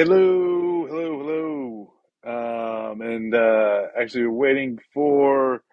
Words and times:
Hello, 0.00 0.86
hello, 0.86 1.90
hello. 2.22 2.90
Um, 2.92 3.00
and 3.00 3.34
uh, 3.34 3.86
actually, 4.00 4.26
we're 4.28 4.48
waiting 4.48 4.78
for 4.94 5.64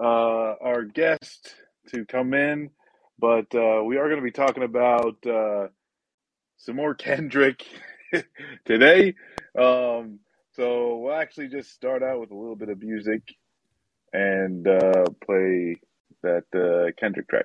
uh, 0.00 0.54
our 0.62 0.84
guest 0.84 1.54
to 1.88 2.06
come 2.06 2.32
in, 2.32 2.70
but 3.18 3.54
uh, 3.54 3.82
we 3.84 3.98
are 3.98 4.08
going 4.08 4.16
to 4.16 4.22
be 4.22 4.30
talking 4.30 4.62
about 4.62 5.18
uh, 5.26 5.66
some 6.56 6.76
more 6.76 6.94
Kendrick 7.04 7.66
today. 8.64 9.14
Um, 9.58 10.20
so 10.52 10.96
we'll 10.96 11.12
actually 11.12 11.48
just 11.48 11.74
start 11.74 12.02
out 12.02 12.18
with 12.18 12.30
a 12.30 12.34
little 12.34 12.56
bit 12.56 12.70
of 12.70 12.80
music 12.80 13.20
and 14.14 14.66
uh, 14.66 15.04
play 15.22 15.76
that 16.22 16.44
uh, 16.54 16.92
Kendrick 16.98 17.28
track. 17.28 17.44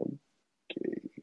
Okay. 0.00 1.13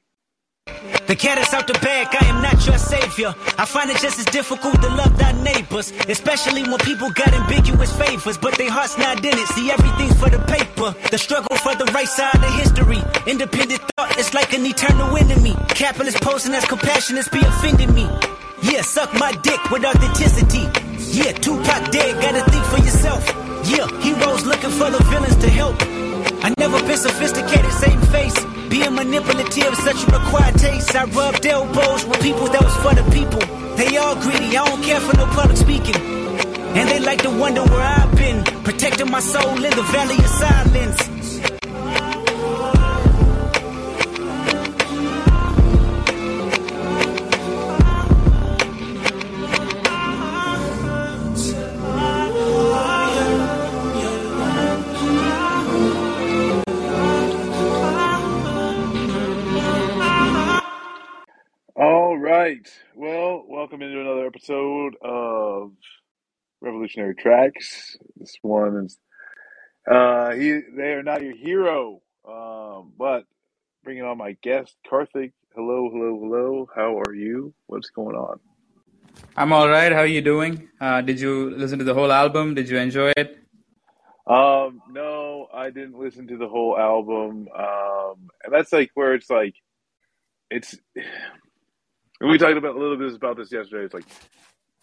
The 1.07 1.15
cat 1.15 1.37
is 1.37 1.53
out 1.53 1.67
the 1.67 1.73
bag, 1.73 2.07
I 2.19 2.25
am 2.27 2.41
not 2.41 2.65
your 2.65 2.77
savior. 2.77 3.35
I 3.57 3.65
find 3.65 3.89
it 3.89 3.97
just 3.97 4.19
as 4.19 4.25
difficult 4.25 4.81
to 4.81 4.89
love 4.89 5.17
thy 5.17 5.33
neighbors, 5.43 5.91
especially 6.07 6.63
when 6.63 6.77
people 6.79 7.11
got 7.11 7.33
ambiguous 7.33 7.91
favors, 7.97 8.37
but 8.37 8.55
their 8.57 8.71
heart's 8.71 8.97
not 8.97 9.17
in 9.19 9.37
it. 9.37 9.47
See, 9.49 9.69
everything's 9.71 10.17
for 10.19 10.29
the 10.29 10.39
paper. 10.47 10.95
The 11.09 11.17
struggle 11.17 11.57
for 11.57 11.75
the 11.75 11.85
right 11.91 12.07
side 12.07 12.35
of 12.35 12.53
history. 12.55 13.03
Independent 13.27 13.81
thought 13.97 14.17
is 14.17 14.33
like 14.33 14.53
an 14.53 14.65
eternal 14.65 15.17
enemy. 15.17 15.55
Capitalist 15.69 16.21
posing 16.21 16.53
as 16.53 16.65
compassionate 16.65 17.29
be 17.31 17.39
offending 17.39 17.93
me. 17.93 18.07
Yeah, 18.63 18.81
suck 18.81 19.13
my 19.15 19.31
dick 19.43 19.59
with 19.71 19.83
authenticity. 19.83 20.69
Yeah, 21.11 21.33
Tupac 21.33 21.91
dead, 21.91 22.21
gotta 22.21 22.49
think 22.51 22.65
for 22.65 22.77
yourself. 22.77 23.25
Yeah, 23.67 23.87
heroes 23.99 24.45
looking 24.45 24.71
for 24.71 24.89
the 24.89 25.03
villains 25.09 25.35
to 25.37 25.49
help. 25.49 25.75
I 26.43 26.53
never 26.57 26.79
been 26.87 26.97
sophisticated, 26.97 27.71
same 27.73 28.01
face. 28.13 28.50
Being 28.71 28.95
manipulative, 28.95 29.75
such 29.75 30.01
a 30.07 30.17
required 30.17 30.55
taste. 30.57 30.95
I 30.95 31.03
rubbed 31.03 31.45
elbows 31.45 32.05
with 32.05 32.21
people 32.21 32.47
that 32.47 32.63
was 32.63 32.75
for 32.77 32.95
the 32.95 33.03
people. 33.11 33.41
They 33.75 33.97
all 33.97 34.15
greedy, 34.15 34.55
I 34.57 34.65
don't 34.65 34.81
care 34.81 35.01
for 35.01 35.17
no 35.17 35.25
public 35.25 35.57
speaking. 35.57 35.97
And 35.97 36.87
they 36.87 37.01
like 37.01 37.21
to 37.23 37.29
wonder 37.29 37.63
where 37.65 37.81
I've 37.81 38.15
been, 38.15 38.45
protecting 38.63 39.11
my 39.11 39.19
soul 39.19 39.55
in 39.55 39.71
the 39.79 39.83
valley 39.91 40.15
of 40.15 40.27
silence. 40.27 41.10
Right. 62.41 62.67
Well, 62.95 63.43
welcome 63.47 63.83
into 63.83 64.01
another 64.01 64.25
episode 64.25 64.95
of 65.03 65.73
Revolutionary 66.59 67.13
Tracks. 67.13 67.95
This 68.15 68.35
one 68.41 68.85
is 68.85 68.97
uh 69.89 70.31
he 70.31 70.61
they 70.75 70.93
are 70.93 71.03
not 71.03 71.21
your 71.21 71.35
hero. 71.35 72.01
Um 72.27 72.93
but 72.97 73.25
bringing 73.83 74.05
on 74.05 74.17
my 74.17 74.31
guest 74.41 74.75
Karthik. 74.89 75.33
Hello, 75.55 75.89
hello, 75.93 76.19
hello. 76.19 76.67
How 76.75 76.97
are 76.97 77.13
you? 77.13 77.53
What's 77.67 77.91
going 77.91 78.15
on? 78.15 78.39
I'm 79.37 79.53
all 79.53 79.69
right. 79.69 79.91
How 79.91 79.99
are 79.99 80.15
you 80.17 80.21
doing? 80.21 80.67
Uh, 80.79 81.01
did 81.01 81.19
you 81.19 81.51
listen 81.51 81.77
to 81.77 81.85
the 81.85 81.93
whole 81.93 82.11
album? 82.11 82.55
Did 82.55 82.69
you 82.69 82.77
enjoy 82.77 83.13
it? 83.17 83.37
Um 84.25 84.81
no, 84.89 85.47
I 85.53 85.69
didn't 85.69 85.99
listen 86.05 86.25
to 86.25 86.37
the 86.37 86.47
whole 86.47 86.75
album. 86.75 87.49
Um 87.55 88.15
and 88.43 88.51
that's 88.51 88.73
like 88.73 88.89
where 88.95 89.13
it's 89.13 89.29
like 89.29 89.53
it's 90.49 90.75
and 92.21 92.29
we 92.29 92.37
talked 92.37 92.55
about 92.55 92.75
a 92.75 92.79
little 92.79 92.97
bit 92.97 93.13
about 93.15 93.35
this 93.35 93.51
yesterday. 93.51 93.83
It's 93.83 93.93
like 93.95 94.05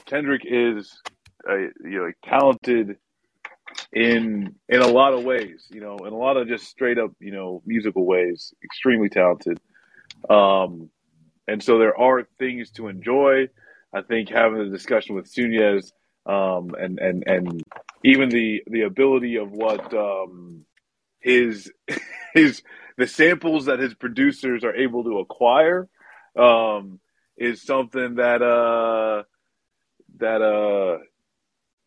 Kendrick 0.06 0.42
is 0.44 0.92
a, 1.48 1.68
you 1.84 1.98
know 1.98 2.04
like, 2.06 2.16
talented 2.24 2.96
in 3.92 4.56
in 4.68 4.80
a 4.80 4.86
lot 4.88 5.14
of 5.14 5.22
ways, 5.22 5.66
you 5.70 5.80
know, 5.80 5.98
in 5.98 6.12
a 6.12 6.16
lot 6.16 6.36
of 6.36 6.48
just 6.48 6.66
straight 6.66 6.98
up, 6.98 7.12
you 7.20 7.30
know, 7.30 7.62
musical 7.64 8.04
ways, 8.04 8.52
extremely 8.64 9.08
talented. 9.08 9.60
Um, 10.28 10.90
and 11.46 11.62
so 11.62 11.78
there 11.78 11.96
are 11.96 12.26
things 12.40 12.72
to 12.72 12.88
enjoy. 12.88 13.48
I 13.94 14.02
think 14.02 14.30
having 14.30 14.58
the 14.58 14.76
discussion 14.76 15.14
with 15.14 15.32
Sunez, 15.32 15.92
um, 16.26 16.74
and 16.74 16.98
and 16.98 17.22
and 17.24 17.62
even 18.04 18.30
the 18.30 18.64
the 18.66 18.82
ability 18.82 19.36
of 19.36 19.52
what 19.52 19.94
um, 19.94 20.64
his 21.20 21.70
his 22.34 22.64
the 22.96 23.06
samples 23.06 23.66
that 23.66 23.78
his 23.78 23.94
producers 23.94 24.64
are 24.64 24.74
able 24.74 25.04
to 25.04 25.20
acquire 25.20 25.88
um, 26.36 26.98
is 27.38 27.62
something 27.62 28.16
that 28.16 28.42
uh 28.42 29.22
that 30.18 30.42
uh 30.42 30.98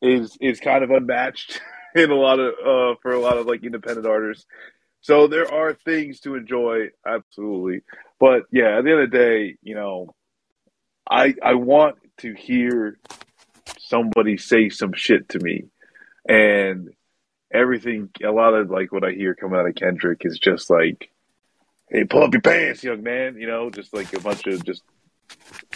is 0.02 0.38
is 0.40 0.60
kind 0.60 0.84
of 0.84 0.90
unmatched 0.90 1.62
in 1.96 2.10
a 2.10 2.16
lot 2.16 2.40
of 2.40 2.54
uh 2.54 2.96
for 3.02 3.12
a 3.12 3.20
lot 3.20 3.38
of 3.38 3.46
like 3.46 3.64
independent 3.64 4.08
artists. 4.08 4.46
So 5.02 5.28
there 5.28 5.52
are 5.52 5.74
things 5.74 6.20
to 6.22 6.36
enjoy, 6.36 6.90
absolutely. 7.06 7.82
But 8.20 8.44
yeah, 8.52 8.78
at 8.78 8.84
the 8.84 8.92
end 8.92 9.00
of 9.02 9.12
the 9.12 9.18
day, 9.18 9.56
you 9.62 9.76
know, 9.76 10.16
I 11.10 11.36
I 11.44 11.56
want 11.56 11.98
to 12.18 12.34
hear 12.34 12.98
somebody 13.80 14.38
say 14.38 14.70
some 14.70 14.94
shit 14.94 15.30
to 15.30 15.40
me. 15.40 15.66
And 16.28 16.92
everything 17.54 18.10
a 18.24 18.32
lot 18.32 18.54
of 18.54 18.70
like 18.70 18.92
what 18.92 19.04
I 19.04 19.12
hear 19.12 19.36
coming 19.36 19.60
out 19.60 19.68
of 19.68 19.76
Kendrick 19.76 20.22
is 20.24 20.40
just 20.40 20.70
like 20.70 21.10
Hey, 21.90 22.06
pull 22.06 22.24
up 22.24 22.34
your 22.34 22.42
pants, 22.42 22.86
young 22.86 23.04
man, 23.04 23.36
you 23.36 23.47
know, 23.47 23.70
just 23.70 23.94
like 23.94 24.14
a 24.14 24.20
bunch 24.22 24.47
of 24.47 24.64
just 24.64 24.82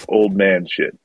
old 0.07 0.36
man 0.36 0.68
shit. 0.69 0.98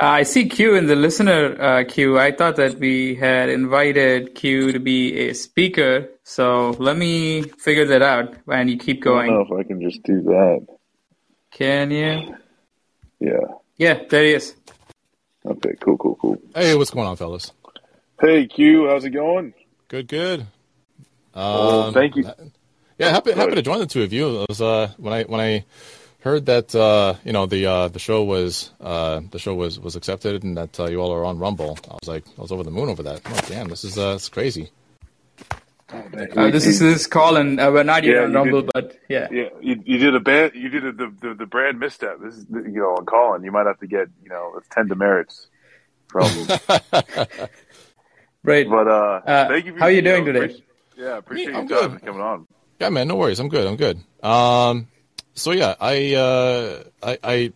Uh, 0.00 0.06
I 0.06 0.22
see 0.22 0.48
Q 0.48 0.74
in 0.76 0.86
the 0.86 0.96
listener 0.96 1.60
uh, 1.60 1.84
queue. 1.86 2.18
I 2.18 2.32
thought 2.32 2.56
that 2.56 2.78
we 2.78 3.14
had 3.16 3.48
invited 3.50 4.34
Q 4.34 4.72
to 4.72 4.78
be 4.78 5.28
a 5.28 5.34
speaker. 5.34 6.08
So 6.24 6.70
let 6.78 6.96
me 6.96 7.42
figure 7.42 7.84
that 7.86 8.00
out 8.02 8.34
and 8.48 8.70
you 8.70 8.78
keep 8.78 9.02
I 9.02 9.04
don't 9.04 9.26
know 9.26 9.44
going. 9.44 9.58
if 9.60 9.66
I 9.66 9.68
can 9.68 9.80
just 9.82 10.02
do 10.04 10.22
that. 10.22 10.66
Can 11.50 11.90
you? 11.90 12.36
Yeah. 13.18 13.40
Yeah, 13.76 14.00
there 14.08 14.24
he 14.24 14.32
is. 14.34 14.54
Okay, 15.44 15.74
cool, 15.80 15.96
cool, 15.98 16.14
cool. 16.16 16.38
Hey, 16.54 16.74
what's 16.76 16.90
going 16.90 17.06
on, 17.06 17.16
fellas? 17.16 17.52
Hey 18.20 18.46
Q, 18.46 18.86
how's 18.88 19.04
it 19.04 19.10
going? 19.10 19.54
Good, 19.88 20.06
good. 20.06 20.46
Well, 21.34 21.82
Um, 21.88 21.94
thank 21.94 22.16
you. 22.16 22.24
yeah, 22.98 23.10
happy 23.10 23.32
happy 23.32 23.54
to 23.54 23.62
join 23.62 23.78
the 23.80 23.86
two 23.86 24.02
of 24.02 24.12
you. 24.12 24.42
It 24.42 24.48
was 24.50 24.60
uh, 24.62 24.90
when 24.98 25.12
I 25.14 25.22
when 25.24 25.40
I 25.40 25.64
heard 26.22 26.46
that 26.46 26.74
uh, 26.74 27.14
you 27.24 27.32
know 27.32 27.46
the 27.46 27.66
uh, 27.66 27.88
the 27.88 27.98
show 27.98 28.24
was 28.24 28.70
uh, 28.80 29.20
the 29.30 29.38
show 29.38 29.54
was 29.54 29.78
was 29.80 29.96
accepted 29.96 30.42
and 30.44 30.56
that 30.56 30.78
uh, 30.78 30.86
you 30.86 31.00
all 31.00 31.12
are 31.12 31.24
on 31.24 31.38
Rumble. 31.38 31.78
I 31.90 31.94
was 31.94 32.08
like, 32.08 32.24
I 32.38 32.40
was 32.42 32.52
over 32.52 32.62
the 32.62 32.70
moon 32.70 32.88
over 32.88 33.02
that. 33.04 33.20
I'm 33.24 33.32
like, 33.32 33.48
damn, 33.48 33.68
this 33.68 33.84
is 33.84 33.98
uh, 33.98 34.12
it's 34.16 34.28
crazy. 34.28 34.70
Oh. 35.92 35.96
Uh, 36.36 36.50
this 36.52 36.66
is 36.66 36.78
this 36.78 37.08
call, 37.08 37.36
and 37.36 37.58
uh, 37.58 37.68
we're 37.72 37.82
not 37.82 38.04
yet 38.04 38.14
Yeah, 38.14 38.22
on 38.22 38.32
Rumble, 38.32 38.62
did. 38.62 38.70
but 38.72 38.96
yeah. 39.08 39.26
Yeah, 39.32 39.48
you, 39.60 39.82
you 39.84 39.98
did 39.98 40.14
a 40.14 40.20
bad, 40.20 40.54
you 40.54 40.68
did 40.68 40.84
a, 40.86 40.92
the, 40.92 41.12
the 41.20 41.34
the 41.34 41.46
brand 41.46 41.80
misstep. 41.80 42.20
This 42.22 42.34
is 42.36 42.46
you 42.50 42.78
know 42.80 42.94
on 42.96 43.06
Callin. 43.06 43.42
You 43.42 43.50
might 43.50 43.66
have 43.66 43.80
to 43.80 43.88
get 43.88 44.06
you 44.22 44.28
know 44.28 44.54
it's 44.56 44.68
ten 44.68 44.86
demerits 44.86 45.48
from. 46.08 46.28
Right. 48.42 48.66
but 48.68 48.88
uh, 48.88 49.20
Uh, 49.26 49.48
thank 49.48 49.66
you. 49.66 49.72
For, 49.74 49.78
how 49.80 49.84
are 49.86 49.90
you 49.90 50.00
doing 50.02 50.24
know, 50.24 50.32
today? 50.32 50.44
appreciate- 50.46 50.64
yeah, 50.96 51.16
appreciate 51.18 51.54
I'm 51.54 51.66
good. 51.66 52.00
coming 52.02 52.20
on. 52.22 52.46
Yeah, 52.78 52.88
man, 52.88 53.06
no 53.08 53.16
worries. 53.16 53.38
I'm 53.38 53.48
good. 53.48 53.66
I'm 53.66 53.76
good. 53.76 53.98
Um, 54.22 54.88
so 55.34 55.52
yeah, 55.52 55.74
I 55.80 56.14
uh, 56.14 56.82
I, 57.02 57.18
I 57.22 57.52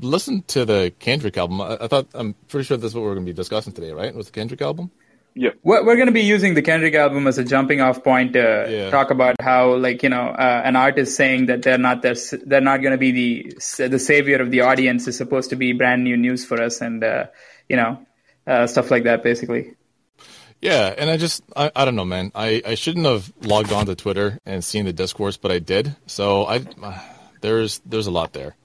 listened 0.00 0.48
to 0.48 0.64
the 0.64 0.92
Kendrick 0.98 1.36
album. 1.36 1.60
I, 1.60 1.78
I 1.80 1.86
thought 1.88 2.08
I'm 2.14 2.34
pretty 2.48 2.64
sure 2.66 2.76
that's 2.76 2.94
what 2.94 3.02
we're 3.02 3.14
going 3.14 3.26
to 3.26 3.32
be 3.32 3.36
discussing 3.36 3.72
today, 3.72 3.92
right? 3.92 4.14
Was 4.14 4.26
the 4.26 4.32
Kendrick 4.32 4.62
album? 4.62 4.90
Yeah, 5.36 5.50
We're, 5.64 5.84
we're 5.84 5.96
going 5.96 6.06
to 6.06 6.12
be 6.12 6.22
using 6.22 6.54
the 6.54 6.62
Kendrick 6.62 6.94
album 6.94 7.26
as 7.26 7.38
a 7.38 7.44
jumping 7.44 7.80
off 7.80 8.04
point 8.04 8.34
to 8.34 8.66
Yeah. 8.70 8.90
talk 8.90 9.10
about 9.10 9.34
how, 9.40 9.74
like, 9.74 10.04
you 10.04 10.08
know, 10.08 10.28
uh, 10.28 10.62
an 10.64 10.76
artist 10.76 11.16
saying 11.16 11.46
that 11.46 11.62
they're 11.62 11.76
not 11.76 12.02
their, 12.02 12.14
they're 12.46 12.60
not 12.60 12.82
going 12.82 12.92
to 12.92 12.98
be 12.98 13.10
the 13.10 13.88
the 13.88 13.98
savior 13.98 14.40
of 14.40 14.52
the 14.52 14.60
audience 14.60 15.08
is 15.08 15.16
supposed 15.16 15.50
to 15.50 15.56
be 15.56 15.72
brand 15.72 16.04
new 16.04 16.16
news 16.16 16.44
for 16.44 16.62
us, 16.62 16.80
and 16.80 17.02
uh, 17.02 17.26
you 17.68 17.74
know, 17.76 18.06
uh, 18.46 18.68
stuff 18.68 18.92
like 18.92 19.04
that, 19.04 19.24
basically. 19.24 19.74
Yeah, 20.64 20.94
and 20.96 21.10
I 21.10 21.18
just 21.18 21.42
I, 21.54 21.70
I 21.76 21.84
don't 21.84 21.94
know, 21.94 22.06
man. 22.06 22.32
I, 22.34 22.62
I 22.64 22.74
shouldn't 22.74 23.04
have 23.04 23.30
logged 23.42 23.70
on 23.70 23.84
to 23.84 23.94
Twitter 23.94 24.38
and 24.46 24.64
seen 24.64 24.86
the 24.86 24.94
discourse, 24.94 25.36
but 25.36 25.52
I 25.52 25.58
did. 25.58 25.94
So 26.06 26.44
I 26.44 26.64
uh, 26.82 26.98
there's 27.42 27.82
there's 27.84 28.06
a 28.06 28.10
lot 28.10 28.32
there. 28.32 28.56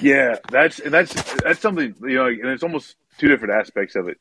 yeah. 0.00 0.36
That's 0.48 0.80
that's 0.84 1.12
that's 1.42 1.58
something 1.58 1.96
you 2.02 2.14
know, 2.14 2.26
and 2.26 2.46
it's 2.46 2.62
almost 2.62 2.94
two 3.18 3.26
different 3.26 3.54
aspects 3.54 3.96
of 3.96 4.06
it. 4.06 4.18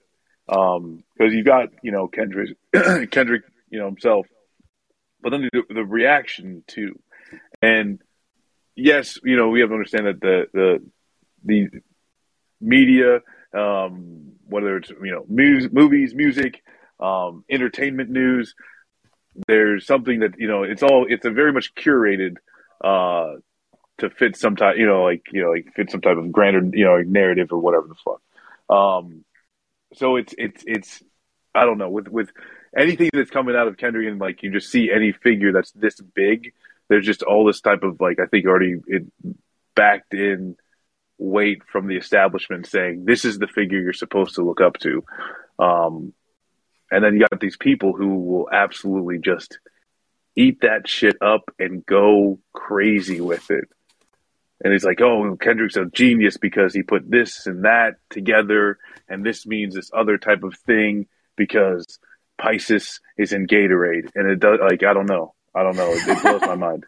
Um, 0.49 1.03
because 1.15 1.35
you've 1.35 1.45
got 1.45 1.69
you 1.83 1.91
know 1.91 2.07
Kendrick, 2.07 2.57
Kendrick, 3.11 3.43
you 3.69 3.77
know 3.77 3.85
himself, 3.85 4.25
but 5.21 5.29
then 5.29 5.49
the, 5.53 5.61
the 5.69 5.85
reaction 5.85 6.63
too, 6.65 6.99
and 7.61 8.01
yes, 8.75 9.19
you 9.23 9.35
know 9.37 9.49
we 9.49 9.59
have 9.59 9.69
to 9.69 9.75
understand 9.75 10.07
that 10.07 10.19
the 10.19 10.47
the 10.51 10.83
the 11.43 11.81
media, 12.59 13.21
um, 13.53 14.31
whether 14.51 14.77
it's 14.77 14.89
you 14.89 15.11
know 15.11 15.25
movies, 15.27 16.13
music, 16.13 16.61
um, 16.99 17.43
entertainment 17.49 18.09
news, 18.09 18.53
there's 19.47 19.85
something 19.85 20.19
that 20.19 20.39
you 20.39 20.47
know 20.47 20.63
it's 20.63 20.83
all 20.83 21.05
it's 21.09 21.25
a 21.25 21.31
very 21.31 21.53
much 21.53 21.73
curated 21.75 22.37
uh, 22.83 23.35
to 23.97 24.09
fit 24.09 24.35
some 24.35 24.55
type 24.55 24.77
you 24.77 24.85
know 24.85 25.03
like 25.03 25.23
you 25.31 25.41
know 25.41 25.51
like 25.51 25.73
fit 25.75 25.89
some 25.89 26.01
type 26.01 26.17
of 26.17 26.31
grander 26.31 26.61
you 26.77 26.85
know 26.85 26.97
narrative 27.01 27.49
or 27.51 27.59
whatever 27.59 27.87
the 27.87 27.95
fuck. 27.95 28.21
Um, 28.69 29.23
so 29.93 30.15
it's 30.17 30.33
it's 30.37 30.63
it's 30.67 31.03
I 31.55 31.65
don't 31.65 31.77
know 31.77 31.89
with 31.89 32.07
with 32.07 32.31
anything 32.77 33.09
that's 33.13 33.31
coming 33.31 33.55
out 33.55 33.67
of 33.67 33.77
Kendrick 33.77 34.07
and 34.07 34.19
like 34.19 34.43
you 34.43 34.51
just 34.51 34.69
see 34.69 34.91
any 34.91 35.11
figure 35.11 35.51
that's 35.51 35.71
this 35.71 35.99
big. 35.99 36.53
There's 36.89 37.05
just 37.05 37.23
all 37.23 37.45
this 37.45 37.61
type 37.61 37.83
of 37.83 38.01
like 38.01 38.19
I 38.19 38.25
think 38.25 38.45
already 38.45 38.75
it 38.87 39.03
backed 39.75 40.13
in 40.13 40.57
weight 41.21 41.61
from 41.71 41.87
the 41.87 41.97
establishment 41.97 42.65
saying 42.65 43.05
this 43.05 43.25
is 43.25 43.37
the 43.37 43.47
figure 43.47 43.79
you're 43.79 43.93
supposed 43.93 44.35
to 44.35 44.43
look 44.43 44.59
up 44.59 44.77
to. 44.79 45.03
Um, 45.59 46.13
and 46.89 47.03
then 47.03 47.13
you 47.13 47.25
got 47.29 47.39
these 47.39 47.57
people 47.57 47.93
who 47.93 48.15
will 48.15 48.49
absolutely 48.51 49.19
just 49.19 49.59
eat 50.35 50.61
that 50.61 50.87
shit 50.87 51.15
up 51.21 51.43
and 51.59 51.85
go 51.85 52.39
crazy 52.53 53.21
with 53.21 53.51
it. 53.51 53.65
And 54.63 54.73
it's 54.73 54.83
like, 54.83 55.01
oh, 55.01 55.37
Kendrick's 55.39 55.75
a 55.75 55.85
genius 55.85 56.37
because 56.37 56.73
he 56.73 56.83
put 56.83 57.09
this 57.09 57.45
and 57.47 57.65
that 57.65 57.95
together, 58.09 58.77
and 59.07 59.25
this 59.25 59.45
means 59.45 59.73
this 59.73 59.91
other 59.93 60.17
type 60.17 60.43
of 60.43 60.55
thing 60.55 61.07
because 61.35 61.99
Pisces 62.37 62.99
is 63.17 63.33
in 63.33 63.47
Gatorade, 63.47 64.09
and 64.13 64.29
it 64.29 64.39
does. 64.39 64.59
Like, 64.59 64.83
I 64.83 64.93
don't 64.93 65.09
know, 65.09 65.33
I 65.55 65.63
don't 65.63 65.75
know. 65.75 65.91
It, 65.91 66.07
it 66.07 66.21
blows 66.21 66.41
my 66.41 66.55
mind. 66.67 66.85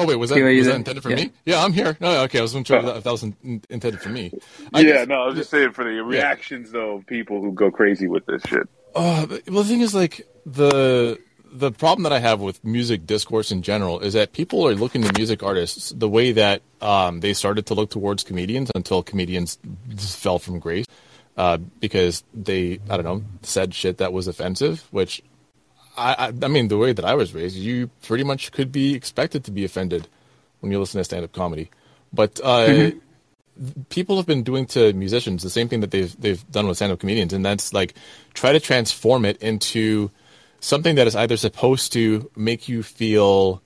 Oh 0.00 0.06
wait, 0.06 0.16
was 0.16 0.30
that, 0.30 0.40
was 0.42 0.66
that 0.66 0.76
intended 0.76 1.02
for 1.02 1.10
Yeah. 1.10 1.16
me? 1.16 1.30
Yeah, 1.44 1.64
I'm 1.64 1.72
here. 1.72 1.96
No, 2.00 2.22
okay, 2.24 2.38
I 2.38 2.42
was 2.42 2.54
wondering 2.54 2.86
if 2.86 3.04
that 3.04 3.10
was 3.10 3.22
in, 3.22 3.62
intended 3.68 4.00
for 4.00 4.08
me. 4.08 4.32
I 4.72 4.80
yeah, 4.80 4.92
guess- 4.92 5.08
no, 5.08 5.22
I 5.22 5.26
was 5.26 5.36
just 5.36 5.50
saying 5.50 5.72
for 5.72 5.84
the 5.84 6.02
reactions 6.02 6.70
though 6.72 6.96
of 6.96 7.06
people 7.06 7.40
who 7.42 7.52
go 7.52 7.70
crazy 7.70 8.08
with 8.08 8.26
this 8.26 8.42
shit. 8.46 8.68
Uh, 8.94 9.26
well, 9.48 9.62
the 9.62 9.68
thing 9.68 9.80
is, 9.82 9.94
like 9.94 10.26
the 10.46 11.18
the 11.52 11.70
problem 11.72 12.04
that 12.04 12.12
I 12.12 12.18
have 12.20 12.40
with 12.40 12.64
music 12.64 13.06
discourse 13.06 13.50
in 13.50 13.62
general 13.62 14.00
is 14.00 14.14
that 14.14 14.32
people 14.32 14.66
are 14.68 14.74
looking 14.74 15.02
to 15.02 15.12
music 15.16 15.42
artists 15.42 15.90
the 15.90 16.08
way 16.08 16.32
that 16.32 16.62
um, 16.80 17.20
they 17.20 17.32
started 17.34 17.66
to 17.66 17.74
look 17.74 17.90
towards 17.90 18.22
comedians 18.22 18.70
until 18.74 19.02
comedians 19.02 19.58
fell 19.98 20.38
from 20.38 20.60
grace 20.60 20.86
uh, 21.36 21.56
because 21.56 22.22
they, 22.34 22.78
I 22.88 22.96
don't 22.96 23.04
know, 23.04 23.22
said 23.42 23.74
shit 23.74 23.98
that 23.98 24.12
was 24.12 24.28
offensive. 24.28 24.86
Which, 24.92 25.22
I, 25.96 26.14
I, 26.14 26.32
I 26.42 26.48
mean, 26.48 26.68
the 26.68 26.78
way 26.78 26.92
that 26.92 27.04
I 27.04 27.14
was 27.14 27.34
raised, 27.34 27.56
you 27.56 27.90
pretty 28.02 28.24
much 28.24 28.52
could 28.52 28.72
be 28.72 28.94
expected 28.94 29.44
to 29.44 29.50
be 29.50 29.64
offended 29.64 30.08
when 30.60 30.72
you 30.72 30.78
listen 30.78 30.98
to 30.98 31.04
stand 31.04 31.24
up 31.24 31.32
comedy. 31.32 31.70
But 32.12 32.40
uh, 32.42 32.90
people 33.88 34.16
have 34.16 34.26
been 34.26 34.42
doing 34.42 34.66
to 34.66 34.92
musicians 34.92 35.42
the 35.42 35.50
same 35.50 35.68
thing 35.68 35.80
that 35.80 35.90
they've 35.90 36.20
they've 36.20 36.50
done 36.50 36.66
with 36.66 36.76
stand-up 36.76 37.00
comedians, 37.00 37.32
and 37.32 37.44
that's 37.44 37.72
like 37.72 37.94
try 38.34 38.52
to 38.52 38.60
transform 38.60 39.24
it 39.24 39.40
into 39.42 40.10
something 40.60 40.96
that 40.96 41.06
is 41.06 41.16
either 41.16 41.36
supposed 41.36 41.92
to 41.92 42.30
make 42.36 42.68
you 42.68 42.82
feel 42.82 43.62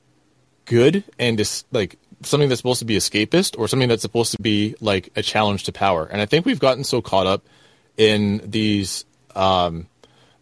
good 0.65 1.05
and 1.19 1.41
is 1.41 1.65
like 1.73 1.97
something 2.23 2.49
that's 2.49 2.61
supposed 2.61 2.79
to 2.79 2.85
be 2.85 2.97
escapist, 2.97 3.59
or 3.59 3.69
something 3.69 3.89
that's 3.89 4.03
supposed 4.03 4.33
to 4.33 4.43
be 4.43 4.75
like 4.81 5.11
a 5.17 5.23
challenge 5.23 5.65
to 5.65 5.73
power. 5.73 6.07
And 6.07 6.21
I 6.21 6.27
think 6.27 6.47
we've 6.47 6.61
gotten 6.61 6.85
so 6.85 7.03
caught 7.03 7.27
up 7.27 7.43
in 7.97 8.43
these 8.45 9.05
um, 9.35 9.87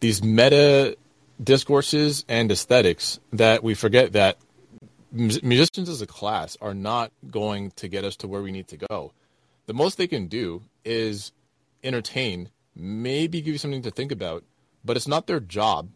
these 0.01 0.23
meta 0.23 0.97
discourses 1.43 2.25
and 2.29 2.51
aesthetics 2.51 3.21
that 3.33 3.63
we 3.63 3.75
forget 3.75 4.13
that 4.13 4.39
musicians 5.13 5.89
as 5.89 6.01
a 6.01 6.07
class 6.07 6.57
are 6.61 6.75
not 6.75 7.13
going 7.31 7.71
to 7.73 7.89
get 7.89 8.05
us 8.05 8.17
to 8.17 8.29
where 8.29 8.43
we 8.43 8.53
need 8.53 8.69
to 8.69 8.77
go. 8.77 9.13
The 9.67 9.75
most 9.75 9.99
they 9.99 10.07
can 10.07 10.27
do 10.27 10.63
is 10.85 11.33
entertain, 11.85 12.51
maybe 12.75 13.41
give 13.41 13.53
you 13.53 13.59
something 13.59 13.83
to 13.83 13.91
think 13.91 14.13
about, 14.13 14.45
but 14.85 14.97
it's 14.97 15.09
not 15.09 15.27
their 15.27 15.41
job 15.41 15.89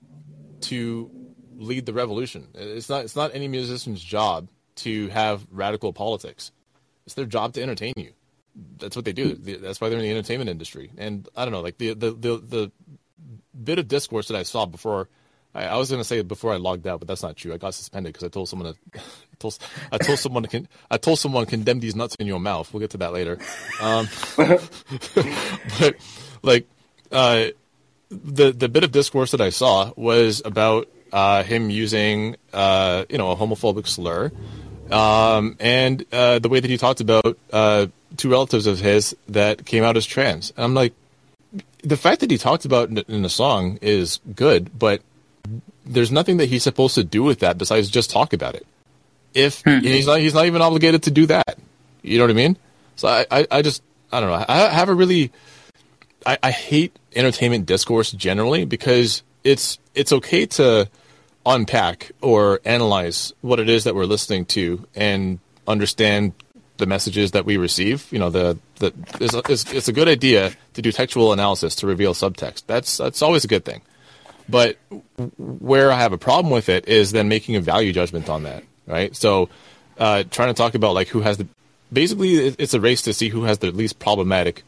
to 0.62 1.10
lead 1.56 1.86
the 1.86 1.92
revolution. 1.92 2.48
It's 2.54 2.88
not 2.88 3.04
it's 3.04 3.16
not 3.16 3.34
any 3.34 3.48
musician's 3.48 4.02
job 4.02 4.48
to 4.76 5.08
have 5.08 5.46
radical 5.50 5.92
politics. 5.92 6.52
It's 7.06 7.14
their 7.14 7.24
job 7.24 7.54
to 7.54 7.62
entertain 7.62 7.94
you. 7.96 8.12
That's 8.78 8.96
what 8.96 9.04
they 9.04 9.12
do. 9.12 9.34
That's 9.34 9.80
why 9.80 9.88
they're 9.88 9.98
in 9.98 10.04
the 10.04 10.10
entertainment 10.10 10.50
industry. 10.50 10.90
And 10.96 11.28
I 11.36 11.44
don't 11.44 11.52
know, 11.52 11.60
like 11.60 11.78
the 11.78 11.94
the 11.94 12.10
the, 12.12 12.38
the 12.38 12.72
bit 13.62 13.78
of 13.78 13.88
discourse 13.88 14.28
that 14.28 14.36
I 14.36 14.42
saw 14.42 14.66
before. 14.66 15.08
I, 15.56 15.64
I 15.64 15.76
was 15.76 15.90
going 15.90 16.00
to 16.00 16.04
say 16.04 16.18
it 16.18 16.28
before 16.28 16.52
I 16.52 16.56
logged 16.56 16.86
out, 16.86 17.00
but 17.00 17.08
that's 17.08 17.22
not 17.22 17.36
true. 17.36 17.54
I 17.54 17.56
got 17.56 17.74
suspended 17.74 18.12
because 18.12 18.24
I 18.24 18.28
told 18.28 18.48
someone 18.48 18.74
to. 18.74 18.78
I 18.94 19.00
told, 19.38 19.58
I 19.92 19.98
told 19.98 20.18
someone 20.18 20.42
to 20.42 20.48
con, 20.48 20.68
I 20.90 20.98
told 20.98 21.18
someone 21.18 21.46
condemn 21.46 21.80
these 21.80 21.96
nuts 21.96 22.14
in 22.20 22.26
your 22.26 22.40
mouth. 22.40 22.72
We'll 22.72 22.80
get 22.80 22.90
to 22.90 22.98
that 22.98 23.12
later. 23.12 23.38
Um, 23.80 24.08
but 24.36 25.96
like 26.42 26.68
uh, 27.10 27.46
the 28.10 28.52
the 28.52 28.68
bit 28.68 28.84
of 28.84 28.92
discourse 28.92 29.30
that 29.30 29.40
I 29.40 29.50
saw 29.50 29.92
was 29.96 30.42
about 30.44 30.88
uh, 31.12 31.42
him 31.42 31.70
using 31.70 32.36
uh, 32.52 33.04
you 33.08 33.18
know 33.18 33.30
a 33.30 33.36
homophobic 33.36 33.86
slur, 33.86 34.30
um, 34.90 35.56
and 35.58 36.04
uh, 36.12 36.38
the 36.38 36.48
way 36.48 36.60
that 36.60 36.70
he 36.70 36.76
talked 36.76 37.00
about 37.00 37.38
uh, 37.52 37.86
two 38.16 38.30
relatives 38.30 38.66
of 38.66 38.78
his 38.78 39.16
that 39.28 39.64
came 39.64 39.84
out 39.84 39.96
as 39.96 40.04
trans. 40.04 40.52
And 40.56 40.64
I'm 40.64 40.74
like, 40.74 40.92
the 41.82 41.96
fact 41.96 42.20
that 42.20 42.30
he 42.30 42.38
talked 42.38 42.64
about 42.64 42.90
it 42.90 43.08
in 43.08 43.24
a 43.24 43.28
song 43.30 43.78
is 43.80 44.20
good, 44.34 44.78
but 44.78 45.02
there's 45.84 46.12
nothing 46.12 46.38
that 46.38 46.46
he's 46.46 46.62
supposed 46.62 46.94
to 46.96 47.04
do 47.04 47.22
with 47.22 47.40
that 47.40 47.58
besides 47.58 47.88
just 47.90 48.10
talk 48.10 48.32
about 48.32 48.54
it. 48.54 48.66
If 49.34 49.62
hmm. 49.62 49.78
he's 49.78 50.06
not, 50.06 50.20
he's 50.20 50.34
not 50.34 50.46
even 50.46 50.62
obligated 50.62 51.04
to 51.04 51.10
do 51.10 51.26
that. 51.26 51.58
You 52.02 52.18
know 52.18 52.24
what 52.24 52.30
I 52.30 52.34
mean? 52.34 52.56
So 52.96 53.08
I, 53.08 53.26
I, 53.30 53.46
I 53.50 53.62
just, 53.62 53.82
I 54.12 54.20
don't 54.20 54.30
know. 54.30 54.44
I 54.48 54.68
have 54.68 54.88
a 54.88 54.94
really, 54.94 55.32
I, 56.24 56.38
I 56.42 56.50
hate 56.50 56.96
entertainment 57.14 57.66
discourse 57.66 58.12
generally 58.12 58.64
because 58.64 59.22
it's, 59.44 59.78
it's 59.94 60.12
okay 60.12 60.46
to 60.46 60.88
unpack 61.44 62.12
or 62.20 62.60
analyze 62.64 63.32
what 63.40 63.60
it 63.60 63.68
is 63.68 63.84
that 63.84 63.94
we're 63.94 64.06
listening 64.06 64.44
to 64.46 64.86
and 64.94 65.38
understand 65.66 66.32
the 66.78 66.86
messages 66.86 67.32
that 67.32 67.44
we 67.44 67.56
receive. 67.56 68.06
You 68.12 68.18
know, 68.18 68.30
the, 68.30 68.58
the 68.76 68.92
it's, 69.20 69.34
it's, 69.48 69.72
it's 69.72 69.88
a 69.88 69.92
good 69.92 70.08
idea 70.08 70.52
to 70.74 70.82
do 70.82 70.92
textual 70.92 71.32
analysis 71.32 71.76
to 71.76 71.86
reveal 71.86 72.14
subtext. 72.14 72.64
That's 72.66 72.96
that's 72.96 73.22
always 73.22 73.44
a 73.44 73.48
good 73.48 73.64
thing. 73.64 73.82
But 74.48 74.76
where 75.38 75.90
I 75.90 75.98
have 75.98 76.12
a 76.12 76.18
problem 76.18 76.52
with 76.52 76.68
it 76.68 76.88
is 76.88 77.12
then 77.12 77.28
making 77.28 77.56
a 77.56 77.60
value 77.60 77.92
judgment 77.92 78.28
on 78.28 78.44
that, 78.44 78.64
right? 78.86 79.14
So, 79.16 79.48
uh, 79.98 80.24
trying 80.30 80.48
to 80.48 80.54
talk 80.54 80.74
about 80.74 80.94
like 80.94 81.08
who 81.08 81.20
has 81.20 81.38
the 81.38 81.48
basically 81.92 82.36
it's 82.36 82.74
a 82.74 82.80
race 82.80 83.02
to 83.02 83.12
see 83.12 83.28
who 83.28 83.44
has 83.44 83.58
the 83.58 83.70
least 83.70 83.98
problematic 83.98 84.62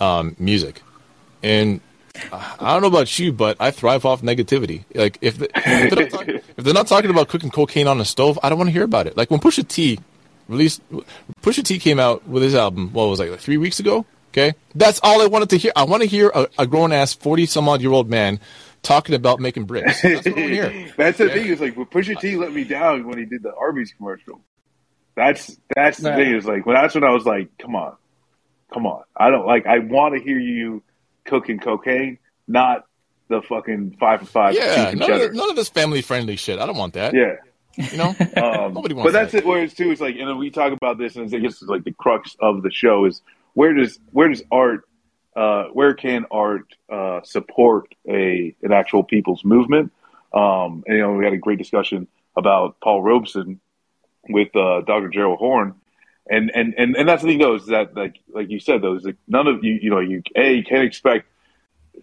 um, 0.00 0.36
music, 0.38 0.82
and 1.42 1.80
I 2.32 2.72
don't 2.72 2.82
know 2.82 2.88
about 2.88 3.18
you, 3.18 3.32
but 3.32 3.56
I 3.60 3.70
thrive 3.70 4.04
off 4.04 4.22
negativity. 4.22 4.84
Like 4.94 5.18
if, 5.20 5.38
the, 5.38 5.48
if, 5.54 5.90
they're 5.90 6.04
not 6.04 6.10
talk- 6.10 6.28
if 6.28 6.64
they're 6.64 6.74
not 6.74 6.86
talking 6.86 7.10
about 7.10 7.28
cooking 7.28 7.50
cocaine 7.50 7.86
on 7.86 8.00
a 8.00 8.04
stove, 8.04 8.38
I 8.42 8.48
don't 8.48 8.58
want 8.58 8.68
to 8.68 8.72
hear 8.72 8.84
about 8.84 9.06
it. 9.06 9.16
Like 9.16 9.30
when 9.30 9.40
Pusha 9.40 9.66
T 9.66 9.98
released, 10.48 10.82
Pusha 11.42 11.64
T 11.64 11.78
came 11.78 11.98
out 11.98 12.26
with 12.26 12.42
his 12.42 12.54
album. 12.54 12.92
What 12.92 13.08
was 13.08 13.20
it, 13.20 13.30
like 13.30 13.40
three 13.40 13.56
weeks 13.56 13.80
ago? 13.80 14.04
Okay, 14.32 14.54
that's 14.74 15.00
all 15.02 15.22
I 15.22 15.26
wanted 15.26 15.50
to 15.50 15.56
hear. 15.56 15.72
I 15.74 15.84
want 15.84 16.02
to 16.02 16.08
hear 16.08 16.30
a, 16.34 16.48
a 16.58 16.66
grown 16.66 16.92
ass 16.92 17.14
forty 17.14 17.46
some 17.46 17.68
odd 17.68 17.80
year 17.80 17.92
old 17.92 18.10
man 18.10 18.40
talking 18.82 19.14
about 19.14 19.40
making 19.40 19.64
bricks. 19.64 20.02
That's 20.02 20.26
what 20.26 20.38
I 20.38 20.40
hear. 20.40 20.88
That's 20.96 21.18
the 21.18 21.26
Yeah. 21.26 21.32
thing. 21.34 21.46
Is 21.48 21.60
like, 21.60 21.76
well, 21.76 21.86
Pusha 21.86 22.18
T 22.20 22.36
let 22.36 22.52
me 22.52 22.64
down 22.64 23.06
when 23.06 23.18
he 23.18 23.24
did 23.24 23.42
the 23.42 23.54
Arby's 23.54 23.92
commercial. 23.96 24.40
That's 25.14 25.56
that's 25.74 25.98
the 25.98 26.10
Nah. 26.10 26.16
thing. 26.16 26.34
Is 26.34 26.44
like, 26.46 26.64
when 26.66 26.74
that's 26.76 26.94
when 26.94 27.04
I 27.04 27.10
was 27.10 27.24
like, 27.26 27.48
come 27.58 27.74
on, 27.74 27.96
come 28.72 28.86
on. 28.86 29.02
I 29.16 29.30
don't 29.30 29.46
like. 29.46 29.66
I 29.66 29.80
want 29.80 30.14
to 30.14 30.20
hear 30.22 30.38
you 30.38 30.82
cooking 31.24 31.58
cocaine, 31.58 32.18
not 32.46 32.86
the 33.28 33.42
fucking 33.42 33.96
five 33.98 34.20
for 34.20 34.26
five. 34.26 34.54
Yeah, 34.54 34.92
none 34.94 35.10
of, 35.10 35.20
the- 35.20 35.30
none 35.36 35.50
of 35.50 35.56
this 35.56 35.68
family 35.68 36.02
friendly 36.02 36.36
shit. 36.36 36.58
I 36.58 36.66
don't 36.66 36.76
want 36.76 36.94
that. 36.94 37.14
Yeah. 37.14 37.34
You 37.76 37.96
know, 37.96 38.08
Um, 38.36 38.74
Nobody 38.74 38.94
wants 38.94 39.08
but 39.08 39.12
that's 39.12 39.32
that. 39.32 39.38
it. 39.38 39.46
Where 39.46 39.62
it's 39.62 39.74
too. 39.74 39.90
It's 39.90 40.00
like, 40.00 40.16
and 40.16 40.28
then 40.28 40.38
we 40.38 40.50
talk 40.50 40.72
about 40.72 40.98
this, 40.98 41.14
and 41.16 41.32
I 41.32 41.38
guess 41.38 41.52
it's 41.60 41.62
like 41.62 41.84
the 41.84 41.92
crux 41.92 42.36
of 42.40 42.62
the 42.62 42.70
show 42.72 43.04
is 43.04 43.20
where 43.54 43.72
does 43.74 43.98
where 44.12 44.28
does 44.28 44.42
art, 44.50 44.87
uh, 45.38 45.68
where 45.72 45.94
can 45.94 46.26
art 46.32 46.66
uh, 46.90 47.20
support 47.22 47.94
a 48.08 48.56
an 48.62 48.72
actual 48.72 49.04
people's 49.04 49.44
movement? 49.44 49.92
Um, 50.32 50.82
and 50.86 50.96
you 50.96 50.98
know, 50.98 51.12
we 51.12 51.24
had 51.24 51.32
a 51.32 51.38
great 51.38 51.58
discussion 51.58 52.08
about 52.36 52.80
Paul 52.80 53.02
Robeson 53.02 53.60
with 54.28 54.54
uh, 54.56 54.80
Dr. 54.80 55.08
Gerald 55.08 55.38
Horne, 55.38 55.74
and 56.28 56.50
and 56.52 56.74
and 56.76 56.96
and 56.96 57.08
that's 57.08 57.22
the 57.22 57.28
thing 57.28 57.38
though 57.38 57.54
is 57.54 57.66
that 57.66 57.94
like 57.94 58.16
like 58.34 58.50
you 58.50 58.58
said 58.58 58.82
though 58.82 58.96
is 58.96 59.04
like 59.04 59.16
none 59.28 59.46
of 59.46 59.62
you 59.62 59.78
you 59.80 59.90
know 59.90 60.00
you 60.00 60.22
a 60.34 60.54
you 60.54 60.64
can't 60.64 60.82
expect 60.82 61.26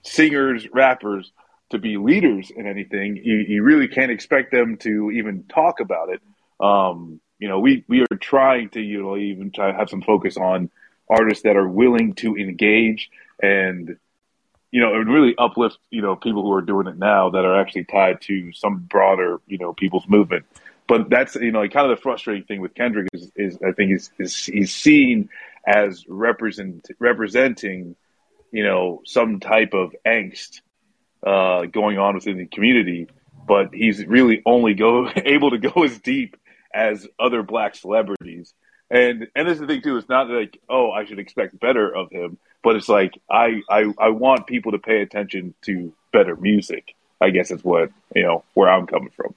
singers 0.04 0.68
rappers 0.72 1.32
to 1.72 1.78
be 1.78 1.98
leaders 1.98 2.52
in 2.56 2.68
anything 2.68 3.18
you, 3.18 3.36
you 3.36 3.64
really 3.64 3.88
can't 3.88 4.12
expect 4.12 4.52
them 4.52 4.78
to 4.78 5.12
even 5.12 5.44
talk 5.44 5.80
about 5.80 6.10
it 6.10 6.22
um 6.60 7.20
you 7.40 7.48
know 7.48 7.60
we 7.60 7.84
we 7.88 8.02
are 8.02 8.18
trying 8.20 8.70
to 8.70 8.82
you 8.82 9.02
know 9.02 9.18
even 9.18 9.52
try 9.52 9.72
have 9.72 9.90
some 9.90 10.02
focus 10.02 10.38
on 10.38 10.70
artists 11.10 11.44
that 11.44 11.56
are 11.56 11.68
willing 11.68 12.14
to 12.14 12.36
engage 12.36 13.10
and 13.42 13.98
you 14.72 14.82
know, 14.82 14.94
and 14.94 15.08
really 15.08 15.34
uplift, 15.38 15.78
you 15.90 16.02
know, 16.02 16.18
people 16.18 16.42
who 16.42 16.52
are 16.52 16.62
doing 16.62 16.88
it 16.88 16.98
now 16.98 17.30
that 17.30 17.46
are 17.46 17.58
actually 17.58 17.86
tied 17.86 18.20
to 18.20 18.52
some 18.52 18.80
broader, 18.80 19.40
you 19.48 19.58
know, 19.58 19.72
people's 19.74 20.06
movement. 20.06 20.46
But 20.86 21.10
that's, 21.10 21.36
you 21.36 21.52
know, 21.52 21.62
like 21.62 21.72
kind 21.72 21.90
of 21.90 21.98
the 21.98 22.02
frustrating 22.02 22.44
thing 22.44 22.60
with 22.60 22.76
Kendrick 22.76 23.08
is, 23.14 23.32
is 23.38 23.58
I 23.66 23.72
think 23.72 23.94
is, 23.94 24.12
is 24.20 24.46
he's 24.46 24.74
seen 24.74 25.30
as 25.66 26.06
represent 26.10 26.88
representing, 27.00 27.96
you 28.52 28.66
know, 28.66 29.02
some 29.06 29.40
type 29.40 29.74
of 29.74 29.96
angst 30.06 30.60
uh, 31.26 31.68
going 31.68 31.98
on 31.98 32.16
within 32.16 32.38
the 32.38 32.46
community, 32.46 33.08
but 33.48 33.74
he's 33.74 34.06
really 34.06 34.42
only 34.46 34.74
go 34.74 35.10
able 35.16 35.52
to 35.52 35.58
go 35.58 35.84
as 35.84 35.98
deep 36.00 36.36
as 36.74 37.08
other 37.18 37.44
black 37.44 37.76
celebrities. 37.76 38.54
And 38.90 39.28
and 39.36 39.48
this 39.48 39.56
is 39.56 39.62
the 39.62 39.68
thing 39.68 39.82
too. 39.82 39.98
It's 39.98 40.10
not 40.10 40.30
like 40.30 40.60
oh 40.70 40.92
I 40.92 41.06
should 41.06 41.20
expect 41.20 41.60
better 41.60 41.94
of 41.94 42.12
him, 42.12 42.38
but 42.64 42.76
it's 42.76 42.90
like 42.90 43.20
I 43.30 43.62
I, 43.70 43.92
I 43.98 44.10
want 44.10 44.48
people 44.48 44.74
to 44.74 44.80
pay 44.80 45.02
attention 45.02 45.54
to 45.64 45.94
better 46.14 46.36
music. 46.36 46.96
I 47.22 47.30
guess 47.32 47.50
is 47.50 47.64
what 47.64 47.90
you 48.16 48.24
know 48.24 48.44
where 48.54 48.70
I'm 48.70 48.86
coming 48.86 49.10
from. 49.10 49.34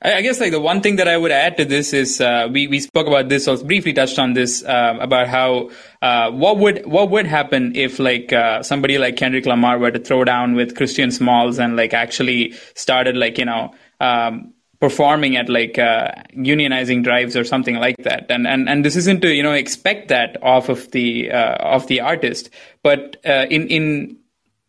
I 0.00 0.22
guess 0.22 0.38
like 0.38 0.52
the 0.52 0.60
one 0.60 0.80
thing 0.80 0.96
that 0.96 1.08
I 1.08 1.16
would 1.16 1.32
add 1.32 1.56
to 1.56 1.64
this 1.64 1.92
is 1.92 2.20
uh, 2.20 2.48
we 2.50 2.68
we 2.68 2.78
spoke 2.78 3.08
about 3.08 3.28
this 3.28 3.48
or 3.48 3.56
briefly 3.56 3.92
touched 3.92 4.20
on 4.20 4.32
this 4.32 4.62
uh, 4.64 4.96
about 5.00 5.26
how 5.26 5.70
uh, 6.00 6.30
what 6.30 6.58
would 6.58 6.86
what 6.86 7.10
would 7.10 7.26
happen 7.26 7.74
if 7.74 7.98
like 7.98 8.32
uh, 8.32 8.62
somebody 8.62 8.98
like 8.98 9.16
Kendrick 9.16 9.44
Lamar 9.44 9.76
were 9.78 9.90
to 9.90 9.98
throw 9.98 10.22
down 10.22 10.54
with 10.54 10.76
Christian 10.76 11.10
Smalls 11.10 11.58
and 11.58 11.74
like 11.74 11.94
actually 11.94 12.54
started 12.74 13.16
like 13.16 13.38
you 13.38 13.46
know 13.46 13.74
um, 14.00 14.54
performing 14.80 15.36
at 15.36 15.48
like 15.48 15.78
uh, 15.78 16.12
unionizing 16.36 17.02
drives 17.02 17.36
or 17.36 17.44
something 17.44 17.76
like 17.76 17.96
that. 17.98 18.26
And 18.30 18.46
and 18.46 18.68
and 18.68 18.84
this 18.84 18.96
isn't 18.96 19.20
to 19.22 19.32
you 19.32 19.42
know 19.42 19.52
expect 19.52 20.08
that 20.08 20.36
off 20.42 20.68
of 20.68 20.90
the 20.92 21.30
uh, 21.30 21.56
of 21.56 21.86
the 21.88 22.00
artist. 22.00 22.50
But 22.82 23.16
in 23.24 23.68
in 23.68 24.16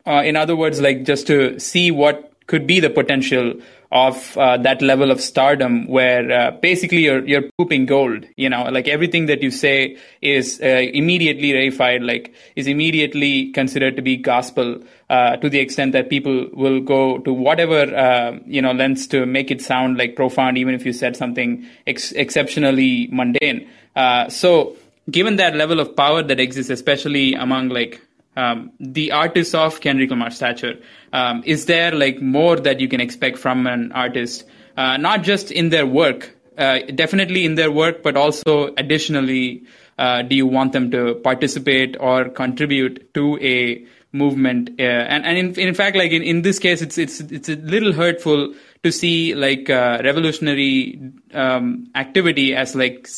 in 0.06 0.36
other 0.36 0.56
words 0.56 0.82
like 0.82 1.04
just 1.04 1.28
to 1.28 1.60
see 1.60 1.92
what 1.92 2.34
could 2.48 2.66
be 2.66 2.80
the 2.80 2.90
potential 2.90 3.54
of 3.92 4.38
uh, 4.38 4.56
that 4.58 4.82
level 4.82 5.10
of 5.10 5.20
stardom 5.20 5.88
where 5.88 6.32
uh, 6.32 6.52
basically 6.52 7.00
you're 7.00 7.26
you're 7.28 7.50
pooping 7.58 7.86
gold 7.86 8.26
you 8.36 8.50
know? 8.50 8.64
Like 8.70 8.88
everything 8.88 9.26
that 9.28 9.42
you 9.42 9.50
say 9.50 9.98
is 10.22 10.60
uh, 10.62 10.68
immediately 10.68 11.54
reified 11.54 12.06
like 12.06 12.34
is 12.56 12.68
immediately 12.68 13.52
considered 13.52 13.96
to 13.96 14.02
be 14.02 14.16
gospel 14.16 14.82
uh, 15.10 15.38
to 15.38 15.50
the 15.50 15.60
extent 15.60 15.94
that 15.94 16.10
people 16.10 16.48
will 16.54 16.80
go 16.80 17.18
to 17.20 17.34
whatever 17.34 17.82
uh, 17.96 18.38
you 18.46 18.62
know 18.62 18.72
lengths 18.72 19.08
to 19.08 19.26
make 19.26 19.50
it 19.50 19.62
sound 19.62 19.98
like 19.98 20.16
profound 20.16 20.58
even 20.58 20.76
if 20.76 20.86
you 20.86 20.94
said 20.94 21.16
something 21.16 21.66
ex- 21.88 22.12
exceptionally 22.12 23.08
mundane. 23.12 23.68
Uh, 23.96 24.30
so 24.30 24.76
given 25.10 25.38
that 25.38 25.56
level 25.56 25.80
of 25.80 25.96
power 25.96 26.22
that 26.22 26.40
exists 26.40 26.70
especially 26.70 27.34
among 27.34 27.70
like 27.70 28.00
um, 28.40 28.72
the 28.80 29.12
artists 29.12 29.54
of 29.54 29.82
Kendrick 29.82 30.10
Lamar 30.10 30.32
stature. 30.32 30.76
Um, 31.12 31.44
is 31.46 31.66
there 31.66 31.92
like 31.92 32.22
more 32.22 32.56
that 32.56 32.80
you 32.80 32.88
can 32.88 33.02
expect 33.02 33.38
from 33.38 33.68
an 33.68 33.92
artist, 33.92 34.46
uh, 34.78 34.98
not 34.98 35.24
just 35.24 35.52
in 35.52 35.70
their 35.70 35.86
work, 35.86 36.36
uh, 36.58 36.80
definitely 36.96 37.46
in 37.46 37.56
their 37.56 37.72
work, 37.72 38.04
but 38.04 38.16
also 38.16 38.74
additionally, 38.78 39.64
uh, 39.98 40.22
do 40.22 40.36
you 40.36 40.48
want 40.48 40.72
them 40.72 40.92
to 40.92 41.16
participate 41.16 41.98
or 42.00 42.30
contribute 42.30 43.14
to 43.14 43.38
a 43.42 43.86
movement? 44.12 44.70
Uh, 44.80 44.84
and 44.84 45.26
and 45.26 45.38
in, 45.38 45.60
in 45.60 45.74
fact, 45.74 45.98
like 45.98 46.12
in, 46.12 46.24
in 46.24 46.42
this 46.42 46.60
case, 46.60 46.82
it's 46.82 46.98
it's 46.98 47.20
it's 47.20 47.50
a 47.50 47.56
little 47.56 47.94
hurtful 47.94 48.54
to 48.84 48.92
see 48.92 49.36
like 49.36 49.70
uh, 49.70 50.02
revolutionary 50.04 51.02
um, 51.34 51.90
activity 51.96 52.56
as 52.56 52.76
like 52.76 53.10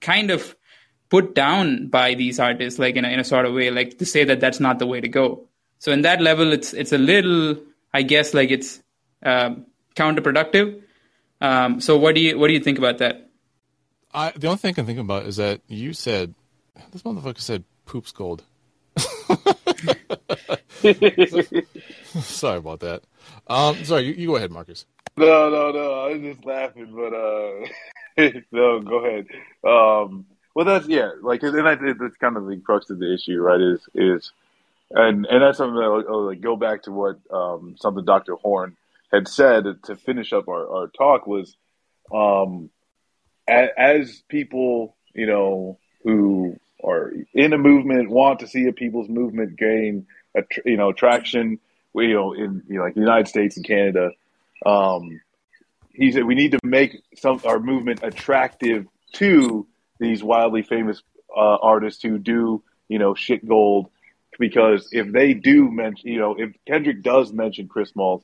kind 0.00 0.30
of 0.30 0.54
put 1.10 1.34
down 1.34 1.88
by 1.88 2.14
these 2.14 2.38
artists, 2.38 2.78
like 2.78 2.96
in 2.96 3.04
a, 3.04 3.08
in 3.08 3.20
a 3.20 3.24
sort 3.24 3.46
of 3.46 3.54
way, 3.54 3.70
like 3.70 3.98
to 3.98 4.06
say 4.06 4.24
that 4.24 4.40
that's 4.40 4.60
not 4.60 4.78
the 4.78 4.86
way 4.86 5.00
to 5.00 5.08
go. 5.08 5.46
So 5.78 5.92
in 5.92 6.02
that 6.02 6.20
level, 6.20 6.52
it's 6.52 6.74
it's 6.74 6.92
a 6.92 6.98
little, 6.98 7.56
I 7.94 8.02
guess, 8.02 8.34
like 8.34 8.50
it's 8.50 8.82
uh, 9.22 9.54
counterproductive. 9.94 10.82
Um, 11.40 11.80
so 11.80 11.96
what 11.96 12.14
do 12.14 12.20
you 12.20 12.38
what 12.38 12.48
do 12.48 12.54
you 12.54 12.60
think 12.60 12.78
about 12.78 12.98
that? 12.98 13.30
I, 14.12 14.32
the 14.34 14.48
only 14.48 14.58
thing 14.58 14.70
I 14.70 14.74
can 14.74 14.86
think 14.86 14.98
about 14.98 15.26
is 15.26 15.36
that 15.36 15.60
you 15.68 15.92
said 15.92 16.34
this 16.92 17.02
motherfucker 17.02 17.40
said 17.40 17.64
poops 17.84 18.12
gold. 18.12 18.42
sorry 22.20 22.58
about 22.58 22.80
that. 22.80 23.02
Um, 23.46 23.84
sorry, 23.84 24.04
you, 24.06 24.12
you, 24.14 24.26
go 24.28 24.36
ahead, 24.36 24.50
Marcus. 24.50 24.86
No, 25.16 25.50
no, 25.50 25.70
no. 25.70 25.92
I 25.92 26.12
was 26.12 26.22
just 26.22 26.44
laughing, 26.44 26.92
but 26.94 27.14
uh, 27.14 28.30
no, 28.52 28.80
go 28.80 29.04
ahead. 29.04 29.26
Um, 29.64 30.26
well, 30.58 30.64
that's 30.64 30.88
yeah, 30.88 31.12
like, 31.22 31.44
and 31.44 31.68
I, 31.68 31.76
that's 31.76 32.16
kind 32.16 32.36
of 32.36 32.48
the 32.48 32.56
crux 32.56 32.90
of 32.90 32.98
the 32.98 33.14
issue, 33.14 33.40
right? 33.40 33.60
Is 33.60 33.88
is, 33.94 34.32
and 34.90 35.24
and 35.24 35.40
that's 35.40 35.56
something 35.56 35.76
that 35.76 35.84
I'll, 35.84 36.26
like 36.26 36.40
go 36.40 36.56
back 36.56 36.82
to 36.82 36.90
what 36.90 37.20
um, 37.32 37.76
something 37.78 38.04
Dr. 38.04 38.34
Horne 38.34 38.76
had 39.12 39.28
said 39.28 39.62
to 39.84 39.94
finish 39.94 40.32
up 40.32 40.48
our, 40.48 40.68
our 40.68 40.88
talk 40.88 41.28
was, 41.28 41.56
um, 42.12 42.70
as, 43.46 43.68
as 43.78 44.22
people, 44.28 44.96
you 45.14 45.26
know, 45.26 45.78
who 46.02 46.58
are 46.82 47.12
in 47.32 47.52
a 47.52 47.58
movement 47.58 48.10
want 48.10 48.40
to 48.40 48.48
see 48.48 48.66
a 48.66 48.72
people's 48.72 49.08
movement 49.08 49.56
gain, 49.56 50.08
a, 50.36 50.42
you 50.64 50.76
know, 50.76 50.92
traction, 50.92 51.60
We, 51.92 52.08
you 52.08 52.14
know, 52.14 52.32
in 52.32 52.64
you 52.66 52.78
know, 52.78 52.82
like 52.82 52.94
the 52.94 53.00
United 53.00 53.28
States 53.28 53.56
and 53.56 53.64
Canada. 53.64 54.10
Um, 54.66 55.20
he 55.92 56.10
said 56.10 56.24
we 56.24 56.34
need 56.34 56.50
to 56.50 56.58
make 56.64 57.00
some 57.14 57.40
our 57.44 57.60
movement 57.60 58.00
attractive 58.02 58.88
to 59.12 59.64
these 59.98 60.22
wildly 60.22 60.62
famous 60.62 61.02
uh, 61.36 61.56
artists 61.56 62.02
who 62.02 62.18
do, 62.18 62.62
you 62.88 62.98
know, 62.98 63.14
shit 63.14 63.46
gold. 63.46 63.88
Because 64.38 64.88
if 64.92 65.10
they 65.10 65.34
do 65.34 65.70
mention, 65.70 66.08
you 66.08 66.18
know, 66.18 66.34
if 66.38 66.52
Kendrick 66.66 67.02
does 67.02 67.32
mention 67.32 67.66
Chris 67.66 67.90
Smalls, 67.90 68.22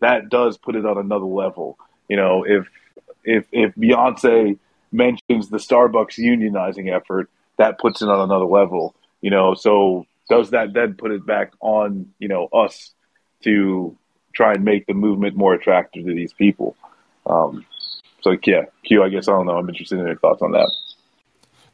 that 0.00 0.28
does 0.28 0.56
put 0.56 0.76
it 0.76 0.86
on 0.86 0.98
another 0.98 1.24
level. 1.24 1.78
You 2.08 2.16
know, 2.16 2.44
if 2.46 2.66
if 3.24 3.46
if 3.50 3.74
Beyonce 3.74 4.58
mentions 4.92 5.48
the 5.48 5.58
Starbucks 5.58 6.18
unionizing 6.18 6.94
effort, 6.94 7.28
that 7.58 7.78
puts 7.78 8.02
it 8.02 8.08
on 8.08 8.20
another 8.20 8.44
level. 8.44 8.94
You 9.20 9.30
know, 9.30 9.54
so 9.54 10.06
does 10.28 10.50
that 10.50 10.72
then 10.72 10.94
put 10.94 11.10
it 11.10 11.26
back 11.26 11.52
on 11.60 12.12
you 12.18 12.28
know 12.28 12.46
us 12.52 12.92
to 13.42 13.96
try 14.32 14.52
and 14.52 14.64
make 14.64 14.86
the 14.86 14.94
movement 14.94 15.36
more 15.36 15.54
attractive 15.54 16.06
to 16.06 16.14
these 16.14 16.32
people? 16.32 16.76
Um, 17.26 17.66
so 18.20 18.36
yeah, 18.44 18.66
Q. 18.84 19.02
I 19.02 19.08
guess 19.08 19.28
I 19.28 19.32
don't 19.32 19.46
know. 19.46 19.56
I'm 19.56 19.68
interested 19.68 19.98
in 19.98 20.06
your 20.06 20.18
thoughts 20.18 20.42
on 20.42 20.52
that. 20.52 20.70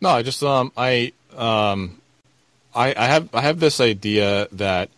No, 0.02 0.08
I 0.08 0.22
just 0.22 0.42
um 0.42 0.72
I 0.76 1.12
um 1.36 2.00
I 2.74 2.92
I 2.96 3.06
have 3.06 3.32
I 3.32 3.40
have 3.40 3.60
this 3.60 3.80
idea 3.80 4.48
that 4.50 4.90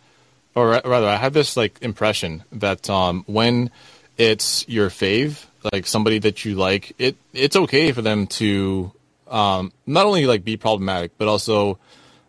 or 0.55 0.81
rather 0.83 1.07
I 1.07 1.17
have 1.17 1.31
this 1.31 1.55
like 1.55 1.77
impression 1.81 2.43
that 2.53 2.89
um 2.89 3.23
when 3.27 3.69
it's 4.17 4.67
your 4.67 4.89
fave, 4.89 5.45
like 5.71 5.85
somebody 5.85 6.17
that 6.19 6.43
you 6.43 6.55
like, 6.55 6.95
it 6.97 7.15
it's 7.33 7.55
okay 7.55 7.91
for 7.91 8.01
them 8.01 8.25
to 8.41 8.91
um 9.27 9.71
not 9.85 10.07
only 10.07 10.25
like 10.25 10.43
be 10.43 10.57
problematic, 10.57 11.11
but 11.19 11.27
also 11.27 11.77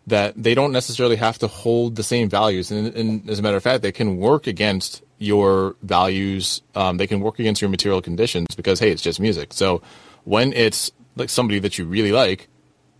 that 0.05 0.35
they 0.41 0.53
don't 0.53 0.71
necessarily 0.71 1.15
have 1.15 1.39
to 1.39 1.47
hold 1.47 1.95
the 1.95 2.03
same 2.03 2.29
values. 2.29 2.69
And, 2.69 2.93
and 2.95 3.27
as 3.27 3.39
a 3.39 3.41
matter 3.41 3.57
of 3.57 3.63
fact, 3.63 3.81
they 3.81 3.91
can 3.91 4.17
work 4.17 4.45
against 4.45 5.01
your 5.17 5.75
values. 5.81 6.61
Um, 6.75 6.97
they 6.97 7.07
can 7.07 7.21
work 7.21 7.39
against 7.39 7.59
your 7.59 7.71
material 7.71 8.03
conditions 8.03 8.53
because 8.55 8.79
hey, 8.79 8.91
it's 8.91 9.01
just 9.01 9.19
music. 9.19 9.51
So 9.51 9.81
when 10.25 10.53
it's 10.53 10.91
like 11.15 11.29
somebody 11.29 11.57
that 11.57 11.79
you 11.79 11.85
really 11.85 12.11
like, 12.11 12.47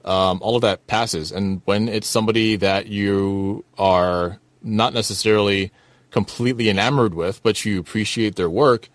um, 0.07 0.39
all 0.41 0.55
of 0.55 0.61
that 0.61 0.87
passes. 0.87 1.31
And 1.31 1.61
when 1.65 1.89
it's 1.89 2.07
somebody 2.07 2.55
that 2.55 2.87
you 2.87 3.65
are 3.77 4.39
not 4.63 4.93
necessarily 4.93 5.71
completely 6.11 6.69
enamored 6.69 7.13
with, 7.13 7.43
but 7.43 7.65
you 7.65 7.79
appreciate 7.79 8.37
their 8.37 8.49
work, 8.49 8.89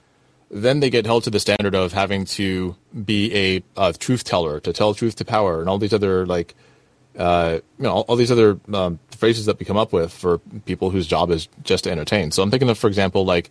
then 0.50 0.80
they 0.80 0.90
get 0.90 1.04
held 1.06 1.24
to 1.24 1.30
the 1.30 1.38
standard 1.38 1.74
of 1.74 1.92
having 1.92 2.24
to 2.24 2.76
be 3.04 3.34
a, 3.34 3.62
a 3.76 3.92
truth 3.92 4.24
teller, 4.24 4.58
to 4.60 4.72
tell 4.72 4.94
truth 4.94 5.16
to 5.16 5.24
power, 5.24 5.60
and 5.60 5.68
all 5.68 5.78
these 5.78 5.92
other 5.92 6.26
like, 6.26 6.54
uh, 7.18 7.58
you 7.78 7.84
know, 7.84 7.92
all, 7.92 8.04
all 8.08 8.16
these 8.16 8.32
other 8.32 8.58
um, 8.72 8.98
phrases 9.10 9.46
that 9.46 9.58
we 9.58 9.66
come 9.66 9.76
up 9.76 9.92
with 9.92 10.12
for 10.12 10.38
people 10.64 10.90
whose 10.90 11.06
job 11.06 11.30
is 11.30 11.46
just 11.62 11.84
to 11.84 11.90
entertain. 11.90 12.30
So 12.30 12.42
I'm 12.42 12.50
thinking 12.50 12.70
of, 12.70 12.78
for 12.78 12.86
example, 12.86 13.24
like 13.26 13.50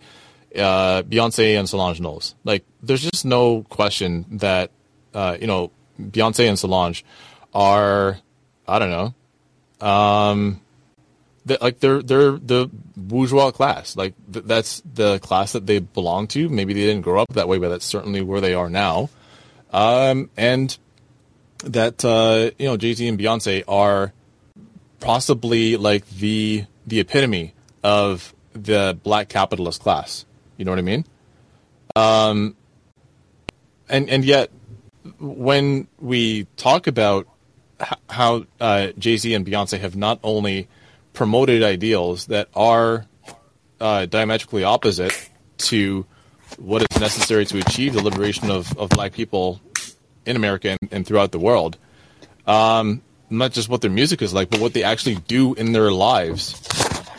uh, 0.56 1.04
Beyonce 1.04 1.58
and 1.58 1.70
Solange 1.70 2.02
Knowles. 2.02 2.36
Like, 2.44 2.66
there's 2.82 3.04
just 3.04 3.24
no 3.24 3.64
question 3.70 4.26
that 4.32 4.72
uh, 5.14 5.38
you 5.40 5.48
know 5.48 5.72
Beyonce 6.00 6.50
and 6.50 6.58
Solange 6.58 7.04
are 7.54 8.18
I 8.68 8.80
don't 8.80 8.90
know, 8.90 9.88
um, 9.88 10.62
like 11.46 11.80
they're 11.80 12.02
they're 12.02 12.32
the 12.34 12.70
bourgeois 12.96 13.52
class. 13.52 13.96
Like 13.96 14.14
th- 14.32 14.46
that's 14.46 14.82
the 14.94 15.20
class 15.20 15.54
that 15.54 15.66
they 15.66 15.80
belong 15.80 16.28
to. 16.30 16.50
Maybe 16.50 16.74
they 16.74 16.82
didn't 16.82 17.02
grow 17.02 17.22
up 17.22 17.34
that 17.34 17.48
way, 17.48 17.58
but 17.58 17.70
that's 17.70 17.86
certainly 17.86 18.22
where 18.22 18.42
they 18.42 18.54
are 18.54 18.70
now. 18.70 19.10
Um, 19.72 20.30
and 20.38 20.78
that 21.64 22.04
uh, 22.06 22.52
you 22.58 22.68
know 22.68 22.78
Jay 22.78 22.94
Z 22.94 23.08
and 23.08 23.20
Beyonce 23.20 23.64
are 23.68 24.14
possibly 25.00 25.78
like 25.78 26.08
the 26.10 26.66
the 26.86 27.00
epitome 27.00 27.54
of 27.84 28.34
the 28.54 28.98
black 29.04 29.30
capitalist 29.30 29.82
class. 29.82 30.26
You 30.58 30.66
know 30.66 30.72
what 30.72 30.80
I 30.80 30.84
mean? 30.84 31.06
Um, 31.96 32.56
and 33.90 34.10
and 34.10 34.24
yet 34.24 34.52
when 35.20 35.88
we 36.00 36.46
talk 36.56 36.88
about 36.88 37.28
how 38.10 38.46
uh, 38.60 38.88
Jay 38.98 39.18
Z 39.18 39.34
and 39.34 39.46
Beyonce 39.46 39.80
have 39.80 39.96
not 39.96 40.20
only 40.24 40.68
promoted 41.14 41.64
ideals 41.64 42.28
that 42.28 42.48
are 42.56 43.06
uh, 43.80 44.06
diametrically 44.06 44.64
opposite 44.64 45.30
to 45.58 46.06
what 46.58 46.82
is 46.82 47.00
necessary 47.00 47.46
to 47.46 47.58
achieve 47.60 47.94
the 47.94 48.02
liberation 48.02 48.52
of, 48.52 48.78
of 48.78 48.90
black 48.90 49.14
people 49.14 49.62
in 50.26 50.36
America 50.36 50.70
and, 50.82 50.92
and 50.92 51.08
throughout 51.08 51.32
the 51.32 51.40
world. 51.40 51.78
Um, 52.46 53.02
not 53.30 53.52
just 53.52 53.70
what 53.70 53.82
their 53.82 53.92
music 53.92 54.22
is 54.22 54.34
like, 54.34 54.50
but 54.50 54.60
what 54.60 54.74
they 54.74 54.84
actually 54.84 55.16
do 55.16 55.54
in 55.54 55.72
their 55.72 55.92
lives. 55.92 56.56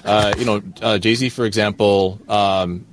Uh, 0.05 0.33
you 0.37 0.45
know, 0.45 0.63
uh, 0.83 0.99
Jay 0.99 1.15
Z, 1.15 1.31
for 1.31 1.45
example, 1.47 2.21
um, 2.29 2.87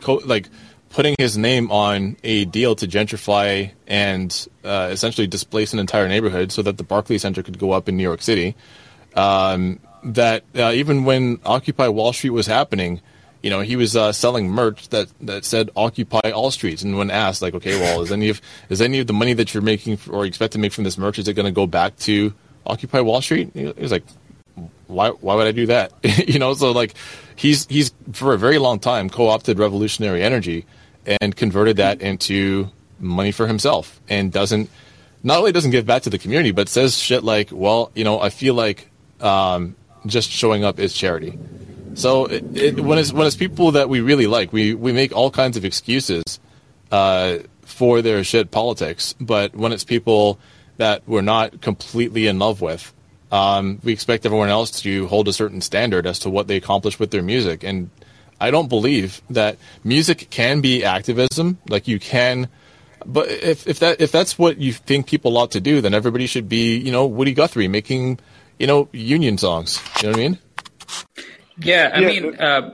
co- 0.00 0.20
like 0.24 0.48
putting 0.92 1.14
his 1.18 1.38
name 1.38 1.70
on 1.70 2.16
a 2.22 2.44
deal 2.44 2.74
to 2.76 2.86
gentrify 2.86 3.72
and 3.86 4.48
uh, 4.62 4.88
essentially 4.90 5.26
displace 5.26 5.72
an 5.72 5.78
entire 5.78 6.06
neighborhood 6.06 6.52
so 6.52 6.62
that 6.62 6.76
the 6.76 6.84
Barclays 6.84 7.22
Center 7.22 7.42
could 7.42 7.58
go 7.58 7.72
up 7.72 7.88
in 7.88 7.96
New 7.96 8.02
York 8.02 8.22
City. 8.22 8.54
Um, 9.16 9.80
that 10.04 10.44
uh, 10.54 10.72
even 10.72 11.04
when 11.04 11.40
Occupy 11.44 11.88
Wall 11.88 12.12
Street 12.12 12.30
was 12.30 12.46
happening, 12.46 13.00
you 13.42 13.50
know, 13.50 13.60
he 13.60 13.76
was 13.76 13.96
uh, 13.96 14.12
selling 14.12 14.50
merch 14.50 14.88
that, 14.90 15.08
that 15.22 15.44
said 15.44 15.70
"Occupy 15.76 16.30
all 16.30 16.50
streets." 16.50 16.82
And 16.82 16.96
when 16.96 17.10
asked, 17.10 17.42
like, 17.42 17.54
okay, 17.54 17.80
well, 17.80 18.02
is 18.02 18.12
any 18.12 18.28
of 18.28 18.40
is 18.68 18.80
any 18.80 18.98
of 19.00 19.06
the 19.06 19.12
money 19.12 19.32
that 19.32 19.54
you're 19.54 19.62
making 19.62 19.98
or 20.10 20.24
expect 20.26 20.52
to 20.52 20.58
make 20.58 20.72
from 20.72 20.84
this 20.84 20.98
merch 20.98 21.18
is 21.18 21.26
it 21.26 21.34
going 21.34 21.46
to 21.46 21.52
go 21.52 21.66
back 21.66 21.96
to 22.00 22.34
Occupy 22.66 23.00
Wall 23.00 23.20
Street? 23.20 23.50
He 23.54 23.64
was 23.64 23.92
like, 23.92 24.04
why 24.86 25.10
why 25.10 25.34
would 25.34 25.46
I 25.46 25.52
do 25.52 25.66
that? 25.66 25.92
you 26.28 26.38
know, 26.38 26.54
so 26.54 26.72
like, 26.72 26.94
he's 27.34 27.66
he's 27.66 27.92
for 28.12 28.34
a 28.34 28.38
very 28.38 28.58
long 28.58 28.78
time 28.78 29.08
co-opted 29.08 29.58
revolutionary 29.58 30.22
energy 30.22 30.66
and 31.06 31.34
converted 31.34 31.76
that 31.78 32.00
into 32.00 32.70
money 32.98 33.32
for 33.32 33.46
himself, 33.46 34.00
and 34.08 34.32
doesn't 34.32 34.70
not 35.22 35.38
only 35.38 35.52
doesn't 35.52 35.70
give 35.70 35.86
back 35.86 36.02
to 36.02 36.10
the 36.10 36.18
community, 36.18 36.50
but 36.50 36.68
says 36.68 36.96
shit 36.96 37.22
like, 37.22 37.50
well, 37.52 37.90
you 37.94 38.04
know, 38.04 38.20
I 38.20 38.30
feel 38.30 38.54
like 38.54 38.90
um, 39.20 39.76
just 40.06 40.30
showing 40.30 40.64
up 40.64 40.78
is 40.78 40.92
charity. 40.92 41.38
So 41.94 42.26
it, 42.26 42.56
it, 42.56 42.80
when 42.80 42.98
it's 42.98 43.12
when 43.12 43.26
it's 43.26 43.36
people 43.36 43.72
that 43.72 43.88
we 43.88 44.00
really 44.00 44.26
like, 44.26 44.52
we 44.52 44.74
we 44.74 44.92
make 44.92 45.14
all 45.14 45.30
kinds 45.30 45.56
of 45.56 45.64
excuses 45.64 46.40
uh, 46.90 47.38
for 47.62 48.02
their 48.02 48.24
shit 48.24 48.50
politics. 48.50 49.14
But 49.20 49.54
when 49.54 49.72
it's 49.72 49.84
people 49.84 50.38
that 50.78 51.02
we're 51.06 51.22
not 51.22 51.60
completely 51.60 52.26
in 52.26 52.38
love 52.38 52.60
with, 52.60 52.92
um, 53.30 53.78
we 53.84 53.92
expect 53.92 54.24
everyone 54.24 54.48
else 54.48 54.82
to 54.82 55.06
hold 55.06 55.28
a 55.28 55.32
certain 55.32 55.60
standard 55.60 56.06
as 56.06 56.18
to 56.20 56.30
what 56.30 56.48
they 56.48 56.56
accomplish 56.56 56.98
with 56.98 57.10
their 57.10 57.22
music. 57.22 57.62
And 57.62 57.90
I 58.42 58.50
don't 58.50 58.68
believe 58.68 59.22
that 59.30 59.56
music 59.84 60.28
can 60.30 60.60
be 60.60 60.84
activism. 60.84 61.58
Like 61.68 61.86
you 61.86 61.98
can, 61.98 62.48
but 63.06 63.28
if 63.30 63.66
if 63.66 63.78
that 63.78 64.00
if 64.00 64.10
that's 64.10 64.38
what 64.38 64.58
you 64.58 64.72
think 64.72 65.06
people 65.06 65.36
ought 65.38 65.52
to 65.52 65.60
do, 65.60 65.80
then 65.80 65.94
everybody 65.94 66.26
should 66.26 66.48
be 66.48 66.76
you 66.76 66.90
know 66.90 67.06
Woody 67.06 67.34
Guthrie 67.34 67.68
making 67.68 68.18
you 68.58 68.66
know 68.66 68.88
union 68.92 69.38
songs. 69.38 69.80
You 70.02 70.08
know 70.08 70.12
what 70.12 70.18
I 70.18 70.22
mean? 70.22 70.38
Yeah, 71.62 71.90
I 71.94 72.00
Yeah, 72.00 72.06
mean, 72.08 72.34
uh, 72.40 72.70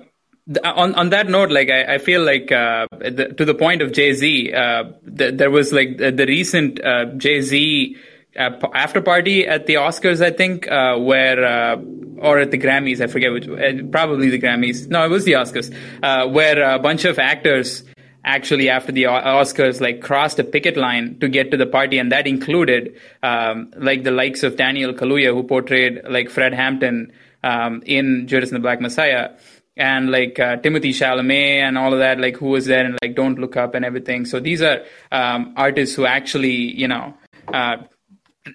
on 0.64 0.94
on 0.94 1.10
that 1.10 1.28
note, 1.28 1.50
like 1.50 1.68
I, 1.70 1.94
I 1.94 1.98
feel 1.98 2.22
like 2.24 2.50
uh, 2.52 2.86
the, 2.92 3.34
to 3.36 3.44
the 3.44 3.54
point 3.54 3.82
of 3.82 3.92
Jay 3.92 4.12
Z, 4.14 4.52
uh, 4.52 4.84
th- 5.16 5.34
there 5.36 5.50
was 5.50 5.72
like 5.72 5.98
the, 5.98 6.10
the 6.10 6.26
recent 6.26 6.82
uh, 6.82 7.06
Jay 7.16 7.40
Z 7.42 7.94
p- 7.94 7.96
after 8.38 9.00
party 9.00 9.46
at 9.46 9.66
the 9.66 9.74
Oscars, 9.74 10.24
I 10.24 10.30
think, 10.30 10.70
uh, 10.70 10.96
where 10.98 11.44
uh, 11.44 11.76
or 12.18 12.38
at 12.38 12.50
the 12.50 12.58
Grammys, 12.58 13.00
I 13.00 13.06
forget 13.06 13.32
which, 13.32 13.48
uh, 13.48 13.86
probably 13.90 14.30
the 14.30 14.40
Grammys. 14.40 14.88
No, 14.88 15.04
it 15.04 15.08
was 15.08 15.24
the 15.24 15.32
Oscars, 15.32 15.74
uh, 16.02 16.28
where 16.28 16.62
a 16.62 16.78
bunch 16.78 17.04
of 17.04 17.18
actors 17.18 17.84
actually 18.24 18.68
after 18.68 18.92
the 18.92 19.04
Oscars 19.04 19.80
like 19.80 20.02
crossed 20.02 20.38
a 20.38 20.44
picket 20.44 20.76
line 20.76 21.18
to 21.20 21.28
get 21.28 21.50
to 21.50 21.56
the 21.56 21.66
party, 21.66 21.98
and 21.98 22.12
that 22.12 22.26
included 22.26 22.96
um, 23.22 23.72
like 23.76 24.04
the 24.04 24.10
likes 24.10 24.42
of 24.42 24.56
Daniel 24.56 24.92
Kaluuya, 24.92 25.32
who 25.32 25.42
portrayed 25.42 26.02
like 26.08 26.30
Fred 26.30 26.52
Hampton 26.52 27.12
um, 27.42 27.82
in 27.86 28.26
Judas 28.26 28.50
and 28.50 28.56
the 28.56 28.62
Black 28.62 28.80
Messiah, 28.80 29.30
and 29.76 30.10
like 30.10 30.38
uh, 30.38 30.56
Timothy 30.56 30.92
Chalamet 30.92 31.60
and 31.60 31.78
all 31.78 31.92
of 31.92 32.00
that, 32.00 32.18
like 32.20 32.36
who 32.36 32.48
was 32.48 32.66
there 32.66 32.84
and 32.84 32.98
like 33.02 33.14
Don't 33.14 33.38
Look 33.38 33.56
Up 33.56 33.74
and 33.74 33.84
everything. 33.84 34.24
So 34.26 34.40
these 34.40 34.60
are 34.60 34.82
um, 35.12 35.54
artists 35.56 35.94
who 35.94 36.04
actually, 36.04 36.56
you 36.56 36.88
know, 36.88 37.14
uh, 37.52 37.76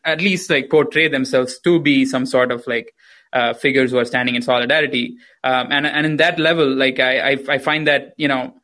at 0.03 0.21
least 0.21 0.49
like 0.49 0.69
portray 0.69 1.07
themselves 1.07 1.59
to 1.59 1.79
be 1.79 2.05
some 2.05 2.25
sort 2.25 2.51
of 2.51 2.65
like 2.67 2.93
uh, 3.33 3.53
figures 3.53 3.91
who 3.91 3.97
are 3.97 4.05
standing 4.05 4.35
in 4.35 4.41
solidarity. 4.41 5.17
Um, 5.43 5.67
and 5.71 5.87
and 5.87 6.05
in 6.05 6.17
that 6.17 6.39
level, 6.39 6.67
like 6.67 6.99
I 6.99 7.31
I, 7.31 7.37
I 7.49 7.57
find 7.57 7.87
that 7.87 8.13
you 8.17 8.27
know 8.27 8.55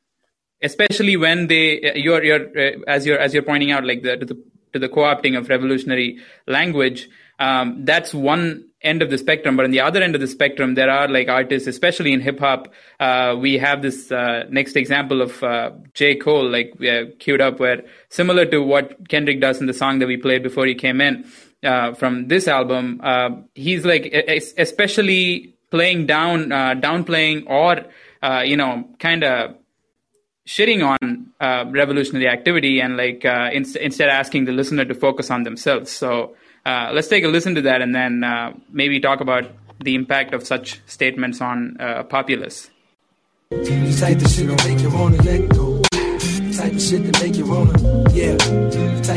especially 0.62 1.18
when 1.18 1.48
they 1.48 1.94
you're 1.96 2.24
you're 2.24 2.58
uh, 2.58 2.80
as 2.88 3.06
you're 3.06 3.20
as 3.20 3.34
you're 3.34 3.44
pointing 3.44 3.72
out 3.72 3.86
like 3.86 4.04
the 4.04 4.18
to 4.18 4.26
the 4.26 4.44
to 4.74 4.80
the 4.80 4.90
co-opting 4.90 5.38
of 5.38 5.50
revolutionary 5.50 6.20
language 6.48 7.10
um, 7.40 7.86
that's 7.86 8.14
one 8.14 8.70
end 8.82 9.02
of 9.02 9.10
the 9.10 9.18
spectrum 9.18 9.58
but 9.58 9.66
on 9.66 9.72
the 9.72 9.80
other 9.82 10.02
end 10.02 10.16
of 10.16 10.22
the 10.22 10.28
spectrum 10.28 10.76
there 10.76 10.90
are 10.90 11.08
like 11.08 11.28
artists 11.28 11.68
especially 11.68 12.14
in 12.14 12.22
hip 12.22 12.40
hop 12.40 12.72
uh, 13.00 13.36
we 13.38 13.58
have 13.58 13.82
this 13.82 14.12
uh, 14.12 14.46
next 14.50 14.76
example 14.78 15.22
of 15.22 15.44
uh, 15.44 15.72
J 15.94 16.16
Cole 16.16 16.50
like 16.50 16.74
uh, 16.82 17.06
queued 17.20 17.42
up 17.42 17.60
where 17.60 17.84
similar 18.08 18.46
to 18.46 18.60
what 18.62 19.10
Kendrick 19.10 19.42
does 19.42 19.60
in 19.60 19.68
the 19.68 19.74
song 19.74 20.00
that 20.00 20.08
we 20.08 20.16
played 20.16 20.44
before 20.44 20.66
he 20.66 20.76
came 20.76 21.02
in 21.02 21.26
uh, 21.64 21.94
from 21.94 22.30
this 22.30 22.48
album 22.48 23.02
uh, 23.04 23.30
he's 23.54 23.84
like 23.84 24.14
especially 24.58 25.56
playing 25.72 26.06
down 26.06 26.54
uh, 26.54 26.74
downplaying 26.76 27.44
or 27.48 27.86
you 28.46 28.56
know 28.56 28.88
kind 29.00 29.26
of 29.26 29.56
shitting 30.48 30.82
on 30.84 31.34
revolutionary 31.74 32.30
activity 32.30 32.80
and 32.80 32.96
like 32.96 33.26
in- 33.26 33.78
instead 33.82 34.08
asking 34.08 34.46
the 34.46 34.54
listener 34.54 34.86
to 34.86 34.96
focus 34.96 35.30
on 35.30 35.44
themselves. 35.44 35.92
So 35.92 36.36
uh, 36.70 36.92
let's 36.94 37.08
take 37.08 37.24
a 37.24 37.28
listen 37.28 37.56
to 37.56 37.62
that 37.64 37.82
and 37.82 37.96
then 37.96 38.24
uh, 38.24 38.54
maybe 38.72 39.00
talk 39.00 39.22
about 39.22 39.46
the 39.84 39.96
impact 39.96 40.34
of 40.34 40.46
such 40.46 40.80
statements 40.86 41.42
on 41.42 41.78
uh, 41.80 42.04
populace. 42.04 42.70
Type 46.60 46.74
of 46.74 46.82
shit 46.82 47.04
that 47.06 47.20
make 47.24 47.36
you 47.38 47.46
wanna, 47.46 47.74
yeah. 48.14 48.69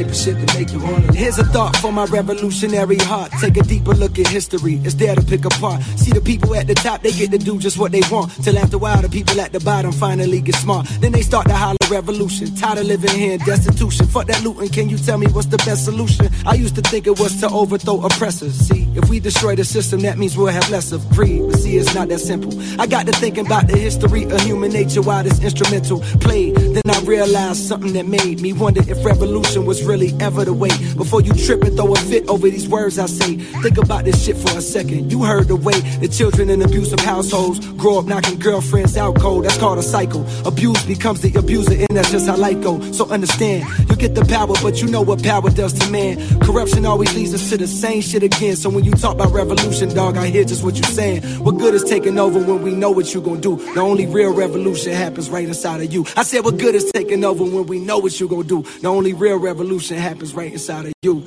Type 0.03 0.11
of 0.11 0.17
shit 0.17 0.35
that 0.35 0.59
make 0.59 0.73
you 0.73 0.81
wanna. 0.81 1.15
Here's 1.15 1.39
a 1.39 1.45
thought 1.45 1.77
for 1.77 1.93
my 1.93 2.07
revolutionary 2.07 2.97
heart. 2.97 3.31
Take 3.41 3.57
a 3.57 3.63
deeper 3.63 3.95
look 3.95 4.19
at 4.19 4.27
history. 4.27 4.81
It's 4.83 4.95
there 4.95 5.15
to 5.15 5.23
pick 5.23 5.45
apart. 5.45 5.81
See 5.95 6.11
the 6.11 6.21
people 6.21 6.57
at 6.57 6.67
the 6.67 6.75
top, 6.75 7.03
they 7.03 7.13
get 7.13 7.31
to 7.31 7.39
do 7.39 7.57
just 7.57 7.79
what 7.79 7.93
they 7.93 8.01
want. 8.11 8.33
Till 8.43 8.59
after 8.59 8.77
a 8.77 8.79
while, 8.81 9.01
the 9.01 9.09
people 9.09 9.41
at 9.41 9.53
the 9.53 9.61
bottom 9.61 9.93
finally 9.93 10.41
get 10.41 10.57
smart. 10.57 10.89
Then 11.01 11.13
they 11.13 11.23
start 11.23 11.47
to 11.47 11.55
holler 11.55 11.77
revolution. 11.89 12.53
Tired 12.57 12.79
of 12.79 12.87
living 12.87 13.13
here 13.13 13.35
in 13.35 13.39
destitution. 13.45 14.07
Fuck 14.07 14.27
that 14.27 14.43
looting. 14.43 14.71
Can 14.71 14.89
you 14.89 14.99
tell 14.99 15.19
me 15.19 15.29
what's 15.29 15.47
the 15.47 15.59
best 15.59 15.85
solution? 15.85 16.29
I 16.47 16.55
used 16.55 16.75
to 16.75 16.83
think 16.83 17.07
it 17.07 17.21
was 17.21 17.39
to 17.41 17.49
overthrow 17.51 18.05
oppressors. 18.05 18.55
See, 18.55 18.89
if 18.97 19.09
we 19.09 19.21
destroy 19.21 19.55
the 19.55 19.65
system, 19.65 20.01
that 20.01 20.19
means 20.19 20.37
we'll 20.37 20.49
have 20.49 20.69
less 20.69 20.91
of 20.91 21.09
greed. 21.11 21.43
But 21.49 21.61
see, 21.61 21.77
it's 21.77 21.95
not 21.95 22.09
that 22.09 22.19
simple. 22.19 22.53
I 22.81 22.89
got 22.89 23.07
to 23.07 23.13
thinking 23.13 23.47
about 23.47 23.69
the 23.69 23.79
history 23.79 24.25
of 24.25 24.41
human 24.41 24.73
nature 24.73 25.03
while 25.03 25.23
this 25.23 25.41
instrumental 25.41 26.01
played. 26.19 26.57
Then 26.57 26.83
I 26.91 27.01
realized 27.03 27.69
something 27.69 27.93
that 27.93 28.07
made 28.07 28.41
me 28.41 28.53
wonder 28.53 28.83
if 28.91 29.05
revolution 29.05 29.65
was 29.65 29.85
really 29.93 30.13
ever 30.21 30.45
the 30.45 30.55
way. 30.55 30.71
Before 30.97 31.21
you 31.21 31.33
trip 31.35 31.63
and 31.63 31.77
throw 31.77 31.93
a 31.93 31.97
fit 31.97 32.27
over 32.29 32.49
these 32.49 32.67
words 32.67 32.99
I 32.99 33.07
say, 33.07 33.37
think 33.37 33.77
about 33.77 34.05
this 34.05 34.25
shit 34.25 34.37
for 34.37 34.57
a 34.57 34.63
second. 34.63 35.13
You 35.13 35.23
heard 35.23 35.49
the 35.49 35.57
way 35.57 35.79
the 36.01 36.09
children 36.09 36.49
in 36.49 36.63
abusive 36.63 37.01
households 37.01 37.59
grow 37.75 37.99
up 37.99 38.07
knocking 38.07 38.39
girlfriends 38.39 38.97
out 38.97 39.21
cold. 39.21 39.45
That's 39.45 39.59
called 39.59 39.79
a 39.79 39.83
cycle. 39.83 40.25
Abuse 40.47 40.83
becomes 40.87 41.21
the 41.21 41.31
abuser, 41.39 41.75
and 41.75 41.97
that's 41.97 42.11
just 42.11 42.27
how 42.27 42.37
life 42.37 42.61
goes. 42.63 42.97
So 42.97 43.07
understand, 43.11 43.69
you 43.91 43.97
get 43.97 44.15
the 44.15 44.25
power, 44.25 44.55
but 44.63 44.81
you 44.81 44.89
know 44.89 45.03
what 45.03 45.23
power 45.23 45.51
does 45.51 45.75
to 45.75 45.91
man. 45.91 46.17
Corruption 46.41 46.87
always 46.87 47.15
leads 47.15 47.35
us 47.35 47.51
to 47.51 47.59
the 47.59 47.67
same 47.67 48.01
shit 48.01 48.23
again. 48.23 48.57
So 48.57 48.71
when 48.71 48.85
you 48.85 48.93
talk 48.93 49.15
about 49.17 49.33
revolution, 49.33 49.95
dog, 49.95 50.17
I 50.17 50.29
hear 50.29 50.45
just 50.45 50.65
what 50.65 50.75
you're 50.77 50.85
saying. 51.01 51.23
What 51.45 51.59
good 51.59 51.75
is 51.75 51.85
taking 51.85 52.19
over 52.19 52.39
when 52.39 52.63
we 52.63 52.75
know 52.75 52.91
what 52.91 53.13
you're 53.13 53.23
gonna 53.23 53.41
do? 53.41 53.57
The 53.75 53.81
only 53.81 54.07
real 54.07 54.33
revolution 54.33 54.93
happens 54.95 55.29
right 55.29 55.47
inside 55.47 55.83
of 55.83 55.93
you. 55.93 56.07
I 56.17 56.23
said, 56.23 56.45
what 56.45 56.57
good 56.57 56.75
is 56.75 56.91
taking 56.93 57.25
over 57.25 57.45
when 57.45 57.67
we 57.67 57.79
know 57.79 57.99
what 57.99 58.19
you're 58.19 58.29
gonna 58.29 58.45
do? 58.45 58.63
The 58.81 58.89
only 58.89 59.13
real 59.13 59.37
revolution 59.37 59.82
happens 59.91 60.35
right 60.35 60.53
inside 60.53 60.87
of 60.87 60.93
you. 61.03 61.25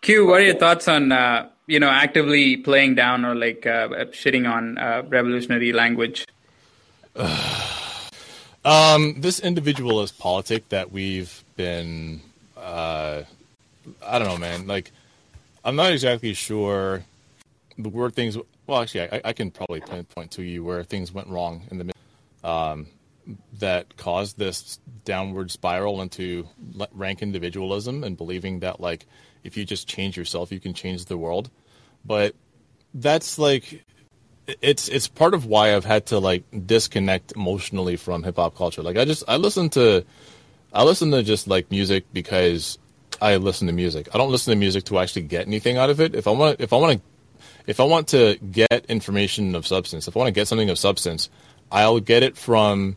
Q, 0.00 0.26
what 0.26 0.40
are 0.40 0.44
your 0.44 0.54
thoughts 0.56 0.86
on 0.88 1.12
uh, 1.12 1.48
you 1.66 1.80
know 1.80 1.88
actively 1.88 2.56
playing 2.56 2.94
down 2.94 3.24
or 3.24 3.34
like 3.34 3.66
uh, 3.66 3.88
shitting 4.12 4.50
on 4.50 4.78
uh, 4.78 5.02
revolutionary 5.08 5.72
language? 5.72 6.26
Um, 8.64 9.20
this 9.20 9.40
individualist 9.40 10.18
politic 10.18 10.70
that 10.70 10.90
we've 10.90 11.44
been, 11.54 12.22
uh, 12.56 13.22
I 14.02 14.18
don't 14.18 14.28
know, 14.28 14.38
man. 14.38 14.66
Like, 14.66 14.90
I'm 15.64 15.76
not 15.76 15.92
exactly 15.92 16.32
sure 16.32 17.04
the 17.76 17.90
word 17.90 18.14
things. 18.14 18.38
Well, 18.66 18.80
actually, 18.80 19.02
I, 19.02 19.20
I 19.22 19.32
can 19.34 19.50
probably 19.50 19.80
pinpoint 19.80 20.30
to 20.32 20.42
you 20.42 20.64
where 20.64 20.82
things 20.82 21.12
went 21.12 21.28
wrong 21.28 21.62
in 21.70 21.76
the 21.76 21.84
mid- 21.84 21.96
um, 22.42 22.86
that 23.58 23.96
caused 23.96 24.38
this 24.38 24.78
downward 25.04 25.50
spiral 25.50 26.00
into 26.00 26.48
rank 26.92 27.22
individualism 27.22 28.04
and 28.04 28.16
believing 28.16 28.60
that 28.60 28.80
like 28.80 29.06
if 29.42 29.56
you 29.56 29.64
just 29.64 29.86
change 29.86 30.16
yourself, 30.16 30.50
you 30.50 30.60
can 30.60 30.74
change 30.74 31.04
the 31.04 31.18
world. 31.18 31.50
But 32.04 32.34
that's 32.94 33.38
like 33.38 33.84
it's 34.46 34.88
it's 34.88 35.08
part 35.08 35.34
of 35.34 35.46
why 35.46 35.74
I've 35.74 35.84
had 35.84 36.06
to 36.06 36.18
like 36.18 36.44
disconnect 36.66 37.32
emotionally 37.32 37.96
from 37.96 38.22
hip 38.22 38.36
hop 38.36 38.56
culture. 38.56 38.82
Like 38.82 38.96
I 38.96 39.04
just 39.04 39.24
I 39.28 39.36
listen 39.36 39.70
to 39.70 40.04
I 40.72 40.82
listen 40.84 41.10
to 41.12 41.22
just 41.22 41.46
like 41.46 41.70
music 41.70 42.04
because 42.12 42.78
I 43.20 43.36
listen 43.36 43.66
to 43.68 43.72
music. 43.72 44.08
I 44.14 44.18
don't 44.18 44.30
listen 44.30 44.50
to 44.52 44.56
music 44.56 44.84
to 44.84 44.98
actually 44.98 45.22
get 45.22 45.46
anything 45.46 45.76
out 45.76 45.90
of 45.90 46.00
it. 46.00 46.14
If 46.14 46.26
I 46.26 46.30
want 46.30 46.60
if 46.60 46.72
I 46.72 46.76
want 46.76 46.98
to 46.98 47.40
if 47.66 47.80
I 47.80 47.84
want 47.84 48.08
to 48.08 48.36
get 48.50 48.86
information 48.88 49.54
of 49.54 49.66
substance, 49.66 50.08
if 50.08 50.16
I 50.16 50.18
want 50.18 50.28
to 50.28 50.32
get 50.32 50.48
something 50.48 50.70
of 50.70 50.78
substance, 50.78 51.30
I'll 51.72 52.00
get 52.00 52.22
it 52.22 52.36
from 52.36 52.96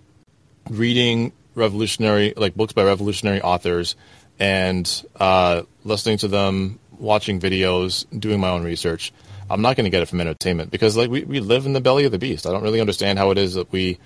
reading 0.69 1.33
revolutionary, 1.55 2.33
like 2.37 2.55
books 2.55 2.73
by 2.73 2.83
revolutionary 2.83 3.41
authors, 3.41 3.95
and 4.39 5.05
uh, 5.19 5.63
listening 5.83 6.17
to 6.19 6.27
them, 6.27 6.79
watching 6.99 7.39
videos, 7.39 8.05
doing 8.17 8.39
my 8.39 8.49
own 8.49 8.63
research. 8.63 9.11
I'm 9.49 9.61
not 9.61 9.75
going 9.75 9.85
to 9.85 9.89
get 9.89 10.03
it 10.03 10.07
from 10.07 10.21
entertainment 10.21 10.71
because 10.71 10.97
like 10.97 11.09
we, 11.09 11.23
we 11.23 11.39
live 11.39 11.65
in 11.65 11.73
the 11.73 11.81
belly 11.81 12.05
of 12.05 12.11
the 12.11 12.19
beast. 12.19 12.45
I 12.45 12.51
don't 12.51 12.63
really 12.63 12.81
understand 12.81 13.17
how 13.17 13.31
it 13.31 13.37
is 13.37 13.53
that 13.53 13.71
we 13.71 13.97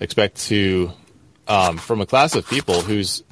expect 0.00 0.36
to, 0.46 0.90
um, 1.48 1.78
from 1.78 2.00
a 2.00 2.06
class 2.06 2.34
of 2.34 2.48
people 2.48 2.80
whose 2.80 3.22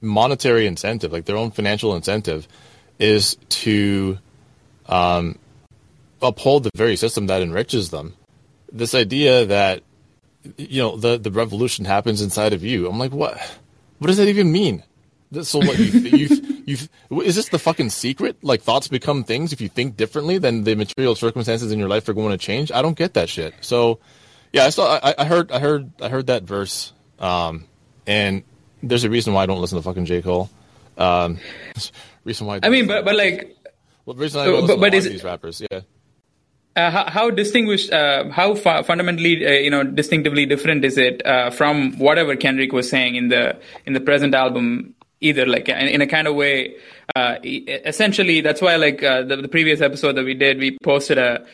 monetary 0.00 0.66
incentive, 0.66 1.12
like 1.12 1.24
their 1.24 1.36
own 1.36 1.50
financial 1.50 1.94
incentive, 1.94 2.48
is 2.98 3.36
to 3.48 4.18
um, 4.86 5.38
uphold 6.20 6.64
the 6.64 6.70
very 6.74 6.96
system 6.96 7.26
that 7.28 7.42
enriches 7.42 7.90
them. 7.90 8.14
This 8.72 8.94
idea 8.94 9.46
that 9.46 9.82
you 10.56 10.82
know 10.82 10.96
the 10.96 11.18
the 11.18 11.30
revolution 11.30 11.84
happens 11.84 12.22
inside 12.22 12.52
of 12.52 12.64
you. 12.64 12.88
I'm 12.88 12.98
like, 12.98 13.12
what? 13.12 13.38
What 13.98 14.06
does 14.08 14.16
that 14.18 14.28
even 14.28 14.52
mean? 14.52 14.84
So 15.42 15.58
what? 15.58 15.78
You, 15.78 16.00
you, 16.00 16.28
you, 17.10 17.20
is 17.20 17.36
this 17.36 17.50
the 17.50 17.58
fucking 17.58 17.90
secret? 17.90 18.36
Like 18.42 18.62
thoughts 18.62 18.88
become 18.88 19.24
things 19.24 19.52
if 19.52 19.60
you 19.60 19.68
think 19.68 19.96
differently, 19.96 20.38
then 20.38 20.64
the 20.64 20.74
material 20.74 21.14
circumstances 21.14 21.70
in 21.70 21.78
your 21.78 21.88
life 21.88 22.08
are 22.08 22.14
going 22.14 22.30
to 22.30 22.38
change. 22.38 22.72
I 22.72 22.80
don't 22.80 22.96
get 22.96 23.14
that 23.14 23.28
shit. 23.28 23.54
So, 23.60 23.98
yeah, 24.52 24.64
I 24.64 24.70
saw. 24.70 24.98
I, 25.02 25.14
I 25.18 25.24
heard. 25.24 25.52
I 25.52 25.58
heard. 25.58 25.90
I 26.00 26.08
heard 26.08 26.28
that 26.28 26.44
verse. 26.44 26.92
Um, 27.18 27.66
and 28.06 28.42
there's 28.82 29.04
a 29.04 29.10
reason 29.10 29.34
why 29.34 29.42
I 29.42 29.46
don't 29.46 29.60
listen 29.60 29.76
to 29.76 29.82
fucking 29.82 30.06
J 30.06 30.22
Cole. 30.22 30.48
Um, 30.96 31.38
reason 32.24 32.46
why. 32.46 32.56
I, 32.56 32.60
I 32.64 32.68
mean, 32.70 32.86
but 32.86 33.04
but 33.04 33.16
like. 33.16 33.54
Well, 34.06 34.16
reason 34.16 34.40
I 34.40 34.46
don't 34.46 34.62
listen 34.62 34.80
but, 34.80 34.90
but 34.90 35.02
to 35.02 35.08
these 35.10 35.24
rappers, 35.24 35.62
yeah. 35.70 35.80
Uh, 36.78 36.92
how, 36.92 37.10
how, 37.10 37.28
distinguished, 37.30 37.92
uh, 37.92 38.30
how 38.30 38.54
fu- 38.54 38.84
fundamentally, 38.84 39.44
uh, 39.44 39.50
you 39.50 39.68
know, 39.68 39.82
distinctively 39.82 40.46
different 40.46 40.84
is 40.84 40.96
it 40.96 41.26
uh, 41.26 41.50
from 41.50 41.98
whatever 41.98 42.36
Kendrick 42.36 42.72
was 42.72 42.88
saying 42.88 43.16
in 43.16 43.30
the 43.30 43.58
in 43.84 43.94
the 43.94 44.00
present 44.00 44.32
album? 44.32 44.94
Either 45.20 45.44
like 45.44 45.68
in, 45.68 45.88
in 45.88 46.00
a 46.00 46.06
kind 46.06 46.28
of 46.28 46.36
way, 46.36 46.76
uh, 47.16 47.34
essentially 47.42 48.40
that's 48.40 48.62
why 48.62 48.76
like 48.76 49.00
the, 49.00 49.38
the, 49.42 49.48
previous 49.48 49.80
episode 49.80 50.12
that 50.12 50.24
we 50.24 50.34
did, 50.34 50.60
we 50.60 50.78
posted 50.84 51.18
a 51.18 51.44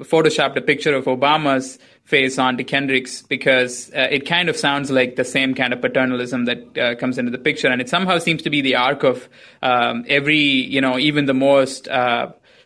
photoshopped 0.00 0.56
a 0.56 0.60
picture 0.60 0.94
of 0.94 1.06
Obama's 1.06 1.78
face 2.04 2.38
onto 2.38 2.62
Kendrick's 2.62 3.22
because 3.22 3.90
it 3.94 4.26
kind 4.26 4.50
of 4.50 4.58
sounds 4.58 4.90
like 4.90 5.16
the 5.16 5.24
same 5.24 5.54
kind 5.54 5.72
of 5.72 5.80
paternalism 5.80 6.44
that 6.44 6.98
comes 6.98 7.16
into 7.16 7.30
the 7.30 7.38
picture, 7.38 7.68
and 7.68 7.80
it 7.80 7.88
somehow 7.88 8.18
seems 8.18 8.42
to 8.42 8.50
be 8.50 8.60
the 8.60 8.76
arc 8.76 9.04
of 9.04 9.26
um, 9.62 10.04
every, 10.06 10.36
you 10.36 10.82
know, 10.82 10.98
even 10.98 11.24
the 11.24 11.32
most 11.32 11.88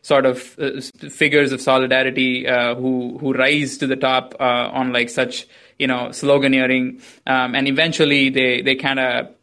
sort 0.07 0.25
of 0.25 0.57
uh, 0.61 0.81
figures 1.11 1.51
of 1.51 1.61
solidarity 1.61 2.47
uh, 2.47 2.77
who 2.77 3.19
who 3.19 3.33
rise 3.33 3.77
to 3.79 3.89
the 3.89 3.97
top 3.97 4.35
uh, 4.39 4.79
on 4.81 4.93
like 4.93 5.11
such 5.11 5.49
you 5.81 5.89
know 5.89 6.03
sloganeering, 6.21 7.03
um, 7.27 7.57
and 7.57 7.67
eventually 7.67 8.31
they 8.31 8.63
they 8.63 8.77
kind 8.77 9.01
of 9.01 9.35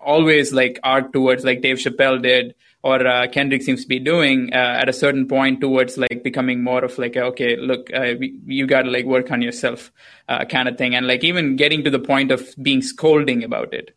always 0.00 0.52
like 0.52 0.80
arc 0.82 1.12
towards 1.12 1.44
like 1.44 1.60
Dave 1.60 1.76
Chappelle 1.76 2.20
did 2.20 2.56
or 2.82 3.06
uh, 3.06 3.28
Kendrick 3.28 3.62
seems 3.62 3.82
to 3.82 3.88
be 3.88 4.00
doing 4.00 4.52
uh, 4.52 4.82
at 4.82 4.88
a 4.88 4.92
certain 4.92 5.28
point 5.28 5.60
towards 5.60 5.96
like 5.98 6.22
becoming 6.24 6.64
more 6.64 6.84
of 6.84 6.98
like 6.98 7.16
okay 7.16 7.56
look 7.56 7.88
uh, 7.94 8.14
you 8.46 8.66
got 8.66 8.82
to 8.82 8.90
like 8.90 9.04
work 9.04 9.30
on 9.30 9.40
yourself 9.40 9.92
kind 10.48 10.68
of 10.68 10.76
thing. 10.76 10.94
And 10.96 11.06
like 11.06 11.22
even 11.22 11.56
getting 11.56 11.84
to 11.84 11.90
the 11.90 11.98
point 11.98 12.32
of 12.32 12.54
being 12.60 12.82
scolding 12.82 13.44
about 13.44 13.72
it. 13.72 13.94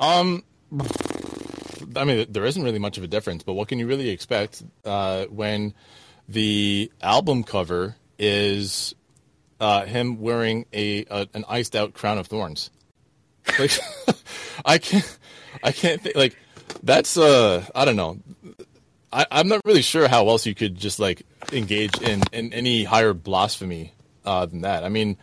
Um 0.00 0.44
I 1.96 2.04
mean, 2.04 2.26
there 2.30 2.44
isn't 2.44 2.62
really 2.62 2.78
much 2.78 2.98
of 2.98 3.04
a 3.04 3.08
difference, 3.08 3.42
but 3.42 3.54
what 3.54 3.68
can 3.68 3.78
you 3.78 3.86
really 3.86 4.10
expect 4.10 4.62
uh, 4.84 5.26
when 5.26 5.74
the 6.28 6.90
album 7.02 7.44
cover 7.44 7.96
is 8.18 8.94
uh, 9.60 9.84
him 9.84 10.20
wearing 10.20 10.66
a, 10.72 11.04
a, 11.10 11.28
an 11.34 11.44
iced 11.48 11.74
out 11.76 11.94
crown 11.94 12.18
of 12.18 12.26
thorns? 12.26 12.70
Like, 13.58 13.72
I 14.64 14.78
can't, 14.78 15.18
I 15.62 15.72
can't 15.72 16.02
think 16.02 16.16
like 16.16 16.36
that's 16.82 17.16
uh, 17.16 17.64
I 17.74 17.84
don't 17.84 17.96
know. 17.96 18.18
I, 19.12 19.26
I'm 19.30 19.48
not 19.48 19.60
really 19.64 19.82
sure 19.82 20.08
how 20.08 20.28
else 20.28 20.46
you 20.46 20.54
could 20.54 20.76
just 20.76 20.98
like 20.98 21.22
engage 21.52 22.00
in, 22.02 22.22
in 22.32 22.52
any 22.52 22.84
higher 22.84 23.14
blasphemy 23.14 23.92
uh, 24.24 24.46
than 24.46 24.62
that. 24.62 24.84
I 24.84 24.88
mean, 24.88 25.16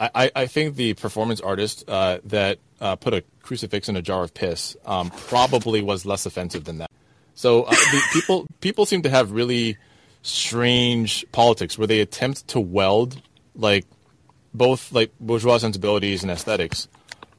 I, 0.00 0.30
I 0.34 0.46
think 0.46 0.76
the 0.76 0.94
performance 0.94 1.40
artist 1.40 1.84
uh, 1.86 2.20
that 2.24 2.58
uh, 2.80 2.96
put 2.96 3.12
a 3.12 3.22
crucifix 3.42 3.88
in 3.88 3.96
a 3.96 4.02
jar 4.02 4.22
of 4.22 4.32
piss 4.32 4.76
um, 4.86 5.10
probably 5.10 5.82
was 5.82 6.06
less 6.06 6.24
offensive 6.24 6.64
than 6.64 6.78
that. 6.78 6.90
So 7.34 7.64
uh, 7.64 7.70
the, 7.70 8.02
people 8.12 8.46
people 8.60 8.86
seem 8.86 9.02
to 9.02 9.10
have 9.10 9.32
really 9.32 9.76
strange 10.22 11.24
politics 11.32 11.76
where 11.76 11.86
they 11.86 12.00
attempt 12.00 12.48
to 12.48 12.60
weld 12.60 13.20
like 13.54 13.86
both 14.54 14.90
like 14.92 15.12
bourgeois 15.20 15.58
sensibilities 15.58 16.22
and 16.22 16.30
aesthetics 16.30 16.88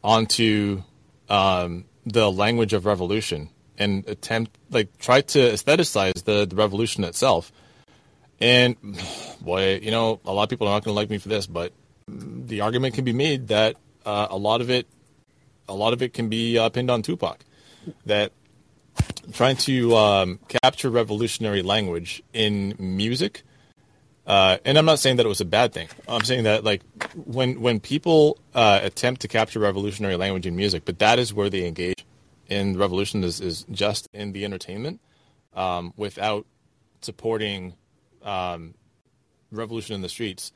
onto 0.04 0.84
um, 1.30 1.86
the 2.06 2.32
language 2.32 2.74
of 2.74 2.86
revolution 2.86 3.50
and 3.78 4.08
attempt 4.08 4.56
like 4.70 4.96
try 5.00 5.22
to 5.22 5.40
aestheticize 5.40 6.24
the, 6.24 6.46
the 6.46 6.56
revolution 6.56 7.04
itself. 7.04 7.52
And 8.40 8.76
boy, 9.42 9.80
you 9.82 9.92
know, 9.92 10.20
a 10.26 10.32
lot 10.32 10.44
of 10.44 10.50
people 10.50 10.68
are 10.68 10.76
not 10.76 10.84
going 10.84 10.94
to 10.94 10.96
like 10.96 11.10
me 11.10 11.18
for 11.18 11.30
this, 11.30 11.48
but 11.48 11.74
the 12.08 12.62
argument 12.62 12.96
can 12.96 13.06
be 13.06 13.14
made 13.14 13.48
that 13.50 13.76
uh, 14.06 14.28
a 14.30 14.38
lot 14.38 14.62
of 14.62 14.70
it, 14.70 14.88
a 15.68 15.74
lot 15.74 15.94
of 15.94 16.02
it 16.02 16.14
can 16.14 16.30
be 16.30 16.58
uh, 16.58 16.70
pinned 16.70 16.90
on 16.90 17.02
Tupac. 17.02 17.40
That 18.06 18.32
trying 19.34 19.58
to 19.58 19.96
um, 19.96 20.40
capture 20.48 20.90
revolutionary 20.90 21.62
language 21.64 22.22
in 22.34 22.76
music, 22.78 23.44
uh, 24.28 24.58
and 24.66 24.78
I'm 24.78 24.86
not 24.86 25.00
saying 25.00 25.16
that 25.18 25.26
it 25.26 25.30
was 25.30 25.42
a 25.42 25.46
bad 25.46 25.74
thing. 25.74 25.88
I'm 26.08 26.24
saying 26.24 26.44
that 26.44 26.64
like 26.64 26.84
when 27.16 27.62
when 27.62 27.80
people 27.80 28.38
uh, 28.54 28.80
attempt 28.84 29.22
to 29.22 29.28
capture 29.28 29.60
revolutionary 29.60 30.16
language 30.16 30.46
in 30.46 30.56
music, 30.56 30.84
but 30.86 31.00
that 31.00 31.20
is 31.20 31.34
where 31.34 31.50
they 31.50 31.66
engage 31.66 32.06
in 32.48 32.78
revolution 32.78 33.24
is, 33.24 33.40
is 33.40 33.66
just 33.72 34.10
in 34.14 34.34
the 34.34 34.44
entertainment 34.44 35.00
um, 35.56 35.94
without 35.96 36.46
supporting 37.02 37.74
um, 38.24 38.74
revolution 39.52 39.96
in 39.96 40.02
the 40.02 40.10
streets 40.10 40.52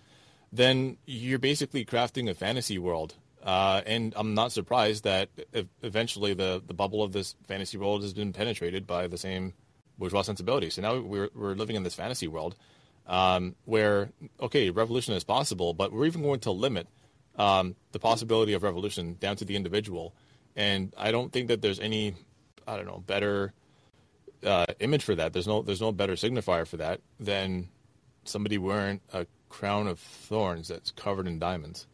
then 0.56 0.98
you're 1.06 1.40
basically 1.40 1.86
crafting 1.86 2.30
a 2.30 2.34
fantasy 2.34 2.78
world. 2.78 3.16
Uh, 3.44 3.82
and 3.86 4.14
I'm 4.16 4.34
not 4.34 4.52
surprised 4.52 5.04
that 5.04 5.30
eventually 5.84 6.34
the, 6.34 6.64
the 6.66 6.74
bubble 6.74 7.04
of 7.04 7.12
this 7.14 7.36
fantasy 7.48 7.78
world 7.78 8.02
has 8.02 8.14
been 8.14 8.34
penetrated 8.34 8.88
by 8.88 9.08
the 9.08 9.18
same 9.18 9.54
bourgeois 10.00 10.24
sensibility. 10.24 10.70
So 10.72 10.82
now 10.82 11.00
we're, 11.00 11.30
we're 11.36 11.54
living 11.54 11.76
in 11.76 11.84
this 11.84 11.94
fantasy 11.94 12.28
world 12.28 12.56
um, 13.06 13.56
where, 13.66 14.10
okay, 14.42 14.72
revolution 14.72 15.14
is 15.14 15.24
possible, 15.24 15.74
but 15.74 15.92
we're 15.92 16.06
even 16.06 16.24
going 16.24 16.40
to 16.42 16.52
limit 16.52 16.88
um, 17.38 17.76
the 17.92 18.00
possibility 18.00 18.54
of 18.54 18.64
revolution 18.64 19.18
down 19.20 19.36
to 19.36 19.46
the 19.46 19.56
individual. 19.56 20.16
And 20.56 20.94
I 20.98 21.12
don't 21.12 21.32
think 21.32 21.50
that 21.50 21.62
there's 21.62 21.80
any, 21.80 22.16
I 22.68 22.78
don't 22.78 22.88
know, 22.88 23.04
better 23.06 23.54
uh, 24.44 24.66
image 24.80 25.04
for 25.04 25.16
that. 25.16 25.34
There's 25.34 25.48
no 25.48 25.62
there's 25.62 25.82
no 25.82 25.92
better 25.92 26.14
signifier 26.14 26.66
for 26.66 26.78
that 26.78 27.02
than 27.20 27.70
somebody 28.24 28.58
wearing 28.58 29.02
a 29.14 29.26
crown 29.56 29.88
of 29.88 30.00
thorns 30.00 30.68
that's 30.68 30.92
covered 30.92 31.28
in 31.28 31.40
diamonds. 31.40 31.88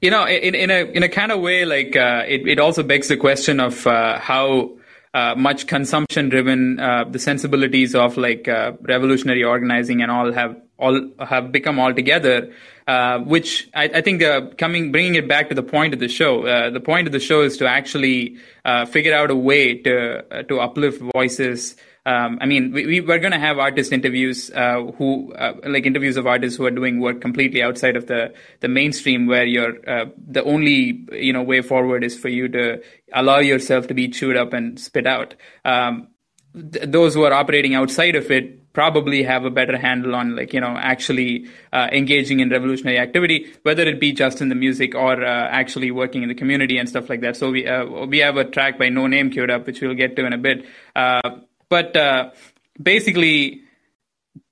You 0.00 0.10
know, 0.10 0.26
in, 0.26 0.54
in 0.54 0.70
a 0.70 0.84
in 0.96 1.02
a 1.02 1.08
kind 1.08 1.30
of 1.30 1.40
way, 1.40 1.64
like 1.64 1.96
uh, 1.96 2.24
it, 2.26 2.46
it 2.46 2.58
also 2.58 2.82
begs 2.82 3.08
the 3.08 3.16
question 3.16 3.60
of 3.60 3.86
uh, 3.86 4.18
how 4.18 4.76
uh, 5.14 5.34
much 5.36 5.66
consumption 5.66 6.28
driven 6.28 6.80
uh, 6.80 7.04
the 7.04 7.18
sensibilities 7.18 7.94
of 7.94 8.16
like 8.16 8.48
uh, 8.48 8.72
revolutionary 8.80 9.44
organizing 9.44 10.02
and 10.02 10.10
all 10.10 10.32
have 10.32 10.56
all 10.78 11.10
have 11.20 11.52
become 11.52 11.78
altogether. 11.78 12.52
Uh, 12.88 13.18
which 13.18 13.68
I, 13.74 13.84
I 13.98 14.00
think 14.00 14.22
coming 14.58 14.92
bringing 14.92 15.16
it 15.16 15.26
back 15.28 15.48
to 15.48 15.56
the 15.56 15.62
point 15.62 15.92
of 15.94 15.98
the 15.98 16.08
show. 16.08 16.42
the 16.70 16.80
point 16.80 17.08
of 17.08 17.12
the 17.12 17.18
show 17.18 17.42
is 17.42 17.56
to 17.56 17.66
actually 17.66 18.36
figure 18.88 19.14
out 19.14 19.30
a 19.30 19.36
way 19.36 19.64
to 19.82 20.44
to 20.48 20.60
uplift 20.60 21.00
voices 21.14 21.76
um, 22.06 22.38
I 22.40 22.46
mean, 22.46 22.70
we, 22.70 23.00
we 23.00 23.12
are 23.12 23.18
going 23.18 23.32
to 23.32 23.38
have 23.38 23.58
artist 23.58 23.92
interviews 23.92 24.48
uh, 24.54 24.92
who 24.96 25.34
uh, 25.34 25.54
like 25.64 25.86
interviews 25.86 26.16
of 26.16 26.24
artists 26.24 26.56
who 26.56 26.64
are 26.64 26.70
doing 26.70 27.00
work 27.00 27.20
completely 27.20 27.64
outside 27.64 27.96
of 27.96 28.06
the 28.06 28.32
the 28.60 28.68
mainstream, 28.68 29.26
where 29.26 29.44
you're 29.44 29.74
uh, 29.90 30.04
the 30.16 30.44
only 30.44 31.04
you 31.10 31.32
know 31.32 31.42
way 31.42 31.62
forward 31.62 32.04
is 32.04 32.16
for 32.16 32.28
you 32.28 32.46
to 32.48 32.80
allow 33.12 33.40
yourself 33.40 33.88
to 33.88 33.94
be 33.94 34.08
chewed 34.08 34.36
up 34.36 34.52
and 34.52 34.78
spit 34.78 35.04
out. 35.04 35.34
Um, 35.64 36.06
th- 36.54 36.88
those 36.88 37.14
who 37.14 37.24
are 37.24 37.32
operating 37.32 37.74
outside 37.74 38.14
of 38.14 38.30
it 38.30 38.72
probably 38.72 39.24
have 39.24 39.44
a 39.44 39.50
better 39.50 39.76
handle 39.76 40.14
on 40.14 40.36
like 40.36 40.52
you 40.52 40.60
know 40.60 40.76
actually 40.78 41.48
uh, 41.72 41.88
engaging 41.90 42.38
in 42.38 42.50
revolutionary 42.50 42.98
activity 42.98 43.52
whether 43.62 43.82
it 43.82 43.98
be 43.98 44.12
just 44.12 44.40
in 44.40 44.48
the 44.48 44.54
music 44.54 44.94
or 44.94 45.24
uh, 45.24 45.48
actually 45.48 45.90
working 45.90 46.22
in 46.22 46.28
the 46.28 46.34
community 46.34 46.76
and 46.78 46.88
stuff 46.88 47.08
like 47.08 47.22
that 47.22 47.34
so 47.36 47.50
we 47.50 47.66
uh, 47.66 47.84
we 48.06 48.18
have 48.18 48.36
a 48.36 48.44
track 48.44 48.78
by 48.78 48.88
Noname 48.88 49.32
queued 49.32 49.50
up 49.50 49.66
which 49.66 49.80
we'll 49.80 49.94
get 49.94 50.14
to 50.14 50.26
in 50.26 50.34
a 50.34 50.38
bit 50.38 50.66
uh, 50.94 51.38
but 51.68 51.96
uh, 51.96 52.30
basically, 52.80 53.62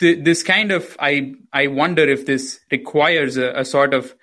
th- 0.00 0.24
this 0.24 0.42
kind 0.42 0.72
of 0.72 0.96
I 0.98 1.34
I 1.52 1.68
wonder 1.68 2.08
if 2.08 2.26
this 2.26 2.60
requires 2.70 3.36
a, 3.36 3.52
a 3.52 3.64
sort 3.64 3.94
of 3.94 4.14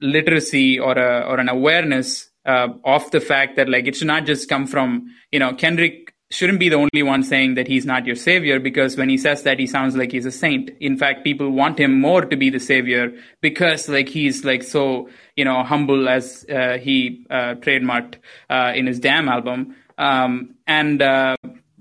literacy 0.00 0.78
or 0.78 0.96
a 0.96 1.26
or 1.26 1.38
an 1.38 1.48
awareness 1.48 2.30
uh, 2.46 2.68
of 2.84 3.10
the 3.10 3.20
fact 3.20 3.56
that 3.56 3.68
like 3.68 3.86
it 3.86 3.96
should 3.96 4.06
not 4.06 4.26
just 4.26 4.48
come 4.48 4.66
from 4.66 5.08
you 5.32 5.38
know 5.38 5.52
Kendrick 5.54 6.14
shouldn't 6.30 6.60
be 6.60 6.68
the 6.68 6.76
only 6.76 7.02
one 7.02 7.22
saying 7.22 7.54
that 7.54 7.66
he's 7.66 7.86
not 7.86 8.04
your 8.04 8.14
savior 8.14 8.60
because 8.60 8.96
when 8.98 9.08
he 9.08 9.16
says 9.16 9.44
that 9.44 9.58
he 9.58 9.66
sounds 9.66 9.96
like 9.96 10.12
he's 10.12 10.26
a 10.26 10.30
saint. 10.30 10.70
In 10.78 10.98
fact 10.98 11.24
people 11.24 11.50
want 11.50 11.78
him 11.80 12.00
more 12.00 12.24
to 12.24 12.36
be 12.36 12.50
the 12.50 12.60
savior 12.60 13.12
because 13.40 13.88
like 13.88 14.08
he's 14.08 14.44
like 14.44 14.62
so 14.62 15.08
you 15.36 15.44
know 15.44 15.62
humble 15.62 16.08
as 16.08 16.44
uh, 16.50 16.76
he 16.78 17.26
uh, 17.30 17.54
trademarked 17.54 18.16
uh, 18.50 18.72
in 18.74 18.86
his 18.86 19.00
damn 19.00 19.28
album. 19.28 19.74
Um, 19.96 20.54
and 20.66 21.02
uh, 21.02 21.36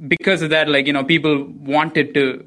because 0.08 0.42
of 0.42 0.50
that 0.52 0.70
like 0.70 0.88
you 0.88 0.94
know 0.94 1.04
people 1.04 1.46
wanted 1.46 2.14
to 2.14 2.46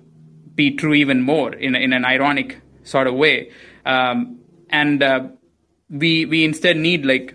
be 0.54 0.76
true 0.76 0.94
even 0.94 1.22
more 1.22 1.52
in, 1.54 1.74
in 1.74 1.92
an 1.92 2.04
ironic 2.04 2.60
sort 2.84 3.06
of 3.06 3.14
way. 3.14 3.50
Um, 3.86 4.40
and 4.68 5.02
uh, 5.02 5.28
we 5.88 6.26
we 6.26 6.44
instead 6.44 6.76
need 6.76 7.04
like 7.04 7.34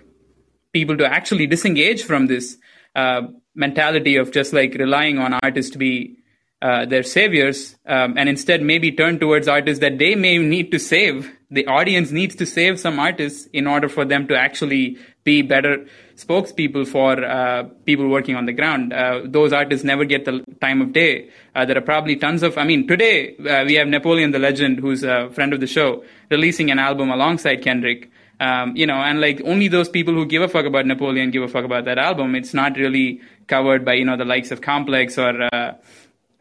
people 0.71 0.97
to 0.97 1.05
actually 1.05 1.47
disengage 1.47 2.03
from 2.03 2.27
this 2.27 2.57
uh, 2.95 3.21
mentality 3.55 4.17
of 4.17 4.31
just 4.31 4.53
like 4.53 4.73
relying 4.75 5.17
on 5.17 5.33
artists 5.33 5.71
to 5.71 5.77
be 5.77 6.17
uh, 6.61 6.85
their 6.85 7.03
saviors 7.03 7.75
um, 7.85 8.17
and 8.17 8.27
instead 8.29 8.61
maybe 8.61 8.91
turn 8.91 9.19
towards 9.19 9.47
artists 9.47 9.81
that 9.81 9.97
they 9.97 10.15
may 10.15 10.37
need 10.37 10.71
to 10.71 10.79
save. 10.79 11.31
The 11.51 11.67
audience 11.67 12.11
needs 12.11 12.35
to 12.35 12.45
save 12.45 12.79
some 12.79 12.99
artists 12.99 13.47
in 13.53 13.67
order 13.67 13.87
for 13.87 14.05
them 14.05 14.27
to 14.27 14.37
actually 14.37 14.97
be 15.23 15.41
better 15.41 15.85
spokespeople 16.15 16.87
for 16.87 17.23
uh, 17.23 17.63
people 17.85 18.07
working 18.07 18.35
on 18.35 18.45
the 18.45 18.53
ground. 18.53 18.93
Uh, 18.93 19.21
those 19.25 19.51
artists 19.51 19.83
never 19.83 20.05
get 20.05 20.25
the 20.25 20.43
time 20.61 20.81
of 20.81 20.93
day. 20.93 21.29
Uh, 21.53 21.65
there 21.65 21.77
are 21.77 21.81
probably 21.81 22.15
tons 22.15 22.41
of, 22.41 22.57
I 22.57 22.63
mean, 22.63 22.87
today 22.87 23.35
uh, 23.37 23.65
we 23.65 23.75
have 23.75 23.87
Napoleon 23.87 24.31
the 24.31 24.39
Legend, 24.39 24.79
who's 24.79 25.03
a 25.03 25.29
friend 25.31 25.53
of 25.53 25.59
the 25.59 25.67
show, 25.67 26.03
releasing 26.31 26.71
an 26.71 26.79
album 26.79 27.11
alongside 27.11 27.57
Kendrick. 27.57 28.11
Um, 28.39 28.75
you 28.75 28.85
know, 28.85 28.95
and 28.95 29.21
like 29.21 29.41
only 29.45 29.69
those 29.69 29.87
people 29.87 30.13
who 30.13 30.25
give 30.25 30.41
a 30.41 30.49
fuck 30.49 30.65
about 30.65 30.85
Napoleon 30.85 31.31
give 31.31 31.43
a 31.43 31.47
fuck 31.47 31.63
about 31.63 31.85
that 31.85 31.97
album. 31.97 32.35
It's 32.35 32.53
not 32.53 32.75
really 32.75 33.21
covered 33.47 33.85
by 33.85 33.93
you 33.93 34.03
know 34.03 34.17
the 34.17 34.25
likes 34.25 34.51
of 34.51 34.59
Complex 34.59 35.17
or 35.17 35.47
uh, 35.53 35.75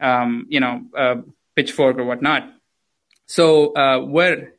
um, 0.01 0.45
you 0.49 0.59
know 0.59 0.81
uh, 0.97 1.15
Pitchfork 1.55 1.97
or 1.97 2.03
whatnot. 2.03 2.51
So 3.27 3.71
we're 4.05 4.51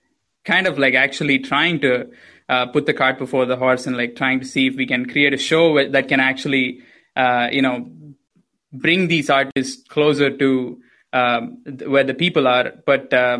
kind 0.47 0.67
of 0.67 0.79
like 0.79 0.95
actually 0.95 1.41
trying 1.41 1.81
to 1.81 2.09
uh, 2.49 2.67
put 2.67 2.87
the 2.87 2.95
cart 2.95 3.19
before 3.19 3.47
the 3.47 3.57
horse 3.57 3.87
and 3.87 3.97
like 3.97 4.17
trying 4.17 4.41
to 4.41 4.47
see 4.47 4.67
if 4.67 4.77
we 4.77 4.87
can 4.87 5.07
create 5.07 5.35
a 5.35 5.39
show 5.39 5.89
that 5.89 6.09
can 6.09 6.21
actually 6.21 6.81
uh, 7.17 7.49
you 7.51 7.63
know 7.63 7.91
bring 8.73 9.09
these 9.09 9.31
artists 9.31 9.83
closer 9.89 10.37
to 10.37 10.81
um, 11.13 11.59
where 11.87 12.05
the 12.05 12.15
people 12.15 12.47
are. 12.47 12.73
But 12.85 13.13
uh, 13.13 13.39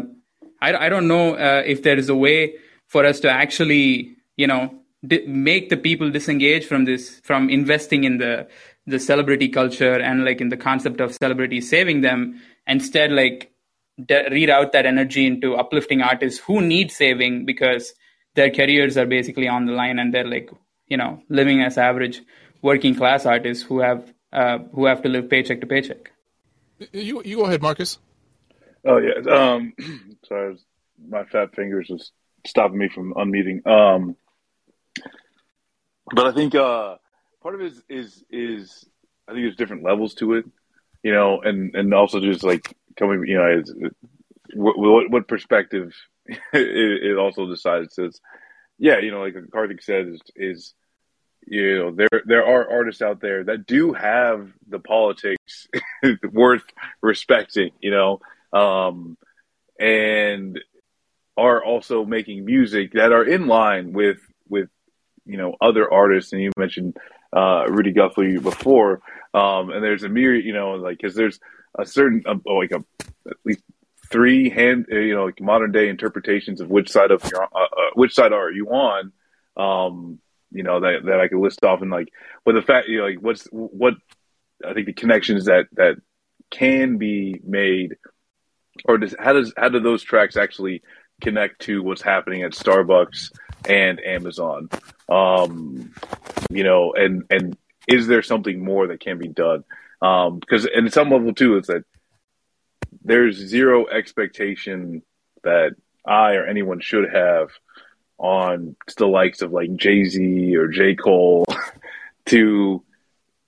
I, 0.61 0.87
I 0.87 0.89
don't 0.89 1.09
know 1.09 1.35
if 1.35 1.83
there 1.83 1.99
is 1.99 2.09
a 2.09 2.15
way 2.15 2.55
for 2.87 3.05
us 3.05 3.21
to 3.21 3.31
actually, 3.31 4.17
you 4.37 4.47
know, 4.47 4.75
di- 5.07 5.27
make 5.27 5.69
the 5.69 5.77
people 5.77 6.11
disengage 6.11 6.67
from 6.67 6.85
this, 6.85 7.21
from 7.21 7.51
investing 7.51 8.05
in 8.05 8.19
the 8.19 8.49
the 8.89 9.01
celebrity 9.01 9.49
culture 9.49 9.95
and 9.95 10.25
like 10.25 10.41
in 10.41 10.49
the 10.49 10.57
concept 10.57 11.01
of 11.01 11.13
celebrities 11.13 11.69
saving 11.69 12.03
them. 12.03 12.41
Instead, 12.69 13.11
like 13.11 13.51
de- 14.05 14.29
read 14.31 14.49
out 14.49 14.73
that 14.73 14.87
energy 14.87 15.27
into 15.27 15.57
uplifting 15.57 16.03
artists 16.03 16.41
who 16.41 16.61
need 16.61 16.93
saving 16.93 17.45
because 17.45 17.95
their 18.37 18.51
careers 18.51 18.97
are 18.97 19.07
basically 19.07 19.49
on 19.49 19.67
the 19.67 19.73
line 19.73 19.99
and 19.99 20.15
they're 20.15 20.27
like, 20.27 20.51
you 20.87 20.97
know, 20.97 21.23
living 21.29 21.63
as 21.63 21.77
average 21.77 22.23
working 22.63 22.95
class 22.95 23.27
artists 23.27 23.65
who 23.65 23.81
have 23.81 24.13
uh, 24.33 24.59
who 24.75 24.87
have 24.87 25.03
to 25.03 25.09
live 25.09 25.29
paycheck 25.29 25.61
to 25.61 25.67
paycheck. 25.67 26.11
You 26.93 27.23
you 27.25 27.37
go 27.37 27.47
ahead, 27.47 27.63
Marcus. 27.63 27.99
Oh 28.85 28.99
yeah. 28.99 29.31
Um, 29.35 29.73
sorry, 30.29 30.59
my 31.09 31.25
fat 31.25 31.55
fingers 31.55 31.89
was 31.89 32.13
stopping 32.47 32.79
me 32.79 32.89
from 32.89 33.15
unmuting. 33.15 33.67
Um, 33.67 34.17
but 36.15 36.27
I 36.27 36.33
think 36.33 36.55
uh, 36.55 36.97
part 37.43 37.55
of 37.55 37.61
it 37.61 37.73
is, 37.73 37.83
is, 37.89 38.25
is 38.31 38.85
I 39.27 39.33
think 39.33 39.45
there's 39.45 39.57
different 39.57 39.83
levels 39.83 40.15
to 40.17 40.35
it, 40.35 40.45
you 41.03 41.13
know, 41.13 41.41
and 41.41 41.75
and 41.75 41.93
also 41.93 42.21
just 42.21 42.45
like 42.45 42.77
coming, 42.97 43.25
you 43.27 43.37
know, 43.37 43.47
it's, 43.47 43.73
what, 44.55 45.11
what 45.11 45.29
perspective 45.29 45.93
it, 46.53 47.05
it, 47.13 47.19
also 47.19 47.47
decides. 47.47 47.95
Says, 47.95 48.21
yeah, 48.79 48.99
you 48.99 49.11
know, 49.11 49.21
like 49.21 49.35
Karthik 49.35 49.83
said, 49.83 50.09
is, 50.09 50.21
is 50.35 50.75
you 51.47 51.79
know 51.79 51.91
there 51.93 52.23
there 52.25 52.47
are 52.47 52.71
artists 52.71 53.03
out 53.03 53.21
there 53.21 53.45
that 53.45 53.67
do 53.67 53.93
have 53.93 54.51
the 54.69 54.79
politics 54.79 55.69
worth 56.33 56.65
respecting, 57.03 57.71
you 57.81 57.91
know, 57.91 58.21
um, 58.53 59.17
and 59.79 60.61
are 61.37 61.63
also 61.63 62.05
making 62.05 62.45
music 62.45 62.93
that 62.93 63.13
are 63.13 63.25
in 63.25 63.47
line 63.47 63.93
with 63.93 64.19
with 64.49 64.69
you 65.25 65.37
know 65.37 65.55
other 65.61 65.93
artists 65.93 66.33
and 66.33 66.43
you 66.43 66.51
mentioned 66.57 66.97
uh, 67.33 67.65
Woody 67.69 67.93
Guthrie 67.93 68.39
before 68.39 69.01
um, 69.35 69.71
and 69.71 69.83
there's 69.83 70.03
a 70.03 70.09
myriad 70.09 70.45
you 70.45 70.55
know 70.55 70.73
like 70.73 70.97
because 70.97 71.15
there's 71.15 71.39
a 71.79 71.85
certain 71.85 72.23
uh, 72.27 72.37
like 72.47 72.71
a 72.71 72.83
at 73.29 73.37
least 73.45 73.63
three 74.11 74.51
hand 74.51 74.87
uh, 74.91 74.97
you 74.97 75.15
know 75.15 75.27
like 75.27 75.41
modern 75.41 75.73
day 75.73 75.89
interpretations 75.89 76.61
of 76.61 76.69
which 76.69 76.91
side 76.91 77.11
of 77.11 77.23
your 77.31 77.43
uh, 77.43 77.47
uh, 77.55 77.91
which 77.95 78.15
side 78.15 78.33
are 78.33 78.51
you 78.51 78.69
on 78.69 79.13
um, 79.57 80.19
you 80.51 80.63
know 80.63 80.81
that 80.81 81.05
that 81.05 81.21
I 81.21 81.29
could 81.29 81.39
list 81.41 81.65
off 81.65 81.83
and 81.83 81.91
like 81.91 82.09
but 82.45 82.53
the 82.53 82.63
fact 82.63 82.89
you 82.89 82.99
know 82.99 83.07
like 83.07 83.21
what's 83.21 83.47
what 83.51 83.95
I 84.65 84.75
think 84.75 84.87
the 84.87 84.93
connections 84.93 85.47
that 85.47 85.67
that 85.73 85.97
can 86.51 86.99
be 86.99 87.41
made 87.45 87.97
or 88.85 88.99
does 88.99 89.15
how 89.19 89.33
does 89.33 89.53
how 89.57 89.69
do 89.69 89.81
those 89.81 90.03
tracks 90.03 90.37
actually 90.37 90.83
connect 91.21 91.63
to 91.63 91.83
what's 91.83 92.03
happening 92.03 92.43
at 92.43 92.53
Starbucks 92.53 93.31
and 93.69 94.01
Amazon. 94.05 94.69
Um, 95.09 95.95
you 96.51 96.65
know, 96.65 96.93
and 96.93 97.25
and 97.31 97.57
is 97.89 98.07
there 98.07 98.23
something 98.23 98.65
more 98.65 98.87
that 98.89 99.01
can 99.01 99.19
be 99.19 99.29
done? 99.29 99.65
Um, 100.03 100.39
because 100.39 100.67
and 100.67 100.87
at 100.87 100.93
some 100.93 101.11
level 101.11 101.33
too, 101.33 101.57
it's 101.57 101.69
that 101.69 101.85
there's 103.07 103.37
zero 103.37 103.87
expectation 103.87 105.03
that 105.43 105.77
I 106.05 106.35
or 106.35 106.45
anyone 106.45 106.81
should 106.81 107.09
have 107.13 107.51
on 108.19 108.77
the 108.97 109.07
likes 109.07 109.43
of 109.43 109.53
like 109.53 109.75
Jay 109.77 110.05
Z 110.05 110.57
or 110.57 110.69
J 110.69 110.95
Cole 110.95 111.47
to 112.27 112.83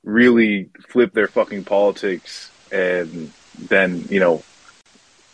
really 0.04 0.70
flip 0.88 1.12
their 1.12 1.26
fucking 1.26 1.64
politics 1.64 2.50
and 2.70 3.32
then 3.58 4.04
you 4.10 4.20
know 4.20 4.42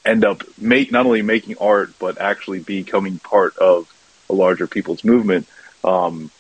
end 0.05 0.25
up 0.25 0.43
make 0.59 0.91
not 0.91 1.07
only 1.07 1.23
making 1.23 1.57
art 1.61 1.91
but 1.99 2.19
actually 2.21 2.61
becoming 2.61 3.19
part 3.19 3.57
of 3.59 3.93
a 4.31 4.33
larger 4.33 4.67
people's 4.67 5.05
movement. 5.05 5.47
Um, 5.83 6.31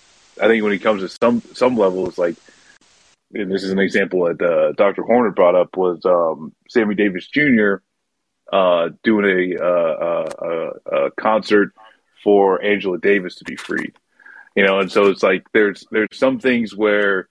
I 0.40 0.48
think 0.48 0.64
when 0.64 0.72
it 0.72 0.78
comes 0.78 1.02
to 1.02 1.08
some 1.22 1.42
some 1.52 1.76
level, 1.76 2.08
it's 2.08 2.18
like 2.18 2.36
and 3.34 3.50
this 3.50 3.64
is 3.64 3.70
an 3.70 3.78
example 3.78 4.24
that 4.24 4.40
uh, 4.40 4.72
Dr. 4.72 5.02
Horner 5.02 5.30
brought 5.30 5.54
up 5.54 5.76
was 5.76 6.04
um, 6.04 6.52
Sammy 6.68 6.94
Davis 6.94 7.26
Jr. 7.26 7.76
Uh, 8.52 8.90
doing 9.02 9.56
a, 9.56 9.62
uh, 9.62 10.30
a, 10.38 10.96
a, 10.96 11.10
concert 11.12 11.72
for 12.22 12.62
Angela 12.62 12.98
Davis 12.98 13.36
to 13.36 13.44
be 13.44 13.56
freed. 13.56 13.94
You 14.54 14.64
know, 14.64 14.78
and 14.78 14.92
so 14.92 15.06
it's 15.06 15.22
like 15.22 15.46
there's 15.52 15.84
there's 15.90 16.08
some 16.12 16.38
things 16.38 16.76
where 16.76 17.28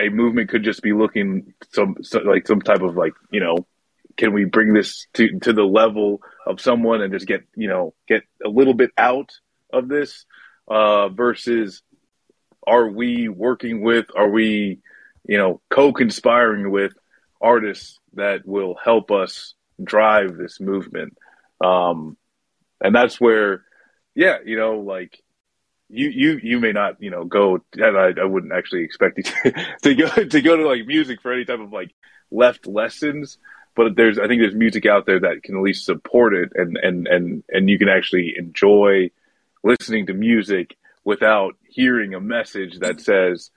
a 0.00 0.08
movement 0.10 0.50
could 0.50 0.62
just 0.62 0.82
be 0.82 0.92
looking 0.92 1.54
some, 1.72 1.96
some 2.02 2.24
like 2.24 2.46
some 2.46 2.62
type 2.62 2.82
of 2.82 2.96
like 2.96 3.14
you 3.30 3.40
know 3.40 3.66
can 4.16 4.32
we 4.32 4.44
bring 4.44 4.72
this 4.72 5.06
to 5.14 5.40
to 5.40 5.52
the 5.52 5.64
level 5.64 6.20
of 6.46 6.60
someone 6.60 7.02
and 7.02 7.12
just 7.12 7.26
get 7.26 7.42
you 7.56 7.68
know 7.68 7.94
get 8.06 8.22
a 8.44 8.48
little 8.48 8.74
bit 8.74 8.90
out 8.96 9.32
of 9.72 9.88
this 9.88 10.24
uh, 10.68 11.08
versus 11.08 11.82
are 12.66 12.88
we 12.88 13.28
working 13.28 13.82
with 13.82 14.06
are 14.14 14.30
we 14.30 14.80
you 15.30 15.38
know 15.38 15.60
co-conspiring 15.70 16.72
with 16.72 16.92
artists 17.40 18.00
that 18.14 18.44
will 18.44 18.74
help 18.74 19.12
us 19.12 19.54
drive 19.82 20.36
this 20.36 20.60
movement. 20.60 21.16
Um, 21.64 22.16
and 22.80 22.94
that's 22.94 23.20
where 23.20 23.62
yeah 24.16 24.38
you 24.44 24.56
know 24.56 24.80
like 24.80 25.22
you 25.88 26.08
you 26.08 26.40
you 26.42 26.58
may 26.58 26.72
not 26.72 27.00
you 27.00 27.10
know 27.10 27.24
go 27.24 27.60
and 27.74 27.96
I, 27.96 28.20
I 28.20 28.24
wouldn't 28.24 28.52
actually 28.52 28.82
expect 28.82 29.18
you 29.18 29.22
to, 29.52 29.76
to 29.82 29.94
go 29.94 30.08
to 30.08 30.42
go 30.42 30.56
to 30.56 30.66
like 30.66 30.86
music 30.86 31.22
for 31.22 31.32
any 31.32 31.44
type 31.44 31.60
of 31.60 31.72
like 31.72 31.94
left 32.32 32.66
lessons 32.66 33.38
but 33.76 33.94
there's 33.94 34.18
I 34.18 34.26
think 34.26 34.40
there's 34.40 34.54
music 34.54 34.84
out 34.84 35.06
there 35.06 35.20
that 35.20 35.44
can 35.44 35.56
at 35.56 35.62
least 35.62 35.84
support 35.84 36.34
it 36.34 36.50
and 36.56 36.76
and 36.76 37.06
and 37.06 37.44
and 37.48 37.70
you 37.70 37.78
can 37.78 37.88
actually 37.88 38.34
enjoy 38.36 39.10
listening 39.62 40.06
to 40.06 40.14
music 40.14 40.76
without 41.04 41.54
hearing 41.68 42.14
a 42.14 42.20
message 42.20 42.80
that 42.80 43.00
says 43.00 43.50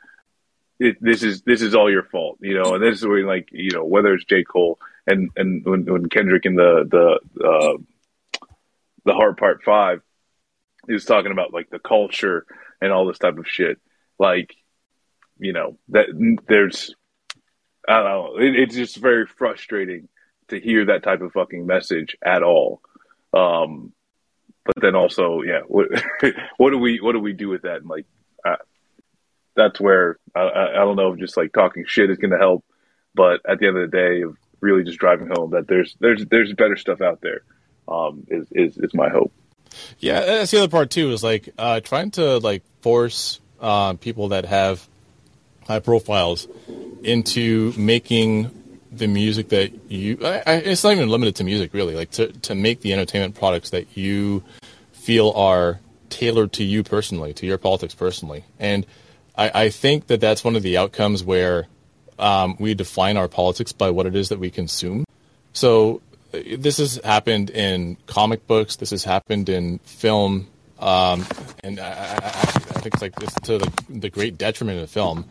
it, 0.79 0.97
this 1.01 1.23
is 1.23 1.41
this 1.43 1.61
is 1.61 1.75
all 1.75 1.91
your 1.91 2.03
fault, 2.03 2.37
you 2.41 2.55
know. 2.55 2.75
And 2.75 2.83
this 2.83 2.99
is 2.99 3.05
where 3.05 3.25
like 3.25 3.49
you 3.51 3.71
know 3.71 3.85
whether 3.85 4.13
it's 4.13 4.25
J 4.25 4.43
Cole 4.43 4.79
and 5.07 5.29
and 5.35 5.65
when, 5.65 5.85
when 5.85 6.09
Kendrick 6.09 6.45
in 6.45 6.55
the 6.55 6.87
the 6.89 7.45
uh, 7.45 7.77
the 9.05 9.13
Heart 9.13 9.39
Part 9.39 9.63
Five 9.63 10.01
he 10.87 10.93
was 10.93 11.05
talking 11.05 11.31
about 11.31 11.53
like 11.53 11.69
the 11.69 11.79
culture 11.79 12.45
and 12.81 12.91
all 12.91 13.05
this 13.05 13.19
type 13.19 13.37
of 13.37 13.47
shit, 13.47 13.79
like 14.19 14.53
you 15.39 15.53
know 15.53 15.77
that 15.89 16.07
there's 16.47 16.93
I 17.87 17.95
don't 17.95 18.05
know. 18.05 18.37
It, 18.37 18.55
it's 18.55 18.75
just 18.75 18.97
very 18.97 19.25
frustrating 19.25 20.07
to 20.49 20.59
hear 20.59 20.85
that 20.85 21.03
type 21.03 21.21
of 21.21 21.33
fucking 21.33 21.65
message 21.65 22.17
at 22.23 22.43
all. 22.43 22.81
Um, 23.33 23.93
but 24.65 24.75
then 24.81 24.95
also, 24.95 25.41
yeah, 25.41 25.61
what, 25.67 25.87
what 26.57 26.69
do 26.71 26.77
we 26.77 26.99
what 26.99 27.13
do 27.13 27.19
we 27.19 27.33
do 27.33 27.49
with 27.49 27.63
that? 27.63 27.77
And 27.77 27.89
like, 27.89 28.05
uh, 28.45 28.57
that's 29.55 29.79
where 29.79 30.17
I, 30.35 30.41
I, 30.41 30.85
don't 30.85 30.95
know 30.95 31.13
if 31.13 31.19
just 31.19 31.37
like 31.37 31.53
talking 31.53 31.85
shit 31.87 32.09
is 32.09 32.17
going 32.17 32.31
to 32.31 32.37
help. 32.37 32.63
But 33.15 33.41
at 33.47 33.59
the 33.59 33.67
end 33.67 33.77
of 33.77 33.91
the 33.91 33.95
day, 33.95 34.21
of 34.21 34.37
really 34.59 34.83
just 34.83 34.97
driving 34.97 35.27
home 35.27 35.51
that 35.51 35.67
there's 35.67 35.95
there's 35.99 36.25
there's 36.25 36.53
better 36.53 36.77
stuff 36.77 37.01
out 37.01 37.21
there 37.21 37.43
um, 37.87 38.25
is, 38.27 38.47
is 38.51 38.77
is 38.77 38.93
my 38.93 39.09
hope. 39.09 39.31
Yeah, 39.99 40.21
that's 40.21 40.51
the 40.51 40.59
other 40.59 40.69
part 40.69 40.89
too. 40.89 41.11
Is 41.11 41.23
like 41.23 41.49
uh, 41.57 41.81
trying 41.81 42.11
to 42.11 42.37
like 42.39 42.63
force 42.81 43.39
uh, 43.59 43.93
people 43.93 44.29
that 44.29 44.45
have 44.45 44.87
high 45.67 45.79
profiles 45.79 46.47
into 47.03 47.73
making 47.77 48.51
the 48.91 49.07
music 49.07 49.49
that 49.49 49.91
you. 49.91 50.19
I, 50.23 50.43
I, 50.45 50.53
it's 50.55 50.83
not 50.83 50.93
even 50.93 51.09
limited 51.09 51.35
to 51.37 51.43
music, 51.43 51.73
really. 51.73 51.95
Like 51.95 52.11
to 52.11 52.31
to 52.31 52.55
make 52.55 52.81
the 52.81 52.93
entertainment 52.93 53.35
products 53.35 53.71
that 53.71 53.97
you 53.97 54.43
feel 54.91 55.31
are 55.31 55.79
tailored 56.09 56.53
to 56.53 56.63
you 56.63 56.83
personally, 56.83 57.33
to 57.33 57.45
your 57.45 57.57
politics 57.57 57.95
personally, 57.95 58.43
and 58.59 58.85
I, 59.35 59.65
I 59.65 59.69
think 59.69 60.07
that 60.07 60.21
that's 60.21 60.43
one 60.43 60.55
of 60.55 60.63
the 60.63 60.77
outcomes 60.77 61.23
where 61.23 61.67
um, 62.19 62.55
we 62.59 62.73
define 62.73 63.17
our 63.17 63.27
politics 63.27 63.71
by 63.71 63.89
what 63.89 64.05
it 64.05 64.15
is 64.15 64.29
that 64.29 64.39
we 64.39 64.49
consume. 64.49 65.05
So 65.53 66.01
this 66.31 66.77
has 66.77 66.99
happened 67.03 67.49
in 67.49 67.97
comic 68.07 68.47
books. 68.47 68.75
This 68.75 68.89
has 68.91 69.03
happened 69.03 69.49
in 69.49 69.79
film, 69.79 70.47
um, 70.79 71.25
and 71.63 71.79
I, 71.79 71.89
I, 71.89 72.15
I, 72.15 72.79
think 72.81 72.95
it's 72.95 73.01
like 73.01 73.15
to 73.15 73.59
the, 73.59 73.71
the 73.89 74.09
great 74.09 74.37
detriment 74.37 74.79
of 74.79 74.89
film 74.89 75.25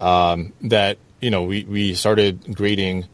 um, 0.00 0.52
that 0.62 0.98
you 1.20 1.30
know 1.30 1.44
we 1.44 1.64
we 1.64 1.94
started 1.94 2.54
grading 2.54 3.06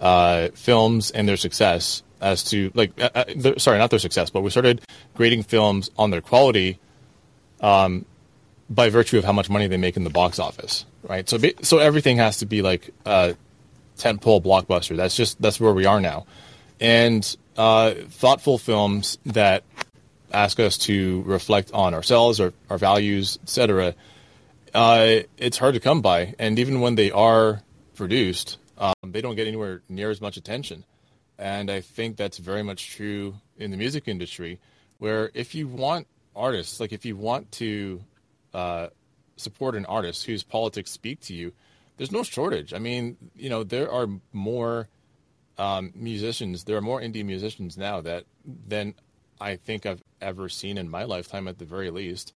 uh, 0.00 0.48
films 0.54 1.10
and 1.10 1.28
their 1.28 1.36
success 1.36 2.02
as 2.20 2.42
to 2.44 2.72
like 2.74 2.98
uh, 3.00 3.10
uh 3.14 3.58
sorry 3.58 3.78
not 3.78 3.90
their 3.90 3.98
success, 3.98 4.30
but 4.30 4.40
we 4.40 4.50
started 4.50 4.80
grading 5.14 5.42
films 5.42 5.90
on 5.98 6.10
their 6.10 6.22
quality. 6.22 6.78
Um, 7.60 8.06
by 8.70 8.90
virtue 8.90 9.18
of 9.18 9.24
how 9.24 9.32
much 9.32 9.48
money 9.48 9.66
they 9.66 9.76
make 9.76 9.96
in 9.96 10.04
the 10.04 10.10
box 10.10 10.38
office, 10.38 10.84
right? 11.02 11.28
So, 11.28 11.38
so 11.62 11.78
everything 11.78 12.18
has 12.18 12.38
to 12.38 12.46
be 12.46 12.62
like 12.62 12.90
a 13.06 13.34
tentpole 13.96 14.42
blockbuster. 14.42 14.96
That's 14.96 15.16
just 15.16 15.40
that's 15.40 15.58
where 15.60 15.72
we 15.72 15.86
are 15.86 16.00
now 16.00 16.26
and 16.80 17.36
uh, 17.56 17.92
thoughtful 18.08 18.58
films 18.58 19.18
that 19.26 19.64
ask 20.32 20.60
us 20.60 20.78
to 20.78 21.22
reflect 21.22 21.72
on 21.72 21.94
ourselves, 21.94 22.40
our, 22.40 22.52
our 22.70 22.78
values, 22.78 23.38
etc. 23.42 23.94
Uh, 24.74 25.20
it's 25.36 25.58
hard 25.58 25.74
to 25.74 25.80
come 25.80 26.02
by, 26.02 26.34
and 26.38 26.58
even 26.58 26.80
when 26.80 26.94
they 26.94 27.10
are 27.10 27.62
produced, 27.94 28.58
um, 28.76 28.92
they 29.06 29.20
don't 29.20 29.34
get 29.34 29.46
anywhere 29.46 29.82
near 29.88 30.10
as 30.10 30.20
much 30.20 30.36
attention. 30.36 30.84
And 31.38 31.70
I 31.70 31.80
think 31.80 32.16
that's 32.16 32.38
very 32.38 32.62
much 32.62 32.90
true 32.90 33.34
in 33.56 33.70
the 33.70 33.76
music 33.76 34.06
industry, 34.06 34.58
where 34.98 35.30
if 35.34 35.54
you 35.54 35.66
want 35.68 36.06
artists, 36.36 36.80
like 36.80 36.92
if 36.92 37.04
you 37.04 37.16
want 37.16 37.50
to 37.52 38.02
uh, 38.58 38.88
support 39.36 39.76
an 39.76 39.86
artist 39.86 40.26
whose 40.26 40.42
politics 40.42 40.90
speak 40.90 41.20
to 41.20 41.34
you, 41.34 41.52
there's 41.96 42.12
no 42.12 42.22
shortage. 42.22 42.74
I 42.74 42.78
mean, 42.78 43.16
you 43.36 43.48
know, 43.48 43.62
there 43.64 43.90
are 43.90 44.08
more 44.32 44.88
um, 45.58 45.92
musicians. 45.94 46.64
There 46.64 46.76
are 46.76 46.86
more 46.90 47.00
indie 47.00 47.24
musicians 47.24 47.76
now 47.76 48.00
that 48.00 48.24
than 48.44 48.94
I 49.40 49.56
think 49.56 49.86
I've 49.86 50.02
ever 50.20 50.48
seen 50.48 50.78
in 50.78 50.88
my 50.88 51.04
lifetime, 51.04 51.46
at 51.48 51.58
the 51.58 51.64
very 51.64 51.90
least. 51.90 52.34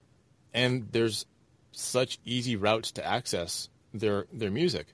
And 0.54 0.88
there's 0.92 1.26
such 1.72 2.20
easy 2.26 2.56
routes 2.56 2.92
to 2.94 3.06
access 3.06 3.70
their 3.94 4.28
their 4.32 4.52
music. 4.52 4.88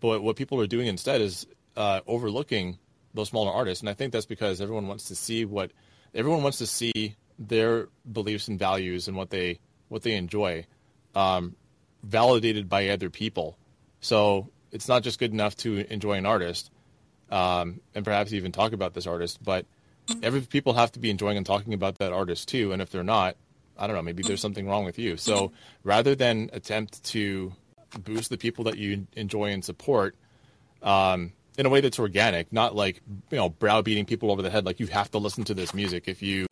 But 0.00 0.22
what 0.22 0.36
people 0.36 0.60
are 0.60 0.66
doing 0.66 0.86
instead 0.86 1.20
is 1.20 1.46
uh, 1.76 2.00
overlooking 2.06 2.78
those 3.14 3.28
smaller 3.28 3.52
artists, 3.52 3.82
and 3.82 3.90
I 3.90 3.94
think 3.94 4.12
that's 4.12 4.26
because 4.26 4.60
everyone 4.60 4.88
wants 4.88 5.08
to 5.08 5.14
see 5.14 5.44
what 5.44 5.70
everyone 6.14 6.42
wants 6.42 6.58
to 6.58 6.66
see 6.66 7.16
their 7.38 7.88
beliefs 8.10 8.48
and 8.48 8.58
values 8.58 9.08
and 9.08 9.16
what 9.16 9.30
they 9.30 9.58
what 9.92 10.02
they 10.02 10.14
enjoy 10.14 10.66
um, 11.14 11.54
validated 12.02 12.68
by 12.68 12.88
other 12.88 13.10
people. 13.10 13.56
So 14.00 14.48
it's 14.72 14.88
not 14.88 15.02
just 15.02 15.18
good 15.18 15.32
enough 15.32 15.54
to 15.58 15.86
enjoy 15.92 16.14
an 16.14 16.26
artist 16.26 16.70
um, 17.30 17.80
and 17.94 18.04
perhaps 18.04 18.32
even 18.32 18.52
talk 18.52 18.72
about 18.72 18.94
this 18.94 19.06
artist. 19.06 19.42
But 19.42 19.66
every 20.22 20.40
people 20.40 20.72
have 20.72 20.92
to 20.92 20.98
be 20.98 21.10
enjoying 21.10 21.36
and 21.36 21.46
talking 21.46 21.74
about 21.74 21.98
that 21.98 22.12
artist 22.12 22.48
too. 22.48 22.72
And 22.72 22.82
if 22.82 22.90
they're 22.90 23.04
not, 23.04 23.36
I 23.78 23.86
don't 23.86 23.94
know, 23.94 24.02
maybe 24.02 24.22
there's 24.22 24.40
something 24.40 24.68
wrong 24.68 24.84
with 24.84 24.98
you. 24.98 25.16
So 25.16 25.52
rather 25.84 26.14
than 26.14 26.50
attempt 26.52 27.04
to 27.04 27.52
boost 28.02 28.30
the 28.30 28.38
people 28.38 28.64
that 28.64 28.78
you 28.78 29.06
enjoy 29.14 29.52
and 29.52 29.64
support 29.64 30.16
um, 30.82 31.32
in 31.58 31.66
a 31.66 31.68
way 31.68 31.80
that's 31.80 31.98
organic, 31.98 32.52
not 32.52 32.74
like 32.74 33.02
you 33.30 33.36
know 33.36 33.50
browbeating 33.50 34.06
people 34.06 34.30
over 34.30 34.42
the 34.42 34.50
head 34.50 34.64
like 34.64 34.80
you 34.80 34.86
have 34.86 35.10
to 35.10 35.18
listen 35.18 35.44
to 35.44 35.54
this 35.54 35.74
music 35.74 36.04
if 36.06 36.22
you 36.22 36.46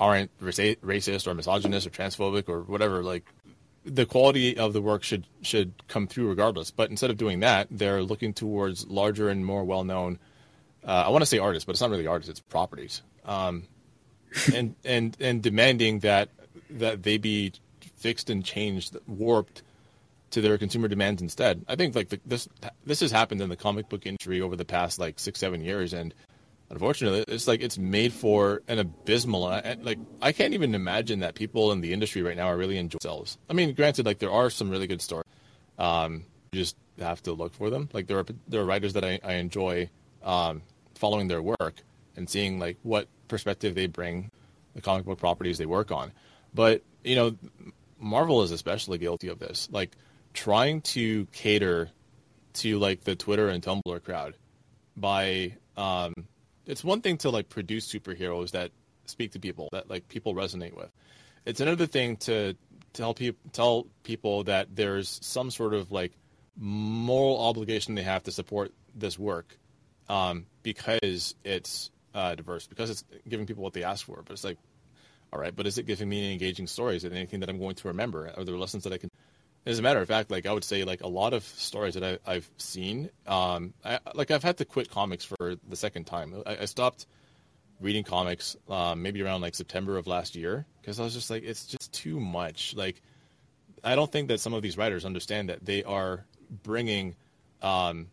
aren't 0.00 0.36
racist 0.40 1.26
or 1.26 1.34
misogynist 1.34 1.86
or 1.86 1.90
transphobic 1.90 2.48
or 2.48 2.62
whatever. 2.62 3.02
Like 3.02 3.24
the 3.84 4.06
quality 4.06 4.56
of 4.56 4.72
the 4.72 4.80
work 4.80 5.02
should 5.02 5.26
should 5.42 5.72
come 5.88 6.06
through 6.06 6.28
regardless. 6.28 6.70
But 6.70 6.90
instead 6.90 7.10
of 7.10 7.16
doing 7.16 7.40
that, 7.40 7.68
they're 7.70 8.02
looking 8.02 8.32
towards 8.32 8.86
larger 8.86 9.28
and 9.28 9.44
more 9.44 9.64
well 9.64 9.84
known. 9.84 10.18
Uh, 10.86 11.04
I 11.06 11.08
want 11.10 11.22
to 11.22 11.26
say 11.26 11.38
artists, 11.38 11.64
but 11.64 11.72
it's 11.72 11.80
not 11.80 11.90
really 11.90 12.06
artists; 12.06 12.30
it's 12.30 12.40
properties. 12.40 13.02
Um, 13.24 13.64
and 14.54 14.74
and 14.84 15.16
and 15.20 15.42
demanding 15.42 16.00
that 16.00 16.30
that 16.70 17.02
they 17.02 17.18
be 17.18 17.52
fixed 17.96 18.30
and 18.30 18.44
changed, 18.44 18.96
warped 19.06 19.62
to 20.30 20.40
their 20.40 20.58
consumer 20.58 20.88
demands 20.88 21.22
instead. 21.22 21.64
I 21.68 21.76
think 21.76 21.94
like 21.94 22.08
the, 22.08 22.20
this 22.26 22.48
this 22.84 23.00
has 23.00 23.10
happened 23.10 23.40
in 23.40 23.48
the 23.48 23.56
comic 23.56 23.88
book 23.88 24.06
industry 24.06 24.40
over 24.40 24.56
the 24.56 24.64
past 24.64 24.98
like 24.98 25.18
six 25.18 25.38
seven 25.38 25.62
years, 25.62 25.92
and 25.92 26.14
unfortunately, 26.70 27.24
it's 27.28 27.46
like 27.46 27.62
it's 27.62 27.78
made 27.78 28.12
for 28.12 28.62
an 28.68 28.78
abysmal. 28.78 29.42
Like 29.82 29.98
I 30.20 30.32
can't 30.32 30.54
even 30.54 30.74
imagine 30.74 31.20
that 31.20 31.34
people 31.34 31.72
in 31.72 31.80
the 31.80 31.92
industry 31.92 32.22
right 32.22 32.36
now 32.36 32.46
are 32.46 32.56
really 32.56 32.78
enjoying 32.78 32.98
themselves. 33.02 33.38
I 33.48 33.52
mean, 33.52 33.74
granted, 33.74 34.06
like 34.06 34.18
there 34.18 34.32
are 34.32 34.50
some 34.50 34.70
really 34.70 34.86
good 34.86 35.02
stories. 35.02 35.26
Um, 35.78 36.24
you 36.52 36.60
just 36.60 36.76
have 36.98 37.22
to 37.24 37.32
look 37.32 37.54
for 37.54 37.70
them. 37.70 37.88
Like 37.92 38.06
there 38.06 38.18
are 38.18 38.26
there 38.48 38.60
are 38.60 38.64
writers 38.64 38.92
that 38.94 39.04
I, 39.04 39.18
I 39.24 39.34
enjoy 39.34 39.90
um, 40.22 40.62
following 40.94 41.28
their 41.28 41.42
work 41.42 41.74
and 42.16 42.28
seeing 42.28 42.58
like 42.58 42.78
what 42.82 43.08
perspective 43.28 43.74
they 43.74 43.86
bring, 43.86 44.30
the 44.74 44.80
comic 44.80 45.04
book 45.04 45.18
properties 45.18 45.58
they 45.58 45.66
work 45.66 45.90
on. 45.90 46.12
But 46.52 46.82
you 47.02 47.16
know, 47.16 47.36
Marvel 47.98 48.42
is 48.42 48.50
especially 48.50 48.98
guilty 48.98 49.28
of 49.28 49.38
this. 49.38 49.68
Like 49.70 49.96
trying 50.32 50.80
to 50.82 51.26
cater 51.26 51.90
to 52.54 52.78
like 52.78 53.02
the 53.02 53.16
Twitter 53.16 53.48
and 53.48 53.62
Tumblr 53.62 54.04
crowd 54.04 54.34
by 54.96 55.54
um, 55.76 56.12
it's 56.66 56.84
one 56.84 57.00
thing 57.00 57.18
to 57.18 57.30
like 57.30 57.48
produce 57.48 57.90
superheroes 57.90 58.52
that 58.52 58.70
speak 59.06 59.32
to 59.32 59.38
people 59.38 59.68
that 59.72 59.90
like 59.90 60.08
people 60.08 60.34
resonate 60.34 60.76
with. 60.76 60.90
It's 61.44 61.60
another 61.60 61.86
thing 61.86 62.16
to 62.18 62.54
tell 62.92 63.14
people 63.14 63.40
tell 63.52 63.86
people 64.02 64.44
that 64.44 64.74
there's 64.74 65.18
some 65.22 65.50
sort 65.50 65.74
of 65.74 65.92
like 65.92 66.12
moral 66.56 67.38
obligation 67.40 67.94
they 67.94 68.02
have 68.02 68.22
to 68.24 68.32
support 68.32 68.72
this 68.94 69.18
work 69.18 69.58
um, 70.08 70.46
because 70.62 71.34
it's 71.44 71.90
uh, 72.14 72.34
diverse, 72.34 72.66
because 72.66 72.90
it's 72.90 73.04
giving 73.28 73.46
people 73.46 73.62
what 73.62 73.72
they 73.72 73.82
ask 73.82 74.06
for. 74.06 74.22
But 74.24 74.32
it's 74.32 74.44
like, 74.44 74.58
all 75.32 75.40
right, 75.40 75.54
but 75.54 75.66
is 75.66 75.78
it 75.78 75.86
giving 75.86 76.08
me 76.08 76.32
engaging 76.32 76.66
stories? 76.66 77.04
It 77.04 77.12
anything 77.12 77.40
that 77.40 77.48
I'm 77.50 77.58
going 77.58 77.74
to 77.74 77.88
remember? 77.88 78.32
Are 78.36 78.44
there 78.44 78.56
lessons 78.56 78.84
that 78.84 78.92
I 78.92 78.98
can 78.98 79.10
as 79.66 79.78
a 79.78 79.82
matter 79.82 80.00
of 80.00 80.08
fact, 80.08 80.30
like 80.30 80.46
I 80.46 80.52
would 80.52 80.64
say, 80.64 80.84
like 80.84 81.02
a 81.02 81.08
lot 81.08 81.32
of 81.32 81.42
stories 81.42 81.94
that 81.94 82.20
I, 82.26 82.34
have 82.34 82.48
seen, 82.58 83.10
um, 83.26 83.72
I, 83.84 83.98
like 84.14 84.30
I've 84.30 84.42
had 84.42 84.58
to 84.58 84.64
quit 84.64 84.90
comics 84.90 85.24
for 85.24 85.56
the 85.68 85.76
second 85.76 86.04
time. 86.04 86.34
I, 86.44 86.58
I 86.58 86.64
stopped 86.66 87.06
reading 87.80 88.04
comics 88.04 88.56
um, 88.68 89.02
maybe 89.02 89.22
around 89.22 89.40
like 89.40 89.54
September 89.54 89.96
of 89.96 90.06
last 90.06 90.36
year 90.36 90.66
because 90.80 91.00
I 91.00 91.04
was 91.04 91.14
just 91.14 91.30
like, 91.30 91.42
it's 91.42 91.66
just 91.66 91.92
too 91.92 92.20
much. 92.20 92.74
Like, 92.76 93.00
I 93.82 93.94
don't 93.94 94.10
think 94.10 94.28
that 94.28 94.40
some 94.40 94.52
of 94.52 94.62
these 94.62 94.76
writers 94.76 95.04
understand 95.04 95.48
that 95.48 95.64
they 95.64 95.82
are 95.82 96.24
bringing, 96.62 97.16
um, 97.62 98.08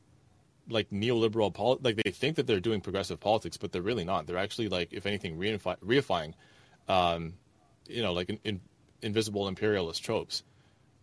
like 0.69 0.89
neoliberal 0.89 1.53
pol- 1.53 1.79
like 1.81 1.97
they 2.01 2.11
think 2.11 2.37
that 2.37 2.47
they're 2.47 2.61
doing 2.61 2.79
progressive 2.79 3.19
politics, 3.19 3.57
but 3.57 3.73
they're 3.73 3.81
really 3.81 4.05
not. 4.05 4.25
They're 4.25 4.37
actually 4.37 4.69
like, 4.69 4.93
if 4.93 5.05
anything, 5.05 5.37
reify- 5.37 5.79
reifying, 5.79 6.33
um, 6.87 7.33
you 7.87 8.01
know, 8.01 8.13
like 8.13 8.29
in, 8.29 8.39
in, 8.45 8.61
invisible 9.01 9.47
imperialist 9.47 10.03
tropes. 10.03 10.43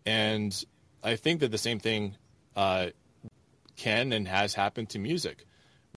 And 0.06 0.64
I 1.02 1.16
think 1.16 1.40
that 1.40 1.50
the 1.50 1.58
same 1.58 1.78
thing 1.78 2.16
uh, 2.56 2.88
can 3.76 4.12
and 4.12 4.26
has 4.26 4.54
happened 4.54 4.90
to 4.90 4.98
music, 4.98 5.44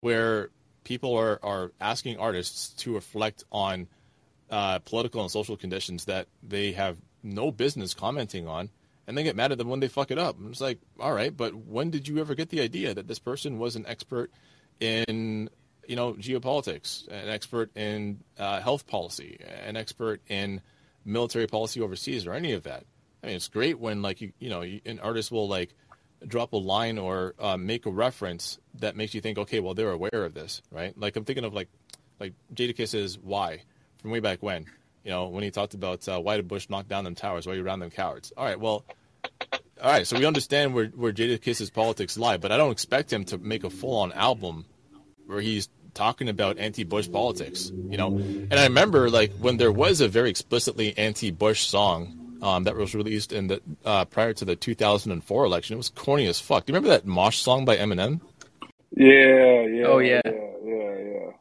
where 0.01 0.49
people 0.83 1.15
are, 1.15 1.39
are 1.43 1.71
asking 1.79 2.17
artists 2.17 2.69
to 2.83 2.93
reflect 2.93 3.43
on 3.51 3.87
uh, 4.49 4.79
political 4.79 5.21
and 5.21 5.31
social 5.31 5.55
conditions 5.57 6.05
that 6.05 6.27
they 6.43 6.73
have 6.73 6.97
no 7.23 7.51
business 7.51 7.93
commenting 7.93 8.47
on, 8.47 8.69
and 9.07 9.17
they 9.17 9.23
get 9.23 9.35
mad 9.35 9.51
at 9.51 9.57
them 9.57 9.69
when 9.69 9.79
they 9.79 9.87
fuck 9.87 10.11
it 10.11 10.17
up. 10.17 10.37
And 10.37 10.49
it's 10.49 10.61
like, 10.61 10.79
all 10.99 11.13
right, 11.13 11.35
but 11.35 11.55
when 11.55 11.89
did 11.89 12.07
you 12.07 12.19
ever 12.19 12.35
get 12.35 12.49
the 12.49 12.61
idea 12.61 12.93
that 12.93 13.07
this 13.07 13.19
person 13.19 13.59
was 13.59 13.75
an 13.75 13.85
expert 13.87 14.31
in, 14.79 15.49
you 15.87 15.95
know, 15.95 16.13
geopolitics, 16.13 17.07
an 17.07 17.29
expert 17.29 17.75
in 17.75 18.19
uh, 18.37 18.59
health 18.61 18.87
policy, 18.87 19.39
an 19.65 19.77
expert 19.77 20.21
in 20.27 20.61
military 21.05 21.47
policy 21.47 21.81
overseas, 21.81 22.25
or 22.27 22.33
any 22.33 22.53
of 22.53 22.63
that? 22.63 22.83
I 23.23 23.27
mean, 23.27 23.35
it's 23.35 23.49
great 23.49 23.79
when 23.79 24.01
like 24.01 24.21
you 24.21 24.33
you 24.39 24.49
know 24.49 24.61
an 24.61 24.99
artist 24.99 25.31
will 25.31 25.47
like 25.47 25.73
drop 26.27 26.53
a 26.53 26.57
line 26.57 26.97
or 26.97 27.33
uh, 27.39 27.57
make 27.57 27.85
a 27.85 27.91
reference 27.91 28.59
that 28.75 28.95
makes 28.95 29.13
you 29.13 29.21
think, 29.21 29.37
okay, 29.37 29.59
well 29.59 29.73
they're 29.73 29.91
aware 29.91 30.25
of 30.25 30.33
this, 30.33 30.61
right? 30.71 30.97
Like 30.97 31.15
I'm 31.15 31.25
thinking 31.25 31.45
of 31.45 31.53
like 31.53 31.69
like 32.19 32.33
Jadakiss's 32.53 33.17
"Why" 33.19 33.63
from 34.01 34.11
way 34.11 34.19
back 34.19 34.41
when, 34.41 34.65
you 35.03 35.11
know, 35.11 35.27
when 35.27 35.43
he 35.43 35.51
talked 35.51 35.73
about 35.73 36.07
uh, 36.07 36.19
why 36.19 36.37
did 36.37 36.47
Bush 36.47 36.69
knock 36.69 36.87
down 36.87 37.03
them 37.03 37.15
towers, 37.15 37.45
why 37.45 37.53
you 37.53 37.63
round 37.63 37.81
them 37.81 37.91
cowards. 37.91 38.31
All 38.35 38.45
right, 38.45 38.59
well, 38.59 38.85
all 39.81 39.91
right, 39.91 40.05
so 40.05 40.17
we 40.17 40.25
understand 40.25 40.73
where 40.73 40.87
where 40.87 41.11
Jadakiss's 41.11 41.69
politics 41.69 42.17
lie, 42.17 42.37
but 42.37 42.51
I 42.51 42.57
don't 42.57 42.71
expect 42.71 43.11
him 43.11 43.25
to 43.25 43.37
make 43.37 43.63
a 43.63 43.69
full 43.69 43.97
on 43.97 44.11
album 44.13 44.65
where 45.25 45.41
he's 45.41 45.69
talking 45.93 46.29
about 46.29 46.57
anti-Bush 46.57 47.11
politics, 47.11 47.71
you 47.89 47.97
know. 47.97 48.07
And 48.07 48.53
I 48.53 48.63
remember 48.63 49.09
like 49.09 49.33
when 49.33 49.57
there 49.57 49.71
was 49.71 50.01
a 50.01 50.07
very 50.07 50.29
explicitly 50.29 50.97
anti-Bush 50.97 51.67
song 51.67 52.20
um, 52.41 52.63
that 52.63 52.75
was 52.75 52.95
released 52.95 53.31
in 53.33 53.47
the 53.47 53.61
uh, 53.85 54.05
prior 54.05 54.33
to 54.33 54.45
the 54.45 54.55
2004 54.55 55.45
election. 55.45 55.73
It 55.73 55.77
was 55.77 55.89
corny 55.89 56.27
as 56.27 56.39
fuck. 56.39 56.65
Do 56.65 56.71
you 56.71 56.75
remember 56.75 56.95
that 56.95 57.05
Mosh 57.05 57.37
song 57.39 57.65
by 57.65 57.77
Eminem? 57.77 58.19
Yeah, 58.95 59.61
yeah. 59.67 59.83
Oh, 59.85 59.99
yeah. 59.99 60.21
yeah, 60.25 60.31
yeah, 60.65 60.97
yeah. 60.97 61.31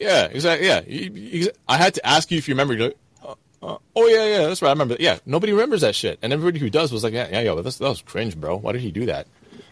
Yeah, 0.00 0.24
exactly. 0.26 0.66
Yeah, 0.66 0.80
You- 0.86 1.12
you- 1.14 1.50
I 1.68 1.76
had 1.76 1.94
to 1.94 2.06
ask 2.06 2.30
you 2.30 2.38
if 2.38 2.48
you 2.48 2.54
remember. 2.54 2.74
You're 2.74 2.86
like, 2.88 2.96
uh, 3.24 3.34
uh, 3.62 3.78
oh 3.96 4.06
yeah, 4.06 4.24
yeah, 4.26 4.46
that's 4.46 4.62
right. 4.62 4.68
I 4.68 4.72
remember. 4.72 4.94
That. 4.94 5.00
Yeah, 5.00 5.18
nobody 5.26 5.52
remembers 5.52 5.80
that 5.82 5.94
shit, 5.94 6.18
and 6.22 6.32
everybody 6.32 6.58
who 6.60 6.70
does 6.70 6.92
was 6.92 7.02
like, 7.04 7.12
yeah, 7.12 7.28
yeah, 7.30 7.40
yo, 7.40 7.60
that's, 7.62 7.78
that 7.78 7.88
was 7.88 8.02
cringe, 8.02 8.36
bro. 8.36 8.56
Why 8.56 8.72
did 8.72 8.80
he 8.82 8.90
do 8.92 9.06
that? 9.06 9.26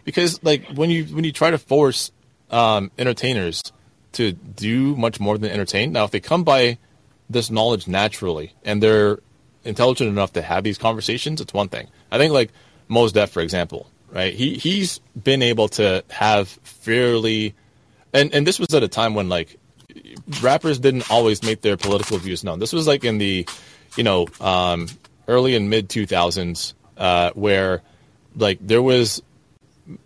Because 0.04 0.42
like 0.44 0.64
when 0.74 0.90
you 0.90 1.04
when 1.06 1.24
you 1.24 1.32
try 1.32 1.50
to 1.50 1.58
force 1.58 2.10
um, 2.50 2.90
entertainers 2.98 3.62
to 4.12 4.32
do 4.32 4.94
much 4.96 5.18
more 5.20 5.36
than 5.38 5.50
entertain, 5.50 5.92
now 5.92 6.04
if 6.04 6.10
they 6.10 6.20
come 6.20 6.44
by 6.44 6.78
this 7.28 7.50
knowledge 7.50 7.88
naturally 7.88 8.52
and 8.64 8.80
they're 8.82 9.18
intelligent 9.66 10.08
enough 10.08 10.32
to 10.34 10.42
have 10.42 10.64
these 10.64 10.78
conversations, 10.78 11.40
it's 11.40 11.52
one 11.52 11.68
thing. 11.68 11.88
I 12.10 12.18
think 12.18 12.32
like 12.32 12.50
Mos 12.88 13.12
Def, 13.12 13.30
for 13.30 13.40
example, 13.40 13.90
right? 14.10 14.32
He 14.32 14.54
he's 14.54 14.98
been 15.20 15.42
able 15.42 15.68
to 15.70 16.04
have 16.10 16.48
fairly, 16.48 17.54
and 18.12 18.32
and 18.34 18.46
this 18.46 18.58
was 18.58 18.72
at 18.74 18.82
a 18.82 18.88
time 18.88 19.14
when 19.14 19.28
like 19.28 19.58
rappers 20.40 20.78
didn't 20.78 21.10
always 21.10 21.42
make 21.42 21.60
their 21.60 21.76
political 21.76 22.18
views 22.18 22.44
known. 22.44 22.58
This 22.58 22.72
was 22.72 22.86
like 22.86 23.04
in 23.04 23.18
the, 23.18 23.46
you 23.96 24.04
know, 24.04 24.26
um, 24.40 24.88
early 25.28 25.54
and 25.54 25.70
mid 25.70 25.88
2000s, 25.88 26.74
uh, 26.96 27.30
where 27.34 27.82
like 28.34 28.58
there 28.60 28.82
was 28.82 29.22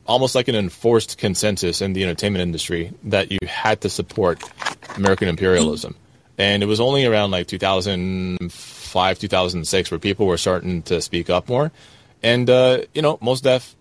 almost 0.06 0.34
like 0.34 0.48
an 0.48 0.54
enforced 0.54 1.18
consensus 1.18 1.80
in 1.80 1.92
the 1.92 2.02
entertainment 2.02 2.42
industry 2.42 2.92
that 3.04 3.32
you 3.32 3.38
had 3.46 3.80
to 3.80 3.88
support 3.90 4.42
American 4.96 5.28
imperialism. 5.28 5.96
And 6.36 6.62
it 6.62 6.66
was 6.66 6.80
only 6.80 7.06
around 7.06 7.30
like 7.30 7.46
2005, 8.90 9.18
2006 9.18 9.90
where 9.90 9.98
people 9.98 10.26
were 10.26 10.36
starting 10.36 10.82
to 10.82 11.00
speak 11.00 11.30
up 11.30 11.48
more. 11.48 11.70
And, 12.22 12.50
uh, 12.50 12.82
you 12.92 13.02
know, 13.02 13.18
Mos 13.20 13.40
Def 13.40 13.74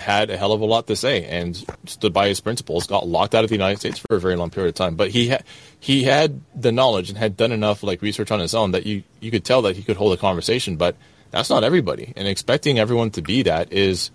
had 0.00 0.30
a 0.30 0.36
hell 0.36 0.52
of 0.52 0.60
a 0.60 0.64
lot 0.64 0.88
to 0.88 0.96
say 0.96 1.24
and 1.24 1.64
stood 1.86 2.12
by 2.12 2.28
his 2.28 2.40
principles, 2.40 2.86
got 2.86 3.06
locked 3.06 3.34
out 3.34 3.44
of 3.44 3.50
the 3.50 3.54
United 3.54 3.78
States 3.78 3.98
for 3.98 4.16
a 4.16 4.20
very 4.20 4.36
long 4.36 4.50
period 4.50 4.70
of 4.70 4.74
time. 4.74 4.96
But 4.96 5.10
he, 5.10 5.30
ha- 5.30 5.42
he 5.78 6.02
had 6.04 6.40
the 6.54 6.72
knowledge 6.72 7.08
and 7.08 7.16
had 7.16 7.36
done 7.36 7.52
enough 7.52 7.82
like 7.82 8.02
research 8.02 8.30
on 8.30 8.40
his 8.40 8.54
own 8.54 8.72
that 8.72 8.84
you, 8.84 9.04
you 9.20 9.30
could 9.30 9.44
tell 9.44 9.62
that 9.62 9.76
he 9.76 9.82
could 9.82 9.96
hold 9.96 10.12
a 10.12 10.16
conversation. 10.16 10.76
But 10.76 10.96
that's 11.30 11.48
not 11.48 11.64
everybody. 11.64 12.12
And 12.16 12.26
expecting 12.26 12.78
everyone 12.78 13.10
to 13.12 13.22
be 13.22 13.42
that 13.42 13.72
is 13.72 14.10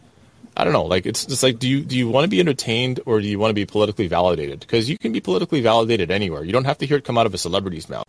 I 0.55 0.65
don't 0.65 0.73
know. 0.73 0.83
Like 0.83 1.05
it's 1.05 1.25
just 1.25 1.43
like, 1.43 1.59
do 1.59 1.69
you 1.69 1.81
do 1.81 1.97
you 1.97 2.09
want 2.09 2.25
to 2.25 2.29
be 2.29 2.41
entertained 2.41 2.99
or 3.05 3.21
do 3.21 3.27
you 3.27 3.39
want 3.39 3.51
to 3.51 3.55
be 3.55 3.65
politically 3.65 4.07
validated? 4.07 4.59
Because 4.59 4.89
you 4.89 4.97
can 4.97 5.13
be 5.13 5.21
politically 5.21 5.61
validated 5.61 6.11
anywhere. 6.11 6.43
You 6.43 6.51
don't 6.51 6.65
have 6.65 6.77
to 6.79 6.85
hear 6.85 6.97
it 6.97 7.05
come 7.05 7.17
out 7.17 7.25
of 7.25 7.33
a 7.33 7.37
celebrity's 7.37 7.87
mouth. 7.87 8.05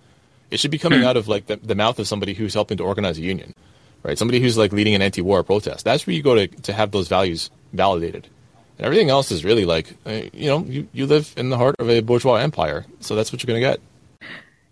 It 0.53 0.61
should 0.61 0.71
be 0.71 0.79
coming 0.79 1.05
out 1.05 1.17
of 1.17 1.29
like 1.29 1.47
the, 1.47 1.57
the 1.57 1.75
mouth 1.75 1.99
of 1.99 2.07
somebody 2.07 2.35
who's 2.35 2.55
helping 2.55 2.77
to 2.77 2.85
organize 2.85 3.19
a 3.19 3.23
union, 3.23 3.55
right? 4.03 4.19
Somebody 4.19 4.41
who's 4.41 4.59
like 4.59 4.73
leading 4.73 4.95
an 4.95 5.03
anti-war 5.03 5.43
protest. 5.43 5.85
That's 5.85 6.07
where 6.07 6.15
you 6.15 6.23
go 6.23 6.35
to 6.35 6.47
to 6.47 6.73
have 6.73 6.91
those 6.91 7.09
values 7.09 7.51
validated. 7.73 8.29
And 8.79 8.87
everything 8.87 9.11
else 9.11 9.31
is 9.33 9.45
really 9.45 9.65
like, 9.65 9.95
uh, 10.07 10.23
you 10.33 10.49
know, 10.49 10.65
you, 10.65 10.89
you 10.93 11.07
live 11.07 11.33
in 11.37 11.51
the 11.51 11.57
heart 11.57 11.77
of 11.79 11.89
a 11.89 12.01
bourgeois 12.01 12.37
empire, 12.37 12.85
so 13.01 13.17
that's 13.17 13.33
what 13.33 13.43
you're 13.43 13.49
gonna 13.49 13.61
get. 13.61 13.81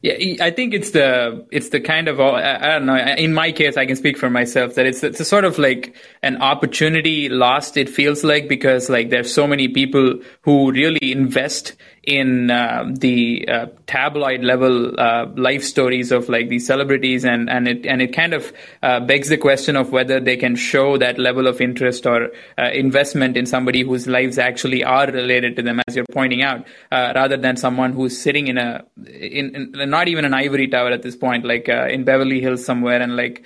Yeah, 0.02 0.42
I 0.42 0.50
think 0.50 0.72
it's 0.72 0.92
the 0.92 1.46
it's 1.50 1.68
the 1.68 1.80
kind 1.80 2.08
of 2.08 2.20
I 2.20 2.56
I 2.56 2.66
don't 2.78 2.86
know. 2.86 2.96
In 2.96 3.34
my 3.34 3.52
case, 3.52 3.76
I 3.76 3.84
can 3.84 3.96
speak 3.96 4.16
for 4.16 4.30
myself 4.30 4.74
that 4.76 4.86
it's 4.86 5.04
it's 5.04 5.20
a 5.20 5.26
sort 5.26 5.44
of 5.44 5.58
like 5.58 5.94
an 6.22 6.40
opportunity 6.40 7.28
lost. 7.28 7.76
It 7.76 7.90
feels 7.90 8.24
like 8.24 8.48
because 8.48 8.88
like 8.88 9.10
there's 9.10 9.32
so 9.32 9.46
many 9.46 9.68
people 9.68 10.20
who 10.40 10.72
really 10.72 11.12
invest 11.12 11.76
in 12.02 12.50
uh, 12.50 12.90
the 12.90 13.46
uh, 13.46 13.66
tabloid 13.86 14.42
level 14.42 14.98
uh, 14.98 15.26
life 15.36 15.62
stories 15.62 16.10
of 16.10 16.28
like 16.30 16.48
these 16.48 16.66
celebrities, 16.66 17.24
and 17.24 17.50
and 17.50 17.68
it 17.68 17.84
and 17.84 18.00
it 18.00 18.14
kind 18.14 18.32
of 18.32 18.52
uh, 18.82 19.00
begs 19.00 19.28
the 19.28 19.36
question 19.36 19.76
of 19.76 19.92
whether 19.92 20.18
they 20.18 20.36
can 20.36 20.56
show 20.56 20.96
that 20.96 21.18
level 21.18 21.46
of 21.46 21.60
interest 21.60 22.06
or 22.06 22.30
uh, 22.58 22.70
investment 22.72 23.36
in 23.36 23.44
somebody 23.44 23.82
whose 23.82 24.06
lives 24.06 24.38
actually 24.38 24.82
are 24.82 25.06
related 25.10 25.56
to 25.56 25.62
them, 25.62 25.80
as 25.86 25.94
you're 25.94 26.06
pointing 26.10 26.42
out, 26.42 26.66
uh, 26.90 27.12
rather 27.14 27.36
than 27.36 27.56
someone 27.56 27.92
who's 27.92 28.18
sitting 28.18 28.48
in 28.48 28.56
a 28.56 28.82
in, 29.06 29.74
in 29.74 29.90
not 29.90 30.08
even 30.08 30.24
an 30.24 30.32
ivory 30.32 30.68
tower 30.68 30.90
at 30.90 31.02
this 31.02 31.16
point, 31.16 31.44
like 31.44 31.68
in 31.68 32.04
Beverly 32.04 32.40
Hills 32.40 32.64
somewhere, 32.64 33.02
and 33.02 33.14
like 33.14 33.44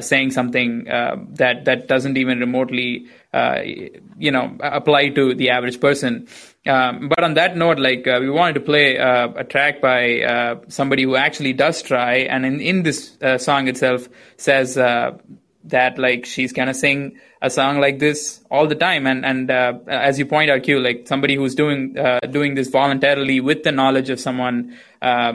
saying 0.00 0.30
something 0.30 0.84
that 0.84 1.64
that 1.64 1.88
doesn't 1.88 2.18
even 2.18 2.38
remotely, 2.38 3.06
uh, 3.34 3.62
you 4.16 4.30
know, 4.30 4.56
apply 4.62 5.08
to 5.08 5.34
the 5.34 5.50
average 5.50 5.80
person. 5.80 6.28
Um, 6.68 7.08
but 7.08 7.24
on 7.24 7.34
that 7.34 7.56
note, 7.56 7.80
like 7.80 8.06
uh, 8.06 8.18
we 8.20 8.30
wanted 8.30 8.52
to 8.54 8.60
play 8.60 8.96
uh, 8.96 9.28
a 9.34 9.42
track 9.42 9.80
by 9.80 10.20
uh, 10.20 10.60
somebody 10.68 11.02
who 11.02 11.16
actually 11.16 11.52
does 11.52 11.82
try, 11.82 12.18
and 12.18 12.46
in 12.46 12.60
in 12.60 12.84
this 12.84 13.18
uh, 13.20 13.36
song 13.36 13.66
itself 13.66 14.08
says 14.36 14.78
uh, 14.78 15.18
that 15.64 15.98
like 15.98 16.26
she's 16.26 16.52
gonna 16.52 16.74
sing 16.74 17.18
a 17.42 17.50
song 17.50 17.80
like 17.80 17.98
this 17.98 18.40
all 18.52 18.68
the 18.68 18.74
time 18.76 19.06
and 19.06 19.26
and 19.26 19.50
as 19.50 20.18
you 20.18 20.24
point 20.24 20.50
out 20.50 20.62
q 20.62 20.78
like 20.80 21.06
somebody 21.06 21.34
who's 21.34 21.54
doing 21.54 21.94
doing 22.30 22.54
this 22.54 22.68
voluntarily 22.68 23.38
with 23.40 23.62
the 23.64 23.72
knowledge 23.72 24.08
of 24.08 24.18
someone 24.18 24.74
a, 25.02 25.34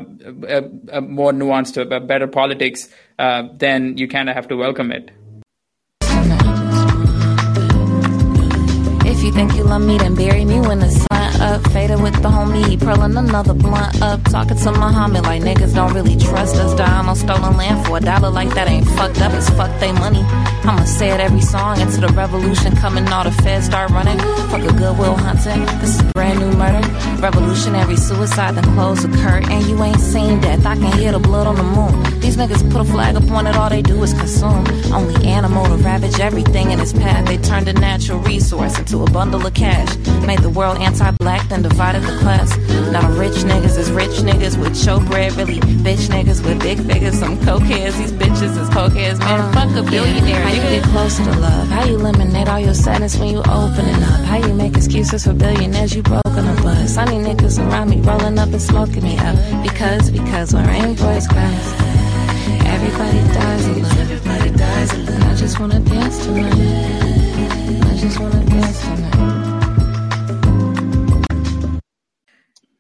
a 0.91 1.01
more 1.01 1.31
nuanced 1.31 1.77
a 1.79 1.99
better 1.99 2.25
politics 2.27 2.89
then 3.57 3.95
you 3.97 4.07
kind 4.07 4.27
of 4.27 4.35
have 4.35 4.47
to 4.47 4.55
welcome 4.55 4.91
it 4.91 5.11
think 9.39 9.55
you 9.55 9.63
love 9.63 9.81
me, 9.81 9.97
then 9.97 10.15
bury 10.15 10.43
me 10.43 10.59
when 10.59 10.79
the 10.79 10.89
sun 10.89 11.18
up. 11.39 11.65
Faded 11.71 12.01
with 12.01 12.15
the 12.21 12.29
homie, 12.29 12.79
purling 12.79 13.15
another 13.15 13.53
blunt 13.53 14.01
up. 14.01 14.23
Talking 14.25 14.57
to 14.57 14.71
Muhammad 14.71 15.23
like 15.23 15.41
niggas 15.41 15.73
don't 15.73 15.93
really 15.93 16.15
trust 16.17 16.55
us. 16.55 16.73
Dying 16.75 17.07
on 17.07 17.15
stolen 17.15 17.57
land 17.57 17.85
for 17.85 17.97
a 17.97 17.99
dollar 17.99 18.29
like 18.29 18.53
that 18.55 18.67
ain't 18.67 18.87
fucked 18.91 19.21
up. 19.21 19.33
It's 19.33 19.49
fuck 19.51 19.71
they 19.79 19.91
money. 19.91 20.23
I'ma 20.67 20.83
say 20.85 21.09
it 21.11 21.19
every 21.19 21.41
song 21.41 21.79
into 21.79 22.01
the 22.01 22.09
revolution 22.09 22.75
coming. 22.75 23.07
All 23.07 23.23
the 23.23 23.31
feds 23.31 23.65
start 23.65 23.91
running. 23.91 24.19
Fuck 24.49 24.61
a 24.61 24.73
goodwill 24.73 25.15
hunting. 25.15 25.65
This 25.79 25.95
is 25.95 26.01
brand 26.13 26.39
new 26.39 26.51
murder. 26.57 26.85
Revolutionary 27.21 27.95
suicide, 27.95 28.55
then 28.55 28.63
close 28.75 29.03
the 29.03 29.09
curtain. 29.17 29.67
You 29.69 29.81
ain't 29.83 29.99
seen 29.99 30.39
death. 30.41 30.65
I 30.65 30.75
can 30.75 30.91
hear 30.97 31.11
the 31.11 31.19
blood 31.19 31.47
on 31.47 31.55
the 31.55 31.63
moon. 31.63 32.19
These 32.19 32.37
niggas 32.37 32.69
put 32.71 32.81
a 32.81 32.85
flag 32.85 33.15
up 33.15 33.29
on 33.31 33.47
it. 33.47 33.55
All 33.55 33.69
they 33.69 33.81
do 33.81 34.01
is 34.03 34.13
consume. 34.13 34.65
Only 34.93 35.27
animal 35.27 35.65
to 35.65 35.75
ravage 35.83 36.19
everything 36.19 36.71
in 36.71 36.79
its 36.79 36.93
path. 36.93 37.25
They 37.25 37.37
turned 37.37 37.67
a 37.67 37.73
natural 37.73 38.19
resource 38.19 38.77
into 38.77 39.03
a 39.03 39.09
bundle 39.11 39.45
of 39.45 39.53
cash. 39.53 39.95
Made 40.25 40.39
the 40.39 40.49
world 40.49 40.77
anti-black, 40.77 41.28
then 41.37 41.61
divided 41.61 42.01
the 42.01 42.17
class. 42.19 42.57
Now 42.91 43.07
rich 43.11 43.45
niggas 43.45 43.77
is 43.77 43.91
rich 43.91 44.17
niggas 44.25 44.57
with 44.57 44.73
showbread. 44.73 45.37
Really 45.37 45.59
bitch 45.85 46.09
niggas 46.09 46.43
with 46.43 46.59
big 46.59 46.79
figures. 46.79 47.19
Some 47.19 47.37
cokeheads. 47.37 47.97
These 47.97 48.11
bitches 48.13 48.57
is 48.57 48.69
cokeheads. 48.69 49.19
Man, 49.19 49.39
uh, 49.39 49.51
fuck 49.53 49.69
a 49.75 49.83
billionaire. 49.89 50.41
How 50.41 50.53
you 50.53 50.61
get 50.61 50.83
closer 50.85 51.23
to 51.23 51.31
love? 51.39 51.67
How 51.67 51.85
you 51.85 51.95
eliminate 51.95 52.47
all 52.49 52.59
your 52.59 52.73
sadness 52.73 53.17
when 53.17 53.29
you 53.29 53.39
open 53.39 53.85
it 53.85 54.01
up? 54.11 54.21
How 54.25 54.37
you 54.37 54.53
make 54.53 54.75
excuses 54.75 55.25
for 55.25 55.33
billionaires 55.33 55.95
you 55.95 56.01
broken 56.01 56.47
a 56.47 56.55
bus? 56.63 56.97
I 56.97 57.05
need 57.05 57.25
niggas 57.27 57.59
around 57.59 57.89
me 57.89 58.01
rolling 58.01 58.39
up 58.39 58.49
and 58.49 58.61
smoking 58.61 59.03
me 59.03 59.17
up. 59.19 59.35
Because, 59.61 60.09
because 60.09 60.53
when 60.53 60.65
rainbows 60.67 61.27
cries, 61.27 61.67
everybody 62.65 63.19
dies 63.37 63.65
a 63.67 63.73
little. 63.73 63.99
Everybody 63.99 64.49
dies 64.57 64.93
a 64.93 64.97
little. 64.97 65.23
I 65.23 65.35
just 65.35 65.59
wanna 65.59 65.79
dance 65.79 66.25
tonight. 66.25 66.53
I 67.85 67.97
just 67.97 68.19
wanna 68.19 68.43
dance 68.45 68.81
tonight. 68.81 69.38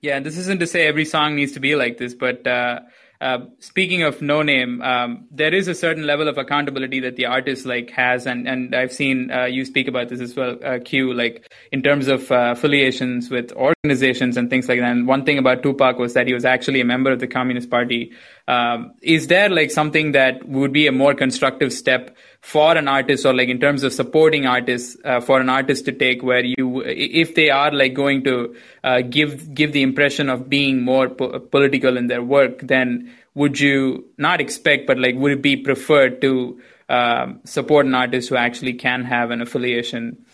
Yeah, 0.01 0.15
and 0.15 0.25
this 0.25 0.37
isn't 0.37 0.59
to 0.59 0.67
say 0.67 0.87
every 0.87 1.05
song 1.05 1.35
needs 1.35 1.51
to 1.53 1.59
be 1.59 1.75
like 1.75 1.97
this, 1.97 2.13
but 2.13 2.47
uh, 2.47 2.79
uh, 3.19 3.39
speaking 3.59 4.01
of 4.03 4.19
Noname, 4.19 4.81
um, 4.81 5.27
there 5.29 5.53
is 5.53 5.67
a 5.67 5.75
certain 5.75 6.07
level 6.07 6.29
of 6.29 6.37
accountability 6.37 7.01
that 7.01 7.17
the 7.17 7.25
artist 7.25 7.65
like 7.65 7.89
has, 7.91 8.25
and 8.25 8.47
and 8.47 8.73
I've 8.73 8.93
seen 8.93 9.29
uh, 9.29 9.43
you 9.43 9.65
speak 9.65 9.89
about 9.89 10.07
this 10.07 10.21
as 10.21 10.37
well, 10.37 10.55
uh, 10.63 10.79
Q, 10.79 11.13
like 11.13 11.51
in 11.73 11.83
terms 11.83 12.07
of 12.07 12.31
uh, 12.31 12.53
affiliations 12.55 13.29
with 13.29 13.51
organizations 13.51 14.37
and 14.37 14.49
things 14.49 14.69
like 14.69 14.79
that. 14.79 14.89
And 14.89 15.05
one 15.05 15.25
thing 15.25 15.37
about 15.37 15.63
Tupac 15.63 15.99
was 15.99 16.13
that 16.13 16.27
he 16.27 16.33
was 16.33 16.45
actually 16.45 16.79
a 16.79 16.85
member 16.85 17.11
of 17.11 17.19
the 17.19 17.27
Communist 17.27 17.69
Party. 17.69 18.13
Um, 18.49 18.93
is 19.03 19.27
there 19.27 19.47
like 19.47 19.69
something 19.69 20.13
that 20.13 20.43
would 20.49 20.73
be 20.73 20.87
a 20.87 20.91
more 20.91 21.13
constructive 21.13 21.71
step 21.71 22.17
for 22.41 22.75
an 22.75 22.87
artist 22.87 23.23
or 23.23 23.31
like 23.31 23.47
in 23.47 23.59
terms 23.59 23.83
of 23.83 23.93
supporting 23.93 24.47
artists 24.47 24.97
uh, 25.05 25.19
for 25.21 25.39
an 25.39 25.49
artist 25.49 25.85
to 25.85 25.91
take 25.91 26.23
where 26.23 26.43
you 26.43 26.81
if 26.83 27.35
they 27.35 27.51
are 27.51 27.71
like 27.71 27.93
going 27.93 28.23
to 28.23 28.55
uh, 28.83 29.01
give 29.01 29.53
give 29.53 29.71
the 29.71 29.83
impression 29.83 30.29
of 30.29 30.49
being 30.49 30.81
more 30.81 31.09
po- 31.09 31.37
political 31.37 31.95
in 31.95 32.07
their 32.07 32.23
work 32.23 32.61
then 32.63 33.11
would 33.35 33.59
you 33.59 34.05
not 34.17 34.41
expect 34.41 34.87
but 34.87 34.97
like 34.97 35.13
would 35.13 35.33
it 35.33 35.43
be 35.43 35.55
preferred 35.55 36.19
to 36.19 36.59
um, 36.89 37.39
support 37.43 37.85
an 37.85 37.93
artist 37.93 38.29
who 38.29 38.35
actually 38.35 38.73
can 38.73 39.03
have 39.03 39.29
an 39.29 39.43
affiliation 39.43 40.25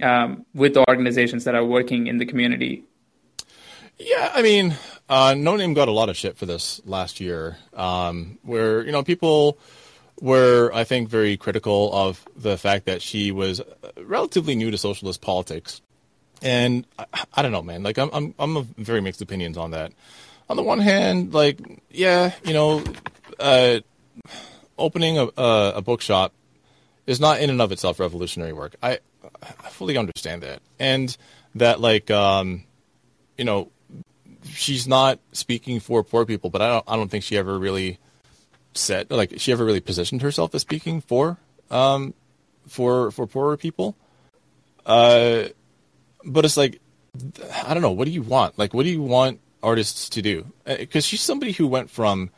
um, 0.00 0.46
with 0.54 0.76
organizations 0.76 1.42
that 1.42 1.56
are 1.56 1.64
working 1.64 2.06
in 2.06 2.18
the 2.18 2.26
community 2.26 2.84
Yeah, 3.98 4.30
I 4.34 4.42
mean, 4.42 4.76
uh, 5.08 5.32
Noname 5.32 5.74
got 5.74 5.88
a 5.88 5.92
lot 5.92 6.08
of 6.08 6.16
shit 6.16 6.36
for 6.36 6.46
this 6.46 6.80
last 6.84 7.20
year, 7.20 7.56
um, 7.74 8.38
where 8.42 8.84
you 8.84 8.92
know 8.92 9.02
people 9.02 9.58
were, 10.20 10.70
I 10.72 10.84
think, 10.84 11.08
very 11.08 11.36
critical 11.36 11.92
of 11.92 12.24
the 12.36 12.56
fact 12.56 12.86
that 12.86 13.02
she 13.02 13.30
was 13.32 13.60
relatively 13.96 14.54
new 14.54 14.70
to 14.70 14.78
socialist 14.78 15.20
politics. 15.20 15.80
And 16.42 16.86
I, 16.98 17.06
I 17.34 17.42
don't 17.42 17.52
know, 17.52 17.62
man. 17.62 17.82
Like, 17.82 17.98
I'm, 17.98 18.10
I'm, 18.12 18.34
I'm 18.38 18.56
of 18.56 18.66
very 18.76 19.00
mixed 19.00 19.22
opinions 19.22 19.56
on 19.56 19.72
that. 19.72 19.92
On 20.48 20.56
the 20.56 20.62
one 20.62 20.78
hand, 20.78 21.32
like, 21.32 21.58
yeah, 21.90 22.32
you 22.44 22.52
know, 22.52 22.84
uh, 23.40 23.80
opening 24.78 25.18
a, 25.18 25.28
a, 25.36 25.72
a 25.76 25.82
bookshop 25.82 26.32
is 27.06 27.18
not 27.18 27.40
in 27.40 27.50
and 27.50 27.62
of 27.62 27.72
itself 27.72 27.98
revolutionary 27.98 28.52
work. 28.52 28.76
I, 28.82 28.98
I 29.42 29.68
fully 29.70 29.96
understand 29.96 30.42
that, 30.42 30.60
and 30.78 31.16
that, 31.54 31.80
like, 31.80 32.10
um, 32.10 32.64
you 33.38 33.44
know, 33.44 33.70
she's 34.54 34.86
not 34.86 35.18
speaking 35.32 35.80
for 35.80 36.02
poor 36.02 36.24
people, 36.24 36.50
but 36.50 36.62
I 36.62 36.68
don't, 36.68 36.84
I 36.88 36.96
don't 36.96 37.10
think 37.10 37.24
she 37.24 37.36
ever 37.36 37.58
really 37.58 37.98
said 38.76 39.08
like 39.10 39.34
she 39.36 39.52
ever 39.52 39.64
really 39.64 39.80
positioned 39.80 40.20
herself 40.20 40.52
as 40.52 40.62
speaking 40.62 41.00
for 41.00 41.38
um 41.70 42.12
for 42.66 43.10
for 43.10 43.26
poorer 43.26 43.56
people. 43.56 43.96
Uh 44.84 45.44
but 46.24 46.44
it's 46.44 46.56
like 46.56 46.80
i 47.64 47.72
don't 47.74 47.82
know. 47.82 47.92
What 47.92 48.06
do 48.06 48.10
you 48.10 48.22
want? 48.22 48.58
Like 48.58 48.74
what 48.74 48.84
do 48.84 48.90
you 48.90 49.02
want 49.02 49.40
artists 49.62 50.08
to 50.10 50.22
do? 50.22 50.46
Because 50.64 51.06
she's 51.06 51.20
somebody 51.20 51.52
who 51.52 51.66
went 51.66 51.90
from 51.90 52.30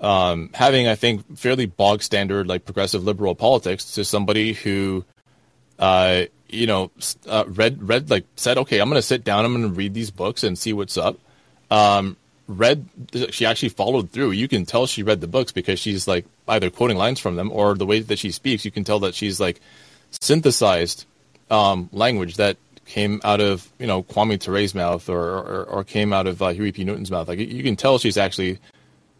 um 0.00 0.50
having 0.54 0.88
i 0.88 0.94
think 0.94 1.36
fairly 1.36 1.66
bog 1.66 2.02
standard 2.02 2.46
like 2.46 2.64
progressive 2.64 3.04
liberal 3.04 3.34
politics 3.34 3.96
to 3.96 4.04
somebody 4.04 4.54
who 4.54 5.04
uh 5.78 6.22
you 6.48 6.66
know 6.66 6.90
uh, 7.28 7.44
read 7.48 7.86
read 7.86 8.08
like 8.10 8.24
said 8.34 8.56
okay 8.56 8.78
i'm 8.78 8.88
gonna 8.88 9.02
sit 9.02 9.24
down 9.24 9.44
i'm 9.44 9.52
gonna 9.52 9.68
read 9.68 9.92
these 9.92 10.10
books 10.10 10.42
and 10.42 10.58
see 10.58 10.72
what's 10.72 10.96
up 10.96 11.18
um 11.70 12.16
read 12.46 12.88
she 13.30 13.46
actually 13.46 13.68
followed 13.68 14.10
through. 14.10 14.32
You 14.32 14.48
can 14.48 14.66
tell 14.66 14.86
she 14.86 15.02
read 15.02 15.20
the 15.20 15.28
books 15.28 15.52
because 15.52 15.78
she's 15.78 16.08
like 16.08 16.26
either 16.48 16.70
quoting 16.70 16.96
lines 16.96 17.20
from 17.20 17.36
them 17.36 17.50
or 17.52 17.74
the 17.74 17.86
way 17.86 18.00
that 18.00 18.18
she 18.18 18.32
speaks 18.32 18.64
you 18.64 18.70
can 18.70 18.82
tell 18.82 19.00
that 19.00 19.14
she's 19.14 19.38
like 19.38 19.60
synthesized 20.20 21.06
um, 21.50 21.88
language 21.92 22.36
that 22.36 22.56
came 22.86 23.20
out 23.22 23.40
of 23.40 23.68
you 23.78 23.86
know 23.86 24.02
Kwame 24.02 24.38
Ture's 24.38 24.74
mouth 24.74 25.08
or, 25.08 25.20
or, 25.20 25.64
or 25.64 25.84
came 25.84 26.12
out 26.12 26.26
of 26.26 26.42
uh, 26.42 26.48
Huey 26.48 26.72
P. 26.72 26.84
Newton's 26.84 27.10
mouth. 27.10 27.28
Like 27.28 27.38
you 27.38 27.62
can 27.62 27.76
tell 27.76 27.98
she's 27.98 28.16
actually 28.16 28.58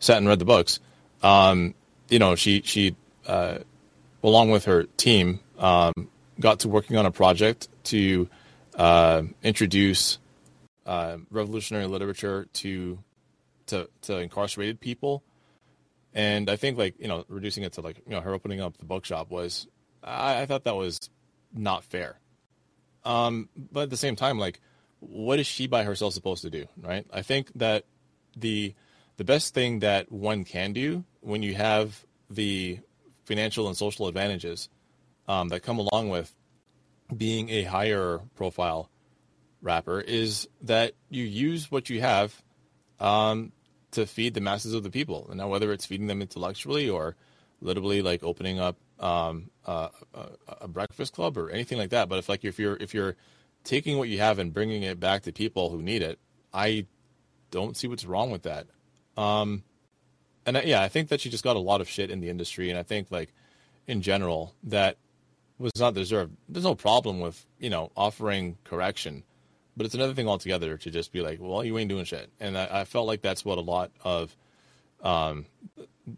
sat 0.00 0.18
and 0.18 0.26
read 0.26 0.38
the 0.38 0.44
books. 0.44 0.80
Um, 1.22 1.74
you 2.08 2.18
know 2.18 2.34
she 2.34 2.62
she 2.62 2.96
uh, 3.26 3.58
along 4.22 4.50
with 4.50 4.64
her 4.64 4.84
team 4.96 5.40
um, 5.58 6.08
got 6.38 6.60
to 6.60 6.68
working 6.68 6.96
on 6.96 7.06
a 7.06 7.10
project 7.10 7.68
to 7.84 8.28
uh, 8.74 9.22
introduce 9.42 10.18
uh, 10.86 11.18
revolutionary 11.30 11.86
literature 11.86 12.46
to 12.54 12.98
to 13.66 13.88
to 14.02 14.18
incarcerated 14.18 14.80
people, 14.80 15.22
and 16.14 16.50
I 16.50 16.56
think 16.56 16.78
like 16.78 16.94
you 16.98 17.08
know 17.08 17.24
reducing 17.28 17.64
it 17.64 17.74
to 17.74 17.80
like 17.80 17.98
you 18.06 18.12
know 18.12 18.20
her 18.20 18.34
opening 18.34 18.60
up 18.60 18.76
the 18.78 18.84
bookshop 18.84 19.30
was 19.30 19.66
I, 20.02 20.42
I 20.42 20.46
thought 20.46 20.64
that 20.64 20.76
was 20.76 21.10
not 21.52 21.84
fair. 21.84 22.18
Um, 23.04 23.48
but 23.56 23.84
at 23.84 23.90
the 23.90 23.96
same 23.96 24.16
time, 24.16 24.38
like, 24.38 24.60
what 25.00 25.38
is 25.38 25.46
she 25.46 25.66
by 25.66 25.84
herself 25.84 26.12
supposed 26.12 26.42
to 26.42 26.50
do, 26.50 26.66
right? 26.82 27.06
I 27.12 27.22
think 27.22 27.50
that 27.54 27.84
the 28.36 28.74
the 29.16 29.24
best 29.24 29.54
thing 29.54 29.80
that 29.80 30.10
one 30.10 30.44
can 30.44 30.72
do 30.72 31.04
when 31.20 31.42
you 31.42 31.54
have 31.54 32.04
the 32.30 32.78
financial 33.24 33.68
and 33.68 33.76
social 33.76 34.08
advantages 34.08 34.68
um, 35.28 35.48
that 35.48 35.62
come 35.62 35.78
along 35.78 36.08
with 36.08 36.34
being 37.14 37.50
a 37.50 37.64
higher 37.64 38.20
profile 38.34 38.90
rapper 39.62 40.00
is 40.00 40.48
that 40.62 40.92
you 41.08 41.24
use 41.24 41.70
what 41.70 41.90
you 41.90 42.00
have 42.00 42.34
um, 42.98 43.52
to 43.92 44.06
feed 44.06 44.34
the 44.34 44.40
masses 44.40 44.74
of 44.74 44.82
the 44.82 44.90
people. 44.90 45.26
And 45.28 45.38
now, 45.38 45.48
whether 45.48 45.72
it's 45.72 45.86
feeding 45.86 46.06
them 46.06 46.22
intellectually 46.22 46.88
or 46.88 47.16
literally 47.60 48.02
like 48.02 48.22
opening 48.22 48.58
up 48.58 48.76
um, 48.98 49.50
a, 49.66 49.90
a, 50.60 50.68
breakfast 50.68 51.14
club 51.14 51.38
or 51.38 51.50
anything 51.50 51.78
like 51.78 51.90
that. 51.90 52.08
But 52.08 52.18
if 52.18 52.28
like 52.28 52.44
if 52.44 52.58
you're 52.58 52.76
if 52.76 52.94
you're 52.94 53.16
taking 53.64 53.98
what 53.98 54.08
you 54.08 54.18
have 54.18 54.38
and 54.38 54.52
bringing 54.52 54.82
it 54.82 55.00
back 55.00 55.22
to 55.22 55.32
people 55.32 55.70
who 55.70 55.82
need 55.82 56.02
it, 56.02 56.18
I 56.52 56.86
don't 57.50 57.76
see 57.76 57.88
what's 57.88 58.04
wrong 58.04 58.30
with 58.30 58.42
that. 58.42 58.66
Um, 59.16 59.64
and 60.46 60.56
I, 60.56 60.62
yeah, 60.62 60.82
I 60.82 60.88
think 60.88 61.08
that 61.08 61.20
she 61.20 61.30
just 61.30 61.44
got 61.44 61.56
a 61.56 61.60
lot 61.60 61.80
of 61.80 61.88
shit 61.88 62.10
in 62.10 62.20
the 62.20 62.28
industry, 62.28 62.70
and 62.70 62.78
I 62.78 62.82
think 62.82 63.10
like 63.10 63.32
in 63.86 64.02
general 64.02 64.54
that 64.64 64.96
was 65.58 65.72
not 65.78 65.94
deserved. 65.94 66.36
There's 66.48 66.64
no 66.64 66.74
problem 66.74 67.20
with 67.20 67.44
you 67.58 67.70
know 67.70 67.90
offering 67.96 68.58
correction, 68.64 69.24
but 69.80 69.86
it's 69.86 69.94
another 69.94 70.12
thing 70.12 70.28
altogether 70.28 70.76
to 70.76 70.90
just 70.90 71.10
be 71.10 71.22
like, 71.22 71.38
well, 71.40 71.64
you 71.64 71.78
ain't 71.78 71.88
doing 71.88 72.04
shit. 72.04 72.30
And 72.38 72.58
I, 72.58 72.80
I 72.80 72.84
felt 72.84 73.06
like 73.06 73.22
that's 73.22 73.46
what 73.46 73.56
a 73.56 73.62
lot 73.62 73.90
of 74.04 74.36
um, 75.02 75.46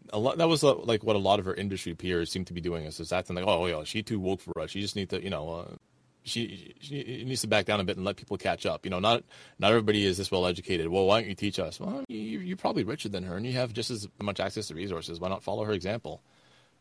a 0.09 0.19
lot 0.19 0.37
that 0.39 0.49
was 0.49 0.65
uh, 0.65 0.75
like 0.75 1.01
what 1.01 1.15
a 1.15 1.19
lot 1.19 1.39
of 1.39 1.45
her 1.45 1.53
industry 1.53 1.95
peers 1.95 2.29
seem 2.29 2.43
to 2.43 2.51
be 2.51 2.59
doing 2.59 2.83
is 2.83 2.97
just 2.97 3.13
acting 3.13 3.37
like, 3.37 3.45
oh, 3.47 3.65
yeah, 3.67 3.85
she 3.85 4.03
too 4.03 4.19
woke 4.19 4.41
for 4.41 4.59
us. 4.59 4.71
She 4.71 4.81
just 4.81 4.97
needs 4.97 5.11
to, 5.11 5.23
you 5.23 5.29
know, 5.29 5.49
uh, 5.49 5.75
she 6.23 6.75
she 6.81 7.23
needs 7.25 7.39
to 7.39 7.47
back 7.47 7.63
down 7.63 7.79
a 7.79 7.85
bit 7.85 7.95
and 7.95 8.05
let 8.05 8.17
people 8.17 8.35
catch 8.35 8.65
up. 8.65 8.83
You 8.83 8.91
know, 8.91 8.99
not 8.99 9.23
not 9.59 9.69
everybody 9.69 10.05
is 10.05 10.17
this 10.17 10.29
well 10.29 10.45
educated. 10.45 10.89
Well, 10.89 11.05
why 11.05 11.21
don't 11.21 11.29
you 11.29 11.35
teach 11.35 11.57
us? 11.57 11.79
Well, 11.79 12.03
you, 12.09 12.41
you're 12.41 12.57
probably 12.57 12.83
richer 12.83 13.07
than 13.07 13.23
her, 13.23 13.37
and 13.37 13.45
you 13.45 13.53
have 13.53 13.71
just 13.71 13.91
as 13.91 14.09
much 14.21 14.41
access 14.41 14.67
to 14.67 14.75
resources. 14.75 15.21
Why 15.21 15.29
not 15.29 15.41
follow 15.41 15.63
her 15.63 15.71
example? 15.71 16.21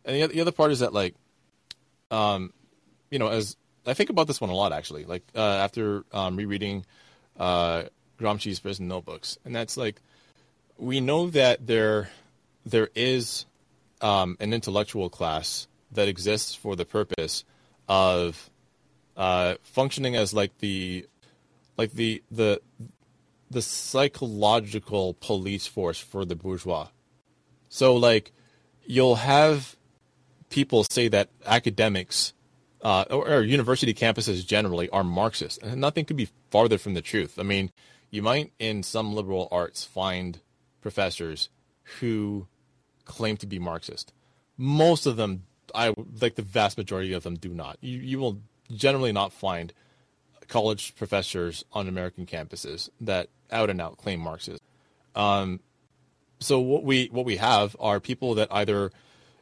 And 0.05 0.21
the, 0.21 0.35
the 0.35 0.41
other 0.41 0.51
part 0.51 0.73
is 0.73 0.81
that, 0.81 0.93
like, 0.93 1.15
um, 2.11 2.53
you 3.09 3.21
know, 3.21 3.29
as 3.29 3.57
I 3.87 3.95
think 3.95 4.11
about 4.11 4.27
this 4.27 4.41
one 4.41 4.51
a 4.51 4.55
lot, 4.55 4.73
actually, 4.73 5.05
like 5.05 5.25
uh, 5.35 5.41
after 5.41 6.05
um, 6.13 6.37
rereading 6.37 6.85
uh, 7.39 7.85
Gramsci's 8.19 8.61
prison 8.61 8.89
notebooks, 8.89 9.39
and 9.45 9.55
that's 9.55 9.77
like 9.77 10.01
we 10.79 11.01
know 11.01 11.29
that 11.31 11.67
there 11.67 12.11
there 12.65 12.89
is 12.95 13.47
um, 14.01 14.37
an 14.41 14.53
intellectual 14.53 15.09
class 15.09 15.67
that 15.93 16.09
exists 16.09 16.55
for 16.55 16.77
the 16.77 16.85
purpose 16.85 17.45
of 17.89 18.51
uh, 19.17 19.55
functioning 19.63 20.17
as 20.17 20.33
like 20.33 20.57
the 20.59 21.07
like 21.77 21.93
the 21.93 22.23
the 22.31 22.61
the 23.51 23.63
psychological 23.63 25.15
police 25.15 25.67
force 25.67 25.99
for 25.99 26.25
the 26.25 26.35
bourgeois. 26.35 26.89
So 27.69 27.97
like 27.97 28.33
you'll 28.85 29.17
have 29.17 29.77
people 30.49 30.85
say 30.91 31.09
that 31.09 31.29
academics 31.47 32.33
uh, 32.83 33.05
or, 33.11 33.29
or, 33.29 33.43
university 33.43 33.95
campuses 33.95 34.45
generally 34.45 34.89
are 34.91 35.05
Marxist, 35.05 35.63
and 35.63 35.81
nothing 35.81 36.05
could 36.05 36.17
be 36.17 36.29
farther 36.51 36.79
from 36.79 36.95
the 36.95 37.01
truth. 37.01 37.39
I 37.39 37.45
mean, 37.45 37.71
you 38.11 38.23
might 38.23 38.53
in 38.59 38.83
some 38.83 39.15
liberal 39.15 39.49
arts 39.53 39.85
find 39.85 40.41
professors 40.81 41.49
who 42.01 42.49
claim 43.05 43.37
to 43.37 43.47
be 43.47 43.59
Marxist. 43.59 44.13
Most 44.57 45.07
of 45.07 45.17
them, 45.17 45.45
I 45.75 45.95
like 46.21 46.35
the 46.35 46.43
vast 46.43 46.77
majority 46.77 47.13
of 47.13 47.23
them, 47.23 47.37
do 47.37 47.51
not. 47.51 47.79
You 47.81 47.99
you 47.99 48.19
will 48.19 48.41
generally 48.75 49.13
not 49.13 49.33
find 49.33 49.73
college 50.49 50.95
professors 50.97 51.65
on 51.73 51.89
American 51.89 52.27
campuses 52.27 52.91
that 53.01 53.29
out 53.51 53.71
and 53.71 53.81
out 53.81 53.97
claim 53.97 54.21
Marxism. 54.21 54.61
Um, 55.15 55.61
so 56.41 56.59
what 56.59 56.85
we 56.85 57.07
what 57.07 57.25
we 57.25 57.37
have 57.37 57.77
are 57.79 58.01
people 58.01 58.35
that 58.35 58.49
either 58.51 58.91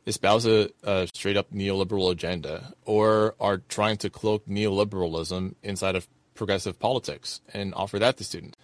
espouse 0.06 0.46
a, 0.46 0.70
a, 0.82 1.08
straight 1.14 1.36
up 1.36 1.52
neoliberal 1.52 2.10
agenda 2.10 2.72
or 2.84 3.34
are 3.40 3.58
trying 3.68 3.96
to 3.98 4.10
cloak 4.10 4.46
neoliberalism 4.46 5.54
inside 5.62 5.96
of 5.96 6.08
progressive 6.34 6.78
politics 6.78 7.40
and 7.52 7.74
offer 7.74 7.98
that 7.98 8.16
to 8.16 8.24
students. 8.24 8.56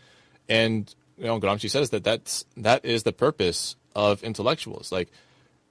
And 0.49 0.93
you 1.19 1.25
know, 1.25 1.41
Gramsci 1.41 1.71
says 1.71 1.91
that 1.91 2.05
that's 2.05 2.45
that 2.57 2.85
is 2.85 3.03
the 3.03 3.13
purpose 3.13 3.77
of 3.95 4.23
intellectuals. 4.23 4.93
Like 4.93 5.11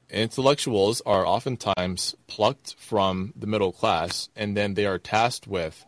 intellectuals 0.09 1.01
are 1.05 1.26
oftentimes 1.26 2.16
plucked 2.28 2.76
from 2.76 3.34
the 3.36 3.47
middle 3.47 3.72
class, 3.72 4.30
and 4.36 4.55
then 4.57 4.74
they 4.74 4.86
are 4.86 4.99
tasked 4.99 5.47
with 5.47 5.86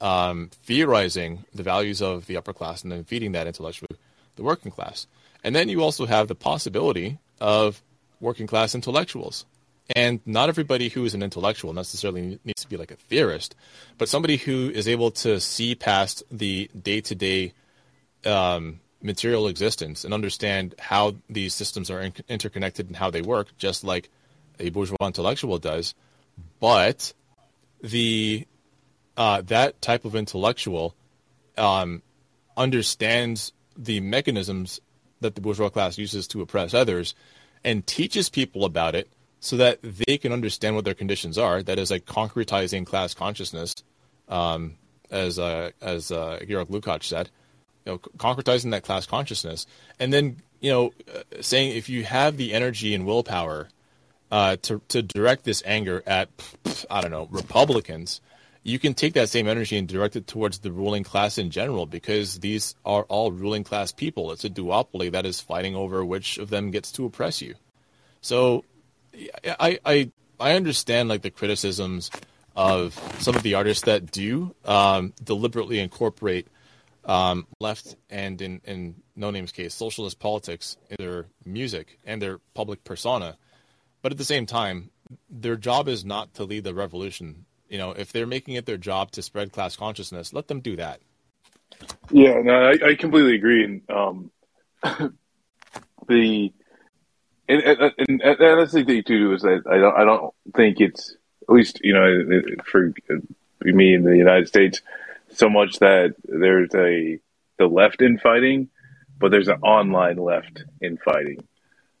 um, 0.00 0.50
theorizing 0.64 1.44
the 1.54 1.62
values 1.62 2.00
of 2.00 2.26
the 2.26 2.36
upper 2.36 2.52
class, 2.52 2.82
and 2.82 2.92
then 2.92 3.04
feeding 3.04 3.32
that 3.32 3.46
intellectual 3.46 3.88
the 4.36 4.42
working 4.42 4.72
class. 4.72 5.06
And 5.44 5.54
then 5.54 5.68
you 5.68 5.82
also 5.82 6.06
have 6.06 6.28
the 6.28 6.34
possibility 6.34 7.18
of 7.40 7.82
working 8.22 8.46
class 8.46 8.74
intellectuals. 8.74 9.44
And 9.94 10.20
not 10.24 10.48
everybody 10.48 10.88
who 10.88 11.04
is 11.04 11.12
an 11.12 11.22
intellectual 11.22 11.74
necessarily 11.74 12.38
needs 12.44 12.62
to 12.62 12.68
be 12.68 12.78
like 12.78 12.92
a 12.92 12.96
theorist, 12.96 13.54
but 13.98 14.08
somebody 14.08 14.36
who 14.36 14.70
is 14.70 14.88
able 14.88 15.10
to 15.10 15.40
see 15.40 15.74
past 15.74 16.22
the 16.30 16.70
day 16.80 17.00
to 17.02 17.14
day 17.14 17.52
material 19.02 19.48
existence 19.48 20.04
and 20.04 20.14
understand 20.14 20.74
how 20.78 21.16
these 21.28 21.52
systems 21.52 21.90
are 21.90 22.00
in- 22.00 22.14
interconnected 22.28 22.86
and 22.86 22.96
how 22.96 23.10
they 23.10 23.22
work, 23.22 23.48
just 23.58 23.84
like 23.84 24.08
a 24.58 24.70
bourgeois 24.70 24.96
intellectual 25.02 25.58
does. 25.58 25.94
But 26.60 27.12
the 27.82 28.46
uh, 29.16 29.42
that 29.42 29.82
type 29.82 30.04
of 30.04 30.14
intellectual 30.14 30.94
um, 31.58 32.02
understands 32.56 33.52
the 33.76 34.00
mechanisms 34.00 34.80
that 35.20 35.34
the 35.34 35.40
bourgeois 35.40 35.68
class 35.68 35.98
uses 35.98 36.26
to 36.28 36.40
oppress 36.40 36.72
others 36.72 37.14
and 37.64 37.86
teaches 37.86 38.28
people 38.28 38.64
about 38.64 38.94
it 38.94 39.08
so 39.40 39.56
that 39.56 39.80
they 39.82 40.18
can 40.18 40.32
understand 40.32 40.76
what 40.76 40.84
their 40.84 40.94
conditions 40.94 41.38
are. 41.38 41.62
That 41.62 41.78
is 41.78 41.90
like 41.90 42.04
concretizing 42.04 42.86
class 42.86 43.14
consciousness, 43.14 43.74
um, 44.28 44.76
as 45.10 45.38
uh, 45.38 45.70
as 45.80 46.10
uh, 46.10 46.40
Georg 46.46 46.68
Lukács 46.68 47.04
said 47.04 47.30
you 47.84 47.92
know, 47.92 47.98
concretizing 47.98 48.70
that 48.70 48.84
class 48.84 49.06
consciousness, 49.06 49.66
and 49.98 50.12
then 50.12 50.36
you 50.60 50.70
know, 50.70 50.92
uh, 51.12 51.22
saying 51.40 51.76
if 51.76 51.88
you 51.88 52.04
have 52.04 52.36
the 52.36 52.52
energy 52.52 52.94
and 52.94 53.06
willpower 53.06 53.68
uh, 54.30 54.56
to 54.62 54.80
to 54.88 55.02
direct 55.02 55.44
this 55.44 55.62
anger 55.66 56.02
at 56.06 56.28
I 56.90 57.00
don't 57.00 57.10
know 57.10 57.28
Republicans, 57.30 58.20
you 58.62 58.78
can 58.78 58.94
take 58.94 59.14
that 59.14 59.28
same 59.28 59.48
energy 59.48 59.76
and 59.76 59.88
direct 59.88 60.16
it 60.16 60.26
towards 60.26 60.60
the 60.60 60.70
ruling 60.70 61.02
class 61.02 61.36
in 61.38 61.50
general 61.50 61.86
because 61.86 62.38
these 62.40 62.74
are 62.84 63.02
all 63.04 63.32
ruling 63.32 63.64
class 63.64 63.92
people. 63.92 64.30
It's 64.30 64.44
a 64.44 64.50
duopoly 64.50 65.10
that 65.12 65.26
is 65.26 65.40
fighting 65.40 65.74
over 65.74 66.04
which 66.04 66.38
of 66.38 66.50
them 66.50 66.70
gets 66.70 66.92
to 66.92 67.04
oppress 67.04 67.42
you. 67.42 67.54
So, 68.20 68.64
I 69.44 69.78
I 69.84 70.10
I 70.38 70.52
understand 70.54 71.08
like 71.08 71.22
the 71.22 71.30
criticisms 71.30 72.10
of 72.54 72.94
some 73.18 73.34
of 73.34 73.42
the 73.42 73.54
artists 73.54 73.84
that 73.84 74.10
do 74.10 74.54
um, 74.64 75.12
deliberately 75.22 75.78
incorporate 75.78 76.46
um, 77.04 77.46
left 77.60 77.96
and 78.10 78.40
in, 78.40 78.60
in 78.64 78.94
Noname's 79.16 79.52
case, 79.52 79.74
socialist 79.74 80.18
politics 80.18 80.76
in 80.90 80.96
their 80.98 81.26
music 81.44 81.98
and 82.04 82.20
their 82.20 82.38
public 82.54 82.84
persona. 82.84 83.36
But 84.02 84.12
at 84.12 84.18
the 84.18 84.24
same 84.24 84.46
time, 84.46 84.90
their 85.30 85.56
job 85.56 85.88
is 85.88 86.04
not 86.04 86.34
to 86.34 86.44
lead 86.44 86.64
the 86.64 86.74
revolution. 86.74 87.44
You 87.72 87.78
know, 87.78 87.92
if 87.92 88.12
they're 88.12 88.26
making 88.26 88.56
it 88.56 88.66
their 88.66 88.76
job 88.76 89.12
to 89.12 89.22
spread 89.22 89.50
class 89.50 89.76
consciousness, 89.76 90.34
let 90.34 90.46
them 90.46 90.60
do 90.60 90.76
that. 90.76 91.00
Yeah, 92.10 92.42
no, 92.42 92.52
I, 92.52 92.90
I 92.90 92.94
completely 92.96 93.34
agree. 93.34 93.64
And 93.64 93.90
um, 93.90 94.30
the 96.06 96.52
and, 97.48 97.62
and, 97.62 97.80
and, 97.96 98.20
and 98.20 98.38
that's 98.38 98.72
the 98.72 98.84
thing 98.84 99.02
too 99.04 99.32
is 99.32 99.40
that 99.40 99.62
I 99.66 99.78
don't 99.78 99.96
I 99.96 100.04
don't 100.04 100.34
think 100.54 100.80
it's 100.80 101.16
at 101.48 101.54
least 101.54 101.80
you 101.82 101.94
know 101.94 102.42
for 102.68 102.92
me 103.62 103.94
in 103.94 104.02
the 104.02 104.18
United 104.18 104.48
States 104.48 104.82
so 105.32 105.48
much 105.48 105.78
that 105.78 106.14
there's 106.24 106.74
a 106.74 107.18
the 107.58 107.66
left 107.66 108.02
in 108.02 108.18
fighting, 108.18 108.68
but 109.18 109.30
there's 109.30 109.48
an 109.48 109.62
online 109.62 110.18
left 110.18 110.62
in 110.82 110.98
fighting, 110.98 111.42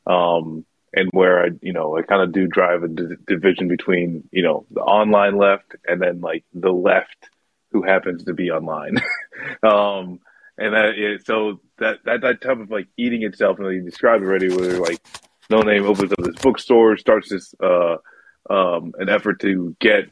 um, 0.06 0.66
and 0.94 1.08
where 1.12 1.44
I 1.44 1.48
you 1.60 1.72
know 1.72 1.96
I 1.96 2.02
kind 2.02 2.22
of 2.22 2.32
do 2.32 2.46
drive 2.46 2.82
a 2.82 2.88
d- 2.88 3.16
division 3.26 3.68
between 3.68 4.28
you 4.30 4.42
know 4.42 4.66
the 4.70 4.80
online 4.80 5.36
left 5.36 5.76
and 5.86 6.00
then 6.00 6.20
like 6.20 6.44
the 6.54 6.72
left 6.72 7.30
who 7.72 7.82
happens 7.82 8.24
to 8.24 8.34
be 8.34 8.50
online, 8.50 8.98
um, 9.62 10.20
and 10.58 10.74
that 10.74 10.94
is, 10.98 11.24
so 11.24 11.60
that 11.78 11.98
that 12.04 12.20
that 12.20 12.40
type 12.40 12.58
of 12.58 12.70
like 12.70 12.88
eating 12.96 13.22
itself 13.22 13.58
and 13.58 13.72
you 13.72 13.82
described 13.82 14.24
already 14.24 14.54
where 14.54 14.78
like 14.78 15.00
Noname 15.50 15.84
opens 15.84 16.12
up 16.12 16.18
this 16.18 16.36
bookstore 16.36 16.96
starts 16.96 17.30
this 17.30 17.54
uh, 17.62 17.96
um, 18.50 18.92
an 18.98 19.08
effort 19.08 19.40
to 19.40 19.74
get 19.80 20.10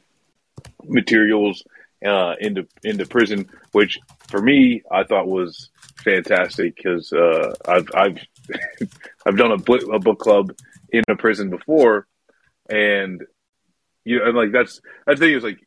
materials 0.85 1.63
uh, 2.05 2.35
into 2.41 2.67
into 2.83 3.07
prison, 3.07 3.49
which 3.73 3.99
for 4.29 4.41
me 4.41 4.83
I 4.91 5.05
thought 5.05 5.29
was 5.29 5.71
fantastic 6.03 6.77
because 6.77 7.13
uh, 7.13 7.55
I've 7.69 7.89
I've 7.95 8.19
I've 9.27 9.37
done 9.37 9.53
a 9.53 9.59
book 9.59 10.19
club 10.19 10.53
in 10.93 11.03
a 11.09 11.17
prison 11.17 11.51
before, 11.51 12.07
and 12.69 13.23
you 14.05 14.19
know, 14.19 14.27
and 14.27 14.37
like 14.37 14.53
that's 14.53 14.81
that's 15.07 15.21
the 15.21 15.27
thing 15.27 15.37
is 15.37 15.45
like 15.45 15.59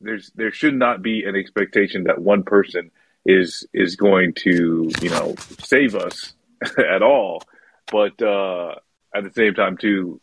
there's 0.00 0.30
there 0.34 0.52
should 0.52 0.74
not 0.74 1.02
be 1.02 1.24
an 1.24 1.36
expectation 1.36 2.04
that 2.04 2.20
one 2.20 2.42
person 2.42 2.90
is 3.24 3.66
is 3.72 3.96
going 3.96 4.34
to 4.34 4.90
you 5.00 5.10
know 5.10 5.34
save 5.60 5.94
us 5.94 6.32
at 6.78 7.02
all, 7.02 7.42
but 7.90 8.20
uh, 8.22 8.74
at 9.14 9.24
the 9.24 9.32
same 9.34 9.54
time 9.54 9.76
too, 9.76 10.20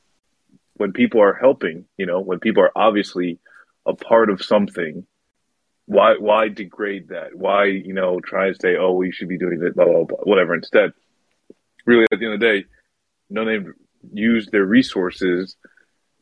when 0.75 0.93
people 0.93 1.21
are 1.21 1.33
helping, 1.33 1.85
you 1.97 2.05
know, 2.05 2.19
when 2.19 2.39
people 2.39 2.63
are 2.63 2.71
obviously 2.75 3.39
a 3.85 3.93
part 3.93 4.29
of 4.29 4.41
something 4.43 5.05
why 5.85 6.15
why 6.17 6.47
degrade 6.47 7.09
that? 7.09 7.35
Why 7.35 7.65
you 7.65 7.93
know 7.93 8.19
try 8.19 8.47
and 8.47 8.57
say, 8.61 8.75
oh, 8.79 8.93
we 8.93 9.11
should 9.11 9.27
be 9.27 9.37
doing 9.37 9.59
this, 9.59 9.73
blah 9.73 9.85
blah 9.85 10.03
blah, 10.03 10.17
whatever. 10.23 10.55
Instead, 10.55 10.93
really, 11.85 12.05
at 12.11 12.19
the 12.19 12.25
end 12.25 12.35
of 12.35 12.39
the 12.39 12.45
day, 12.45 12.65
Noname 13.31 13.73
use 14.11 14.47
their 14.47 14.65
resources 14.65 15.55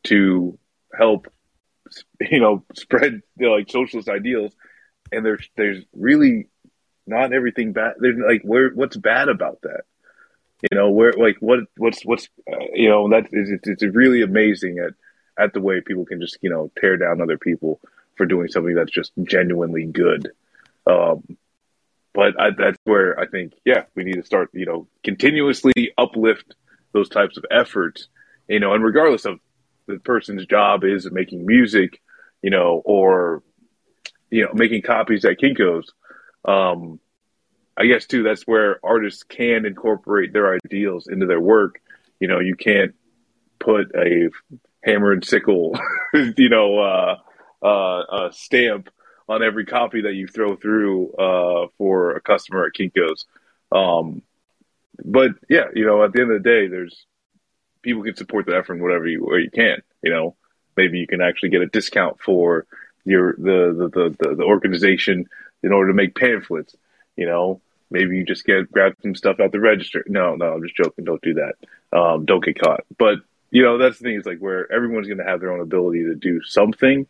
to 0.04 0.58
help, 0.94 1.32
you 2.20 2.40
know, 2.40 2.64
spread 2.74 3.22
you 3.36 3.46
know, 3.46 3.54
like 3.54 3.70
socialist 3.70 4.08
ideals, 4.08 4.52
and 5.10 5.24
there's 5.24 5.48
there's 5.56 5.84
really 5.92 6.48
not 7.06 7.32
everything 7.32 7.72
bad. 7.72 7.94
There's 7.98 8.18
like 8.18 8.42
where 8.42 8.70
what's 8.70 8.96
bad 8.96 9.28
about 9.28 9.60
that? 9.62 9.82
You 10.70 10.78
know, 10.78 10.90
where 10.90 11.12
like 11.12 11.36
what 11.40 11.60
what's 11.76 12.04
what's 12.04 12.28
uh, 12.50 12.56
you 12.74 12.88
know 12.88 13.08
that 13.10 13.26
is 13.32 13.50
it's, 13.50 13.68
it's 13.68 13.82
really 13.82 14.22
amazing 14.22 14.78
at 14.78 14.92
at 15.42 15.54
the 15.54 15.60
way 15.60 15.80
people 15.80 16.04
can 16.04 16.20
just 16.20 16.38
you 16.40 16.50
know 16.50 16.70
tear 16.80 16.96
down 16.96 17.20
other 17.20 17.38
people 17.38 17.80
for 18.16 18.26
doing 18.26 18.48
something 18.48 18.74
that's 18.74 18.92
just 18.92 19.12
genuinely 19.24 19.84
good. 19.86 20.30
Um, 20.86 21.36
but 22.14 22.38
I, 22.40 22.50
that's 22.50 22.78
where 22.84 23.18
I 23.18 23.26
think, 23.26 23.54
yeah, 23.64 23.84
we 23.94 24.04
need 24.04 24.16
to 24.16 24.24
start, 24.24 24.50
you 24.52 24.66
know, 24.66 24.86
continuously 25.02 25.92
uplift 25.96 26.54
those 26.92 27.08
types 27.08 27.36
of 27.36 27.44
efforts, 27.50 28.08
you 28.48 28.60
know, 28.60 28.72
and 28.74 28.84
regardless 28.84 29.24
of 29.24 29.38
the 29.86 29.98
person's 29.98 30.46
job 30.46 30.84
is 30.84 31.10
making 31.10 31.46
music, 31.46 32.00
you 32.42 32.50
know, 32.50 32.82
or, 32.84 33.42
you 34.30 34.42
know, 34.42 34.50
making 34.54 34.82
copies 34.82 35.24
at 35.24 35.38
Kinko's, 35.38 35.92
um, 36.44 37.00
I 37.76 37.86
guess 37.86 38.06
too, 38.06 38.22
that's 38.22 38.42
where 38.42 38.78
artists 38.84 39.22
can 39.22 39.64
incorporate 39.64 40.32
their 40.32 40.54
ideals 40.54 41.06
into 41.06 41.26
their 41.26 41.40
work. 41.40 41.80
You 42.20 42.28
know, 42.28 42.40
you 42.40 42.54
can't 42.54 42.94
put 43.58 43.94
a 43.94 44.28
hammer 44.84 45.12
and 45.12 45.24
sickle, 45.24 45.78
you 46.14 46.48
know, 46.48 46.78
uh, 46.78 47.16
uh, 47.64 48.28
a 48.28 48.32
stamp 48.32 48.90
on 49.28 49.42
every 49.42 49.64
copy 49.64 50.02
that 50.02 50.14
you 50.14 50.26
throw 50.26 50.56
through 50.56 51.12
uh, 51.14 51.68
for 51.78 52.12
a 52.12 52.20
customer 52.20 52.66
at 52.66 52.78
Kinko's. 52.78 53.26
Um, 53.70 54.22
but 55.04 55.30
yeah, 55.48 55.66
you 55.74 55.86
know, 55.86 56.04
at 56.04 56.12
the 56.12 56.22
end 56.22 56.32
of 56.32 56.42
the 56.42 56.48
day, 56.48 56.66
there's 56.66 57.06
people 57.82 58.02
can 58.02 58.16
support 58.16 58.46
the 58.46 58.56
effort 58.56 58.74
in 58.74 58.82
whatever 58.82 59.06
you 59.06 59.20
where 59.24 59.40
you 59.40 59.50
can. 59.50 59.82
You 60.02 60.10
know, 60.10 60.36
maybe 60.76 60.98
you 60.98 61.06
can 61.06 61.20
actually 61.20 61.50
get 61.50 61.62
a 61.62 61.66
discount 61.66 62.20
for 62.20 62.66
your 63.04 63.34
the 63.34 63.90
the, 63.92 64.16
the, 64.18 64.34
the 64.36 64.44
organization 64.44 65.28
in 65.62 65.72
order 65.72 65.88
to 65.88 65.94
make 65.94 66.14
pamphlets. 66.14 66.76
You 67.16 67.26
know, 67.26 67.60
maybe 67.90 68.16
you 68.16 68.24
just 68.24 68.44
get 68.44 68.70
grab 68.70 68.94
some 69.02 69.14
stuff 69.14 69.40
out 69.40 69.52
the 69.52 69.60
register. 69.60 70.04
No, 70.08 70.34
no, 70.34 70.54
I'm 70.54 70.62
just 70.62 70.76
joking. 70.76 71.04
Don't 71.04 71.22
do 71.22 71.34
that. 71.34 71.54
Um, 71.96 72.24
don't 72.24 72.44
get 72.44 72.60
caught. 72.60 72.84
But 72.98 73.18
you 73.50 73.62
know, 73.62 73.78
that's 73.78 73.98
the 73.98 74.04
thing 74.04 74.16
is 74.16 74.26
like 74.26 74.38
where 74.38 74.70
everyone's 74.72 75.06
going 75.06 75.18
to 75.18 75.24
have 75.24 75.40
their 75.40 75.52
own 75.52 75.60
ability 75.60 76.04
to 76.04 76.14
do 76.14 76.42
something 76.42 77.06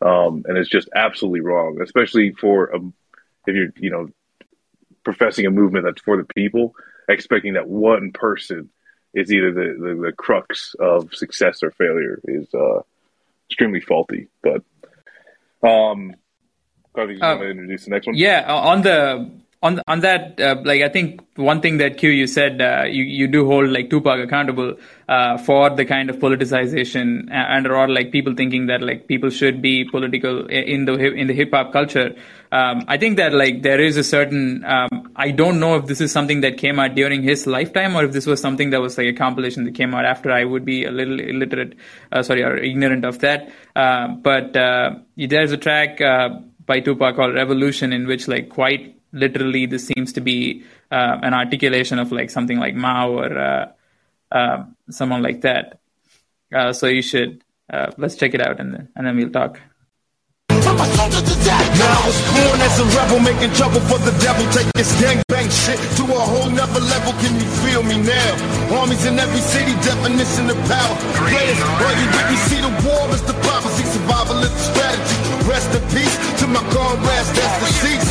um, 0.00 0.44
and 0.46 0.58
it's 0.58 0.68
just 0.68 0.88
absolutely 0.94 1.40
wrong, 1.40 1.80
especially 1.80 2.32
for 2.32 2.66
a, 2.66 2.78
if 3.46 3.54
you're 3.54 3.72
you 3.76 3.90
know 3.90 4.08
professing 5.04 5.46
a 5.46 5.50
movement 5.50 5.84
that's 5.84 6.02
for 6.02 6.16
the 6.16 6.24
people, 6.34 6.74
expecting 7.08 7.54
that 7.54 7.68
one 7.68 8.12
person 8.12 8.70
is 9.14 9.32
either 9.32 9.52
the, 9.52 9.76
the, 9.78 10.02
the 10.06 10.12
crux 10.12 10.74
of 10.78 11.14
success 11.14 11.62
or 11.62 11.70
failure 11.70 12.20
is 12.24 12.52
uh, 12.54 12.80
extremely 13.48 13.80
faulty. 13.80 14.28
But 14.42 14.62
um, 15.62 16.14
I 16.94 17.06
think 17.06 17.18
you 17.18 17.26
want 17.26 17.40
to 17.40 17.50
introduce 17.50 17.84
the 17.84 17.90
next 17.90 18.06
one. 18.06 18.16
Yeah, 18.16 18.44
on 18.52 18.82
the 18.82 19.30
on 19.62 19.80
on 19.86 20.00
that, 20.00 20.40
uh, 20.40 20.56
like 20.64 20.82
I 20.82 20.88
think 20.88 21.22
one 21.36 21.60
thing 21.60 21.78
that 21.78 21.96
Q 21.98 22.10
you 22.10 22.26
said, 22.26 22.60
uh, 22.60 22.84
you 22.84 23.04
you 23.04 23.26
do 23.26 23.46
hold 23.46 23.70
like 23.70 23.90
Tupac 23.90 24.20
accountable 24.20 24.76
uh, 25.08 25.38
for 25.38 25.70
the 25.70 25.84
kind 25.84 26.10
of 26.10 26.16
politicization 26.16 27.30
and 27.30 27.66
or 27.66 27.88
like 27.88 28.12
people 28.12 28.34
thinking 28.34 28.66
that 28.66 28.82
like 28.82 29.06
people 29.06 29.30
should 29.30 29.62
be 29.62 29.84
political 29.84 30.46
in 30.46 30.84
the 30.84 30.94
in 30.94 31.26
the 31.26 31.34
hip 31.34 31.50
hop 31.52 31.72
culture. 31.72 32.14
Um, 32.52 32.84
I 32.86 32.96
think 32.98 33.16
that 33.16 33.32
like 33.32 33.62
there 33.62 33.80
is 33.80 33.96
a 33.96 34.04
certain 34.04 34.64
um, 34.64 35.05
I 35.16 35.30
don't 35.30 35.58
know 35.58 35.76
if 35.76 35.86
this 35.86 36.00
is 36.00 36.12
something 36.12 36.42
that 36.42 36.58
came 36.58 36.78
out 36.78 36.94
during 36.94 37.22
his 37.22 37.46
lifetime 37.46 37.96
or 37.96 38.04
if 38.04 38.12
this 38.12 38.26
was 38.26 38.40
something 38.40 38.70
that 38.70 38.80
was 38.82 38.98
like 38.98 39.06
a 39.06 39.12
compilation 39.14 39.64
that 39.64 39.74
came 39.74 39.94
out 39.94 40.04
after. 40.04 40.30
I 40.30 40.44
would 40.44 40.64
be 40.64 40.84
a 40.84 40.90
little 40.90 41.18
illiterate, 41.18 41.74
uh, 42.12 42.22
sorry, 42.22 42.42
or 42.42 42.56
ignorant 42.56 43.04
of 43.04 43.20
that. 43.20 43.50
Uh, 43.74 44.08
but 44.08 44.54
uh, 44.56 44.96
there's 45.16 45.52
a 45.52 45.56
track 45.56 45.98
by 46.66 46.80
Tupac 46.80 47.16
called 47.16 47.34
Revolution 47.34 47.92
in 47.92 48.06
which 48.06 48.28
like 48.28 48.50
quite 48.50 48.96
literally 49.12 49.66
this 49.66 49.86
seems 49.86 50.12
to 50.12 50.20
be 50.20 50.64
uh, 50.90 51.18
an 51.22 51.32
articulation 51.32 51.98
of 51.98 52.12
like 52.12 52.30
something 52.30 52.58
like 52.58 52.74
Mao 52.74 53.10
or 53.12 53.38
uh, 53.38 53.72
uh, 54.30 54.64
someone 54.90 55.22
like 55.22 55.40
that. 55.42 55.80
Uh, 56.54 56.72
so 56.72 56.86
you 56.86 57.02
should 57.02 57.42
uh, 57.72 57.90
let's 57.96 58.16
check 58.16 58.34
it 58.34 58.40
out 58.40 58.60
and 58.60 58.74
then 58.74 58.88
and 58.94 59.06
then 59.06 59.16
we'll 59.16 59.30
talk. 59.30 59.60
Now 61.76 61.92
I 61.92 62.06
was 62.06 62.18
born 62.32 62.58
as 62.62 62.76
a 62.80 62.86
rebel, 62.96 63.20
making 63.20 63.52
trouble 63.54 63.80
for 63.86 63.98
the 63.98 64.14
devil, 64.22 64.46
taking 64.50 64.72
gang 65.00 65.20
bang 65.28 65.50
shit 65.50 65.78
to 65.98 66.02
a 66.08 66.22
whole 66.24 66.50
nother 66.50 66.80
level. 66.80 67.12
Can 67.20 67.34
you 67.36 67.48
feel 67.62 67.82
me 67.82 68.00
now? 68.00 68.78
Armies 68.80 69.04
in 69.04 69.18
every 69.18 69.42
city, 69.42 69.74
definition 69.84 70.50
of 70.50 70.58
power. 70.66 70.96
Players, 71.28 71.60
all 71.82 71.94
you 72.00 72.08
didn't 72.10 72.42
see 72.48 72.60
the 72.62 72.72
war 72.86 73.04
is 73.12 73.22
the 73.22 73.36
prophecy, 73.44 73.84
survival 73.84 74.40
is 74.42 74.52
the 74.52 74.64
strategy. 74.72 75.16
Rest 75.46 75.70
in 75.74 75.84
peace 75.94 76.16
to 76.40 76.46
my 76.48 76.62
comrades, 76.74 77.30
that's 77.34 77.56
the 77.62 77.70
cease. 77.82 78.06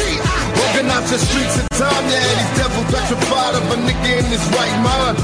Organize 0.71 1.09
the 1.11 1.19
streets 1.19 1.55
of 1.59 1.67
time, 1.75 2.05
yeah, 2.07 2.21
these 2.21 2.53
devils 2.59 2.87
petrified 2.91 3.55
of 3.55 3.65
a 3.71 3.77
nigga 3.83 4.11
in 4.19 4.25
his 4.31 4.43
right 4.55 4.77
mind. 4.83 5.17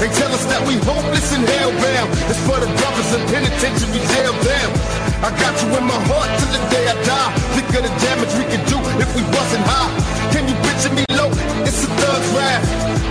They 0.00 0.08
tell 0.14 0.32
us 0.32 0.44
that 0.46 0.62
we 0.66 0.78
hopeless 0.86 1.34
and 1.34 1.44
hellbound. 1.44 2.08
It's 2.30 2.40
for 2.46 2.60
the 2.60 2.70
brothers 2.78 3.10
in 3.16 3.22
penitentiary 3.28 4.02
jail 4.14 4.34
down. 4.44 5.07
I 5.18 5.34
got 5.34 5.50
you 5.58 5.66
in 5.74 5.82
my 5.82 5.98
heart 6.06 6.30
till 6.38 6.52
the 6.54 6.62
day 6.70 6.86
I 6.86 6.94
die. 7.02 7.32
Think 7.58 7.74
of 7.74 7.82
the 7.82 7.94
damage 7.98 8.30
we 8.38 8.46
could 8.54 8.62
do 8.70 8.78
if 9.02 9.10
we 9.18 9.22
wasn't 9.34 9.66
high. 9.66 9.90
Can 10.30 10.46
you 10.46 10.54
picture 10.62 10.94
me 10.94 11.02
low? 11.18 11.26
It's 11.66 11.82
a 11.82 11.90
thug's 11.90 12.28
rap. 12.38 12.62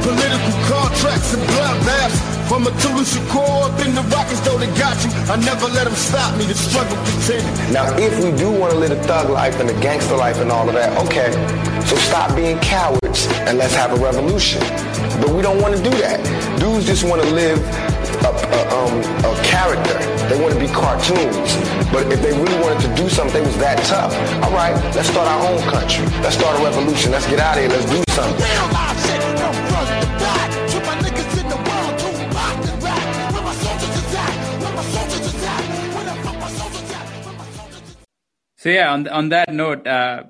Political 0.07 0.55
contracts 0.71 1.35
and 1.35 1.43
bloodbaths. 1.51 2.15
From 2.47 2.63
a 2.63 2.71
Toulouse 2.79 3.11
Shakur, 3.11 3.75
then 3.75 3.93
the 3.93 4.03
Rockets, 4.07 4.39
though 4.47 4.57
they 4.57 4.71
got 4.79 4.95
you. 5.03 5.11
I 5.27 5.35
never 5.35 5.67
let 5.67 5.83
them 5.83 5.95
stop 5.99 6.31
me, 6.39 6.45
the 6.45 6.55
struggle 6.55 6.95
continues. 7.03 7.43
Now, 7.75 7.91
if 7.99 8.23
we 8.23 8.31
do 8.31 8.55
want 8.55 8.71
to 8.71 8.79
live 8.79 8.91
a 8.91 9.03
thug 9.03 9.29
life 9.29 9.59
and 9.59 9.69
a 9.69 9.77
gangster 9.81 10.15
life 10.15 10.39
and 10.39 10.49
all 10.49 10.69
of 10.69 10.75
that, 10.75 10.95
okay, 11.07 11.35
so 11.83 11.97
stop 12.07 12.33
being 12.37 12.57
cowards 12.59 13.27
and 13.51 13.57
let's 13.57 13.75
have 13.75 13.91
a 13.91 14.01
revolution. 14.01 14.61
But 15.19 15.35
we 15.35 15.41
don't 15.41 15.61
want 15.61 15.75
to 15.75 15.83
do 15.83 15.91
that. 15.99 16.23
Dudes 16.57 16.85
just 16.85 17.03
want 17.03 17.21
to 17.21 17.29
live 17.31 17.59
a, 18.23 18.31
a, 18.31 18.61
um, 18.73 18.95
a 19.25 19.31
character. 19.43 19.97
They 20.27 20.39
want 20.41 20.53
to 20.53 20.59
be 20.59 20.67
cartoons. 20.67 21.49
But 21.91 22.11
if 22.11 22.21
they 22.21 22.33
really 22.33 22.59
wanted 22.59 22.81
to 22.87 22.95
do 22.95 23.07
something, 23.09 23.33
they 23.33 23.41
was 23.41 23.57
that 23.59 23.77
tough. 23.85 24.13
All 24.43 24.51
right, 24.51 24.75
let's 24.95 25.09
start 25.09 25.27
our 25.27 25.41
own 25.47 25.61
country. 25.71 26.05
Let's 26.21 26.35
start 26.35 26.59
a 26.59 26.63
revolution. 26.63 27.11
Let's 27.11 27.27
get 27.27 27.39
out 27.39 27.55
of 27.55 27.63
here. 27.63 27.71
Let's 27.71 27.85
do 27.85 28.03
something. 28.11 28.35
Real 28.43 28.67
life 28.75 28.99
shit, 29.07 29.21
no 29.39 29.47
front 29.71 29.89
to 30.03 30.07
back. 30.19 30.49
To 30.71 30.77
my 30.83 30.95
niggas 30.99 31.33
in 31.39 31.47
the 31.47 31.59
world, 31.63 31.93
to 32.01 32.09
rock 32.35 32.59
and 32.67 32.83
rap. 32.83 33.33
When 33.33 33.43
my 33.43 33.55
soldiers 33.55 33.95
attack, 34.03 34.35
when 34.61 34.73
my 34.75 34.83
soldiers 34.83 35.25
attack, 35.31 35.63
when 35.95 36.05
I 36.07 36.15
fuck 36.23 36.37
my 36.43 36.49
soldiers 36.59 36.85
attack, 36.91 37.05
when 37.25 37.35
my 37.37 37.45
soldiers 37.55 37.87
attack. 37.87 38.07
So 38.57 38.67
yeah, 38.69 38.91
on 38.91 39.07
on 39.07 39.29
that 39.29 39.53
note, 39.53 39.87
uh, 39.87 40.23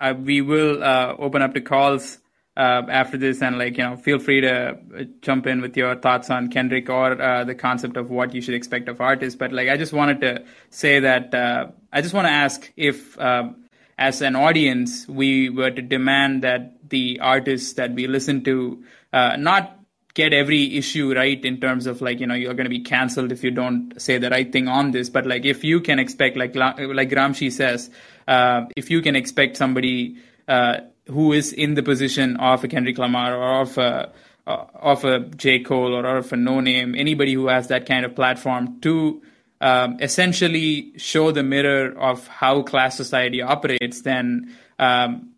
uh, 0.00 0.14
we 0.18 0.40
will 0.40 0.82
uh, 0.82 1.14
open 1.18 1.42
up 1.42 1.54
to 1.54 1.60
calls 1.60 2.18
uh, 2.56 2.82
after 2.88 3.18
this, 3.18 3.42
and 3.42 3.58
like 3.58 3.76
you 3.76 3.84
know, 3.84 3.96
feel 3.96 4.18
free 4.18 4.40
to 4.40 4.70
uh, 4.70 5.04
jump 5.20 5.46
in 5.46 5.60
with 5.60 5.76
your 5.76 5.94
thoughts 5.94 6.30
on 6.30 6.48
Kendrick 6.48 6.88
or 6.88 7.20
uh, 7.20 7.44
the 7.44 7.54
concept 7.54 7.96
of 7.96 8.10
what 8.10 8.34
you 8.34 8.40
should 8.40 8.54
expect 8.54 8.88
of 8.88 9.00
artists. 9.00 9.36
But 9.36 9.52
like, 9.52 9.68
I 9.68 9.76
just 9.76 9.92
wanted 9.92 10.20
to 10.22 10.44
say 10.70 11.00
that 11.00 11.34
uh, 11.34 11.68
I 11.92 12.00
just 12.00 12.14
want 12.14 12.26
to 12.26 12.32
ask 12.32 12.72
if, 12.76 13.18
um, 13.20 13.64
as 13.98 14.22
an 14.22 14.36
audience, 14.36 15.06
we 15.06 15.50
were 15.50 15.70
to 15.70 15.82
demand 15.82 16.42
that 16.44 16.88
the 16.88 17.20
artists 17.20 17.74
that 17.74 17.92
we 17.92 18.06
listen 18.06 18.42
to 18.44 18.82
uh, 19.12 19.36
not 19.36 19.78
get 20.14 20.32
every 20.32 20.78
issue 20.78 21.14
right 21.14 21.44
in 21.44 21.60
terms 21.60 21.86
of 21.86 22.00
like 22.00 22.20
you 22.20 22.26
know 22.26 22.34
you're 22.34 22.54
going 22.54 22.64
to 22.64 22.70
be 22.70 22.80
cancelled 22.80 23.30
if 23.32 23.44
you 23.44 23.50
don't 23.50 24.00
say 24.00 24.16
the 24.16 24.30
right 24.30 24.50
thing 24.50 24.66
on 24.66 24.90
this 24.90 25.10
but 25.10 25.26
like 25.26 25.44
if 25.44 25.62
you 25.62 25.78
can 25.78 25.98
expect 25.98 26.38
like 26.38 26.56
like 26.56 27.10
Gramsci 27.10 27.52
says 27.52 27.90
if 28.26 28.90
you 28.90 29.02
can 29.02 29.14
expect 29.14 29.58
somebody 29.58 30.16
uh, 30.48 30.78
who 31.08 31.32
is 31.32 31.52
in 31.52 31.74
the 31.74 31.82
position 31.82 32.36
of 32.36 32.64
a 32.64 32.68
Kendrick 32.68 32.98
Lamar 32.98 33.34
or 33.34 33.60
of 33.62 33.78
a 33.78 34.12
of 34.46 35.04
a 35.04 35.20
J. 35.20 35.60
Cole 35.60 35.94
or 35.94 36.18
of 36.18 36.32
a 36.32 36.36
Noname 36.36 36.98
anybody 36.98 37.34
who 37.34 37.48
has 37.48 37.68
that 37.68 37.86
kind 37.86 38.04
of 38.04 38.14
platform 38.14 38.80
to 38.80 39.22
um, 39.60 39.96
essentially 40.00 40.92
show 40.98 41.32
the 41.32 41.42
mirror 41.42 41.98
of 41.98 42.26
how 42.28 42.62
class 42.62 42.96
society 42.96 43.42
operates 43.42 44.02
then 44.02 44.54
um, 44.78 45.32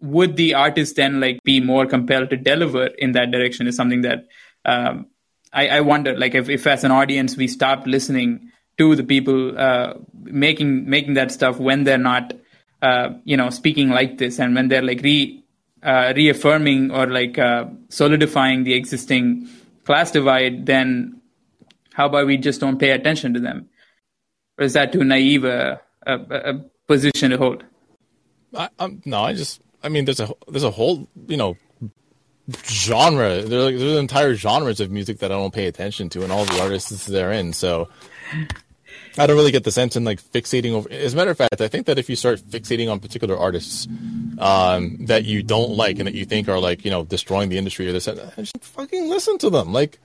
would 0.00 0.36
the 0.36 0.54
artist 0.54 0.96
then 0.96 1.20
like 1.20 1.42
be 1.42 1.60
more 1.60 1.86
compelled 1.86 2.30
to 2.30 2.36
deliver 2.36 2.86
in 2.86 3.12
that 3.12 3.30
direction 3.30 3.66
is 3.66 3.76
something 3.76 4.02
that 4.02 4.28
um, 4.64 5.06
I, 5.52 5.68
I 5.68 5.80
wonder 5.80 6.16
like 6.16 6.34
if, 6.34 6.48
if 6.48 6.66
as 6.66 6.84
an 6.84 6.90
audience 6.90 7.36
we 7.36 7.48
stop 7.48 7.86
listening 7.86 8.50
to 8.78 8.94
the 8.94 9.04
people 9.04 9.58
uh, 9.58 9.94
making 10.22 10.88
making 10.88 11.14
that 11.14 11.32
stuff 11.32 11.58
when 11.58 11.84
they're 11.84 11.98
not 11.98 12.32
uh, 12.82 13.10
you 13.24 13.36
know 13.36 13.50
speaking 13.50 13.90
like 13.90 14.18
this 14.18 14.38
and 14.38 14.54
when 14.54 14.68
they're 14.68 14.82
like 14.82 15.02
re 15.02 15.42
uh, 15.82 16.12
reaffirming 16.14 16.90
or 16.90 17.06
like 17.06 17.38
uh, 17.38 17.64
solidifying 17.88 18.64
the 18.64 18.74
existing 18.74 19.48
class 19.84 20.10
divide 20.10 20.66
then 20.66 21.20
how 21.94 22.06
about 22.06 22.26
we 22.26 22.36
just 22.36 22.60
don't 22.60 22.78
pay 22.78 22.90
attention 22.90 23.34
to 23.34 23.40
them 23.40 23.68
or 24.58 24.64
is 24.64 24.74
that 24.74 24.92
too 24.92 25.04
naive 25.04 25.44
a, 25.44 25.80
a, 26.06 26.14
a 26.14 26.64
position 26.86 27.30
to 27.30 27.38
hold 27.38 27.64
I, 28.56 28.68
I'm, 28.78 29.02
no, 29.04 29.22
I 29.22 29.34
just, 29.34 29.60
I 29.82 29.88
mean, 29.88 30.04
there's 30.04 30.20
a 30.20 30.30
there's 30.48 30.64
a 30.64 30.70
whole 30.70 31.08
you 31.28 31.36
know 31.36 31.56
genre. 32.64 33.42
There, 33.42 33.62
like, 33.62 33.78
there's 33.78 33.98
entire 33.98 34.34
genres 34.34 34.80
of 34.80 34.90
music 34.90 35.18
that 35.18 35.30
I 35.30 35.36
don't 35.36 35.54
pay 35.54 35.66
attention 35.66 36.08
to, 36.10 36.22
and 36.22 36.32
all 36.32 36.44
the 36.44 36.60
artists 36.60 37.06
they're 37.06 37.32
in. 37.32 37.52
So 37.52 37.88
I 39.18 39.26
don't 39.26 39.36
really 39.36 39.52
get 39.52 39.64
the 39.64 39.72
sense 39.72 39.96
in 39.96 40.04
like 40.04 40.22
fixating 40.22 40.72
over. 40.72 40.90
As 40.90 41.14
a 41.14 41.16
matter 41.16 41.30
of 41.30 41.38
fact, 41.38 41.60
I 41.60 41.68
think 41.68 41.86
that 41.86 41.98
if 41.98 42.08
you 42.08 42.16
start 42.16 42.40
fixating 42.40 42.90
on 42.90 43.00
particular 43.00 43.36
artists 43.36 43.86
um, 44.38 45.04
that 45.06 45.24
you 45.24 45.42
don't 45.42 45.70
like 45.70 45.98
and 45.98 46.06
that 46.06 46.14
you 46.14 46.24
think 46.24 46.48
are 46.48 46.60
like 46.60 46.84
you 46.84 46.90
know 46.90 47.04
destroying 47.04 47.48
the 47.48 47.58
industry 47.58 47.88
or 47.88 47.92
this, 47.92 48.04
just 48.04 48.56
fucking 48.60 49.08
listen 49.08 49.38
to 49.38 49.50
them. 49.50 49.72
Like 49.72 49.98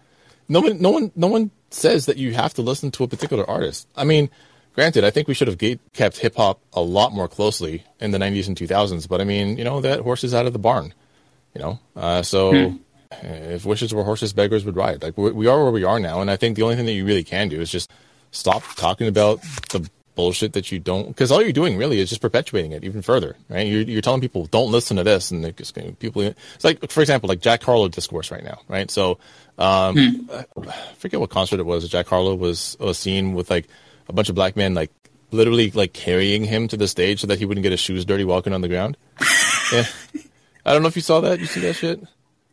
no 0.49 0.61
one, 0.61 0.81
no 0.81 0.91
one, 0.91 1.11
no 1.15 1.27
one 1.27 1.51
says 1.69 2.05
that 2.07 2.17
you 2.17 2.33
have 2.33 2.53
to 2.55 2.61
listen 2.61 2.91
to 2.91 3.03
a 3.03 3.07
particular 3.07 3.47
artist. 3.49 3.87
I 3.95 4.03
mean, 4.03 4.29
granted, 4.73 5.03
I 5.03 5.11
think 5.11 5.27
we 5.27 5.33
should 5.33 5.47
have 5.47 5.57
gate- 5.57 5.81
kept 5.93 6.17
hip 6.17 6.35
hop 6.35 6.59
a 6.73 6.81
lot 6.81 7.13
more 7.13 7.27
closely 7.27 7.83
in 7.99 8.11
the 8.11 8.17
'90s 8.17 8.47
and 8.47 8.57
2000s. 8.57 9.07
But 9.07 9.21
I 9.21 9.23
mean, 9.23 9.57
you 9.57 9.63
know, 9.63 9.81
that 9.81 10.01
horse 10.01 10.23
is 10.23 10.33
out 10.33 10.45
of 10.45 10.53
the 10.53 10.59
barn. 10.59 10.93
You 11.53 11.61
know, 11.61 11.79
uh, 11.95 12.21
so 12.21 12.75
if 13.21 13.65
wishes 13.65 13.93
were 13.93 14.03
horses, 14.03 14.33
beggars 14.33 14.65
would 14.65 14.75
ride. 14.75 15.03
Like 15.03 15.17
we 15.17 15.47
are 15.47 15.63
where 15.63 15.71
we 15.71 15.83
are 15.83 15.99
now, 15.99 16.21
and 16.21 16.29
I 16.29 16.35
think 16.35 16.55
the 16.55 16.63
only 16.63 16.75
thing 16.75 16.85
that 16.85 16.93
you 16.93 17.05
really 17.05 17.23
can 17.23 17.49
do 17.49 17.61
is 17.61 17.71
just 17.71 17.89
stop 18.35 18.63
talking 18.75 19.07
about 19.07 19.41
the 19.69 19.89
bullshit 20.15 20.53
that 20.53 20.71
you 20.71 20.79
don't, 20.79 21.07
because 21.07 21.31
all 21.31 21.41
you're 21.41 21.51
doing 21.51 21.77
really 21.77 21.99
is 21.99 22.09
just 22.09 22.21
perpetuating 22.21 22.71
it 22.71 22.83
even 22.83 23.01
further, 23.01 23.35
right? 23.49 23.67
You're, 23.67 23.81
you're 23.81 24.01
telling 24.01 24.21
people 24.21 24.45
don't 24.45 24.71
listen 24.71 24.97
to 24.97 25.03
this, 25.03 25.31
and 25.31 25.43
it's 25.45 25.71
gonna- 25.71 25.91
people. 25.93 26.21
It's 26.21 26.63
like, 26.63 26.89
for 26.89 27.01
example, 27.01 27.27
like 27.27 27.41
Jack 27.41 27.63
Harlow 27.63 27.87
discourse 27.89 28.31
right 28.31 28.43
now, 28.43 28.59
right? 28.67 28.89
So, 28.89 29.17
um, 29.57 30.29
I 30.33 30.45
forget 30.97 31.19
what 31.19 31.29
concert 31.29 31.59
it 31.59 31.65
was. 31.65 31.87
Jack 31.89 32.07
Harlow 32.07 32.35
was 32.35 32.77
was 32.79 32.97
seen 32.97 33.33
with 33.33 33.49
like 33.49 33.67
a 34.07 34.13
bunch 34.13 34.29
of 34.29 34.35
black 34.35 34.55
men, 34.55 34.73
like 34.73 34.91
literally 35.31 35.71
like 35.71 35.91
carrying 35.93 36.43
him 36.45 36.67
to 36.69 36.77
the 36.77 36.87
stage 36.87 37.19
so 37.21 37.27
that 37.27 37.39
he 37.39 37.45
wouldn't 37.45 37.63
get 37.63 37.71
his 37.71 37.79
shoes 37.79 38.05
dirty 38.05 38.23
walking 38.23 38.53
on 38.53 38.61
the 38.61 38.67
ground. 38.69 38.95
yeah. 39.73 39.85
I 40.65 40.73
don't 40.73 40.81
know 40.81 40.87
if 40.87 40.95
you 40.95 41.01
saw 41.01 41.19
that. 41.21 41.39
You 41.39 41.45
see 41.45 41.59
that 41.61 41.73
shit? 41.75 41.99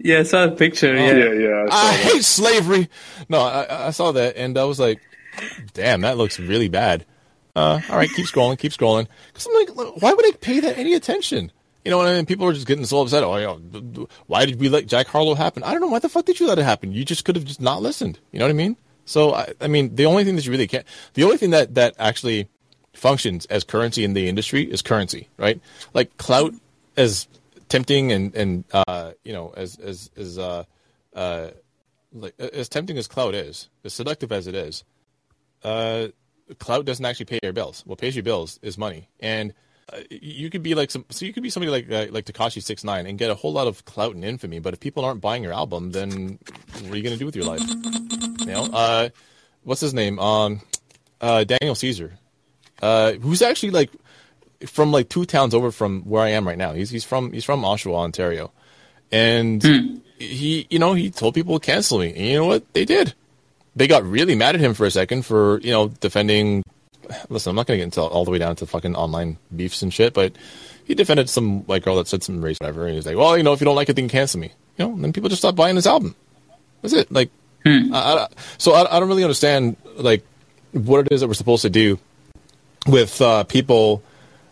yeah 0.05 0.19
i 0.19 0.23
saw 0.25 0.47
the 0.47 0.57
picture 0.57 0.97
yeah, 0.97 1.13
Yeah, 1.13 1.33
yeah. 1.33 1.67
I 1.71 1.91
I 1.91 1.93
hate 1.93 2.25
slavery. 2.25 2.89
No, 3.29 3.41
I, 3.41 3.87
I 3.87 3.91
saw 3.91 4.11
that 4.13 4.37
and 4.37 4.59
I 4.59 4.65
was 4.65 4.81
like, 4.81 5.01
damn, 5.75 6.03
that 6.03 6.17
looks 6.17 6.39
really 6.39 6.69
bad. 6.69 7.05
Uh, 7.55 7.81
all 7.91 7.97
right, 7.97 8.11
keep 8.11 8.27
scrolling, 8.27 8.59
keep 8.59 8.73
scrolling. 8.73 9.07
Because 9.33 9.47
I'm 9.47 9.55
like, 9.55 10.03
why 10.03 10.13
would 10.13 10.27
I 10.27 10.33
pay 10.41 10.61
that 10.61 10.79
any 10.79 10.95
attention? 10.95 11.53
You 11.85 11.91
know 11.91 11.99
what 11.99 12.07
I 12.07 12.15
mean? 12.15 12.27
People 12.27 12.47
are 12.47 12.53
just 12.53 12.67
getting 12.67 12.85
so 12.85 13.03
upset. 13.03 13.25
Oh, 13.25 14.09
why 14.27 14.47
did 14.47 14.61
we 14.61 14.69
let 14.69 14.87
Jack 14.87 15.09
Harlow 15.09 15.35
happen? 15.35 15.63
I 15.63 15.73
don't 15.73 15.81
know. 15.81 15.89
Why 15.89 15.99
the 15.99 16.09
fuck 16.09 16.25
did 16.25 16.39
you 16.39 16.47
let 16.47 16.59
it 16.59 16.65
happen? 16.65 16.93
You 16.93 17.05
just 17.05 17.25
could 17.25 17.35
have 17.37 17.45
just 17.45 17.61
not 17.61 17.83
listened. 17.83 18.21
You 18.31 18.39
know 18.39 18.45
what 18.45 18.51
I 18.51 18.55
mean? 18.55 18.77
So, 19.05 19.35
I, 19.35 19.53
I 19.61 19.67
mean, 19.67 19.97
the 19.97 20.07
only 20.07 20.25
thing 20.25 20.37
that 20.37 20.47
you 20.47 20.53
really 20.53 20.69
can't, 20.69 20.87
the 21.15 21.25
only 21.25 21.37
thing 21.37 21.51
that, 21.51 21.75
that 21.75 21.95
actually 21.99 22.49
functions 22.95 23.47
as 23.47 23.65
currency 23.65 24.05
in 24.05 24.15
the 24.15 24.29
industry 24.29 24.63
is 24.63 24.81
currency, 24.81 25.29
right? 25.39 25.61
Like 25.93 26.17
clout 26.19 26.55
as 26.97 27.27
tempting 27.69 28.13
and, 28.13 28.35
and, 28.37 28.65
uh, 28.73 29.13
you 29.25 29.33
know, 29.33 29.53
as, 29.57 29.77
as, 29.79 30.11
as, 30.17 30.39
uh, 30.39 30.65
uh, 31.15 31.49
like 32.13 32.39
as 32.39 32.69
tempting 32.69 32.97
as 32.97 33.09
clout 33.09 33.35
is, 33.35 33.69
as 33.85 33.93
seductive 33.93 34.31
as 34.31 34.47
it 34.47 34.55
is, 34.55 34.85
uh, 35.65 36.09
clout 36.59 36.85
doesn't 36.85 37.05
actually 37.05 37.27
pay 37.27 37.39
your 37.43 37.53
bills. 37.53 37.83
What 37.87 37.99
pays 37.99 38.17
your 38.17 38.23
bills 38.23 38.59
is 38.63 38.79
money, 38.79 39.09
and 39.21 39.55
uh, 39.93 39.99
you 40.11 40.51
could 40.51 40.63
be 40.63 40.75
like 40.75 40.91
some. 40.91 41.05
So 41.11 41.25
you 41.25 41.33
could 41.33 41.43
be 41.43 41.51
somebody 41.51 41.71
like 41.71 41.91
uh, 41.91 42.13
like 42.13 42.25
Tekashi 42.25 42.63
Six 42.63 42.85
Nine 42.85 43.07
and 43.07 43.19
get 43.19 43.31
a 43.31 43.35
whole 43.35 43.53
lot 43.53 43.67
of 43.67 43.85
clout 43.85 44.15
and 44.15 44.25
infamy. 44.25 44.59
But 44.59 44.75
if 44.75 44.81
people 44.81 45.05
aren't 45.05 45.21
buying 45.21 45.43
your 45.43 45.53
album, 45.53 45.93
then 45.93 46.39
what 46.83 46.93
are 46.93 46.97
you 46.97 47.03
going 47.03 47.15
to 47.15 47.19
do 47.19 47.27
with 47.27 47.37
your 47.37 47.45
life? 47.45 47.63
You 48.41 48.47
know, 48.47 48.69
uh, 48.73 49.09
what's 49.65 49.81
his 49.81 49.95
name? 49.95 50.19
Um, 50.19 50.61
uh, 51.21 51.45
Daniel 51.45 51.75
Caesar, 51.75 52.13
uh, 52.81 53.13
who's 53.13 53.43
actually 53.43 53.71
like 53.71 53.91
from 54.67 54.93
like 54.93 55.09
two 55.09 55.25
towns 55.25 55.55
over 55.55 55.71
from 55.71 56.03
where 56.03 56.23
I 56.23 56.31
am 56.31 56.47
right 56.47 56.59
now. 56.59 56.73
He's 56.73 56.91
he's 56.91 57.05
from 57.05 57.33
he's 57.33 57.45
from 57.45 57.63
Oshawa, 57.63 57.97
Ontario, 57.97 58.53
and 59.11 59.63
he 60.19 60.67
you 60.71 60.79
know 60.79 60.95
he 60.95 61.11
told 61.11 61.35
people 61.35 61.59
to 61.59 61.65
cancel 61.65 61.99
me. 61.99 62.11
And 62.11 62.27
you 62.27 62.37
know 62.39 62.47
what 62.47 62.73
they 62.73 62.85
did? 62.85 63.15
They 63.75 63.87
got 63.87 64.05
really 64.05 64.35
mad 64.35 64.55
at 64.55 64.61
him 64.61 64.75
for 64.75 64.87
a 64.87 64.91
second 64.91 65.25
for 65.25 65.61
you 65.61 65.71
know 65.71 65.89
defending. 65.89 66.63
Listen, 67.29 67.51
I'm 67.51 67.57
not 67.57 67.67
going 67.67 67.79
to 67.79 67.81
get 67.81 67.85
into 67.85 68.01
all 68.03 68.25
the 68.25 68.31
way 68.31 68.39
down 68.39 68.57
to 68.57 68.67
fucking 68.67 68.95
online 68.95 69.39
beefs 69.55 69.83
and 69.83 69.93
shit, 69.93 70.15
but 70.15 70.33
he 70.85 70.95
defended 70.95 71.29
some 71.29 71.63
white 71.63 71.83
girl 71.83 71.97
that 71.97 72.09
said 72.09 72.23
some 72.23 72.43
race 72.43 72.59
whatever, 72.61 72.87
and 72.87 72.95
he's 72.95 73.07
like, 73.07 73.17
"Well, 73.17 73.37
you 73.37 73.43
know, 73.43 73.53
if 73.53 73.61
you 73.61 73.65
don't 73.65 73.77
like 73.77 73.89
it, 73.89 73.97
then 73.97 74.09
cancel 74.09 74.41
me." 74.41 74.53
You 74.77 74.87
know, 74.87 74.93
and 74.95 75.05
then 75.05 75.13
people 75.13 75.29
just 75.29 75.43
stopped 75.43 75.57
buying 75.57 75.77
his 75.77 75.87
album. 75.87 76.15
That's 76.81 76.95
it. 76.95 77.11
Like, 77.13 77.31
I, 77.65 77.91
I, 77.93 78.29
so 78.59 78.73
I, 78.73 78.97
I 78.97 79.01
don't 79.01 79.09
really 79.09 79.25
understand 79.25 79.77
like 79.97 80.25
what 80.73 81.07
it 81.07 81.13
is 81.13 81.21
that 81.21 81.29
we're 81.29 81.35
supposed 81.35 81.63
to 81.63 81.71
do 81.71 81.99
with 82.87 83.21
uh, 83.21 83.45
people 83.45 84.03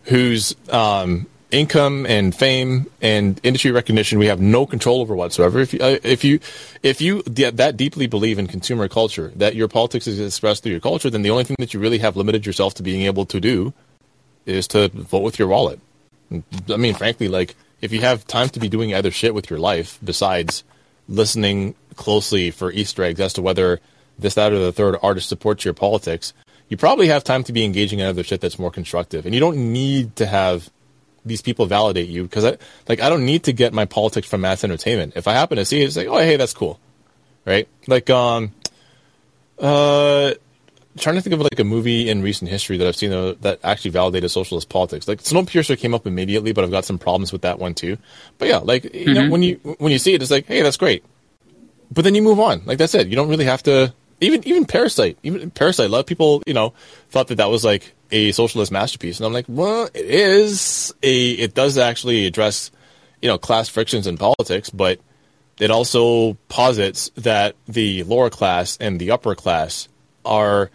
whose 0.04 0.54
um, 0.70 1.26
income 1.50 2.06
and 2.06 2.34
fame 2.34 2.90
and 3.00 3.40
industry 3.42 3.70
recognition 3.70 4.18
we 4.18 4.26
have 4.26 4.40
no 4.40 4.66
control 4.66 5.00
over 5.00 5.14
whatsoever. 5.14 5.60
If 5.60 5.74
you, 5.74 5.80
uh, 5.80 5.98
if 6.02 6.24
you 6.24 6.40
if 6.82 7.00
you 7.00 7.22
that 7.22 7.76
deeply 7.76 8.06
believe 8.06 8.38
in 8.38 8.46
consumer 8.46 8.88
culture, 8.88 9.32
that 9.36 9.54
your 9.54 9.68
politics 9.68 10.06
is 10.06 10.20
expressed 10.20 10.62
through 10.62 10.72
your 10.72 10.80
culture, 10.80 11.10
then 11.10 11.22
the 11.22 11.30
only 11.30 11.44
thing 11.44 11.56
that 11.58 11.74
you 11.74 11.80
really 11.80 11.98
have 11.98 12.16
limited 12.16 12.46
yourself 12.46 12.74
to 12.74 12.82
being 12.82 13.02
able 13.02 13.26
to 13.26 13.40
do 13.40 13.72
is 14.46 14.66
to 14.68 14.88
vote 14.88 15.22
with 15.22 15.38
your 15.38 15.48
wallet. 15.48 15.80
I 16.32 16.76
mean, 16.76 16.94
frankly, 16.94 17.28
like 17.28 17.56
if 17.80 17.92
you 17.92 18.00
have 18.00 18.26
time 18.26 18.48
to 18.50 18.60
be 18.60 18.68
doing 18.68 18.94
other 18.94 19.10
shit 19.10 19.34
with 19.34 19.50
your 19.50 19.58
life 19.58 19.98
besides 20.02 20.64
listening 21.08 21.74
closely 21.96 22.50
for 22.50 22.70
Easter 22.70 23.02
eggs 23.02 23.20
as 23.20 23.32
to 23.34 23.42
whether 23.42 23.80
this, 24.18 24.34
that, 24.34 24.52
or 24.52 24.58
the 24.58 24.72
third 24.72 24.96
artist 25.02 25.28
supports 25.28 25.64
your 25.64 25.74
politics, 25.74 26.32
you 26.68 26.76
probably 26.76 27.08
have 27.08 27.24
time 27.24 27.42
to 27.44 27.52
be 27.52 27.64
engaging 27.64 27.98
in 27.98 28.06
other 28.06 28.22
shit 28.22 28.40
that's 28.40 28.58
more 28.58 28.70
constructive. 28.70 29.26
And 29.26 29.34
you 29.34 29.40
don't 29.40 29.72
need 29.72 30.14
to 30.16 30.26
have 30.26 30.70
these 31.24 31.42
people 31.42 31.66
validate 31.66 32.08
you 32.08 32.22
because 32.24 32.44
I 32.44 32.56
like 32.88 33.00
I 33.00 33.08
don't 33.08 33.24
need 33.24 33.44
to 33.44 33.52
get 33.52 33.72
my 33.72 33.84
politics 33.84 34.26
from 34.28 34.40
mass 34.42 34.64
entertainment. 34.64 35.12
If 35.16 35.28
I 35.28 35.32
happen 35.34 35.56
to 35.58 35.64
see 35.64 35.82
it, 35.82 35.86
it's 35.86 35.96
like, 35.96 36.08
oh 36.08 36.18
hey, 36.18 36.36
that's 36.36 36.54
cool. 36.54 36.78
right? 37.44 37.68
Like 37.86 38.08
um, 38.10 38.52
uh, 39.58 40.32
trying 40.98 41.16
to 41.16 41.22
think 41.22 41.34
of 41.34 41.40
like 41.40 41.58
a 41.58 41.64
movie 41.64 42.08
in 42.08 42.22
recent 42.22 42.50
history 42.50 42.76
that 42.78 42.86
I've 42.86 42.96
seen 42.96 43.10
that 43.40 43.60
actually 43.62 43.90
validated 43.92 44.30
socialist 44.30 44.68
politics. 44.68 45.06
Like 45.06 45.22
Snowpiercer 45.22 45.78
came 45.78 45.94
up 45.94 46.06
immediately, 46.06 46.52
but 46.52 46.64
I've 46.64 46.70
got 46.70 46.84
some 46.84 46.98
problems 46.98 47.32
with 47.32 47.42
that 47.42 47.58
one 47.58 47.74
too. 47.74 47.98
But 48.38 48.48
yeah, 48.48 48.58
like 48.58 48.92
you 48.94 49.14
know, 49.14 49.22
Mhm. 49.22 49.30
when 49.30 49.42
you 49.42 49.54
when 49.78 49.92
you 49.92 49.98
see 49.98 50.14
it, 50.14 50.22
it's 50.22 50.30
like, 50.30 50.46
hey, 50.46 50.62
that's 50.62 50.76
great. 50.76 51.04
But 51.92 52.04
then 52.04 52.14
you 52.14 52.22
move 52.22 52.38
on. 52.40 52.62
Like 52.64 52.78
that's 52.78 52.94
it. 52.94 53.08
You 53.08 53.16
don't 53.16 53.28
really 53.28 53.44
have 53.44 53.62
to. 53.64 53.92
Even 54.22 54.46
even 54.46 54.64
Parasite, 54.66 55.16
even 55.22 55.50
Parasite. 55.50 55.86
A 55.86 55.88
lot 55.92 56.00
of 56.00 56.06
people, 56.06 56.42
you 56.46 56.52
know, 56.54 56.74
thought 57.08 57.28
that 57.28 57.36
that 57.36 57.48
was 57.50 57.64
like 57.64 57.92
a 58.10 58.32
socialist 58.32 58.72
masterpiece, 58.72 59.18
and 59.18 59.26
I'm 59.26 59.32
like, 59.32 59.46
well, 59.48 59.88
it 59.94 60.04
is 60.04 60.92
a. 61.02 61.30
It 61.32 61.54
does 61.54 61.78
actually 61.78 62.26
address, 62.26 62.70
you 63.22 63.28
know, 63.28 63.38
class 63.38 63.68
frictions 63.68 64.06
in 64.06 64.16
politics, 64.18 64.70
but 64.70 65.00
it 65.58 65.70
also 65.70 66.34
posits 66.48 67.10
that 67.16 67.54
the 67.68 68.02
lower 68.04 68.30
class 68.30 68.76
and 68.80 68.98
the 68.98 69.10
upper 69.10 69.34
class 69.34 69.88
are 70.24 70.70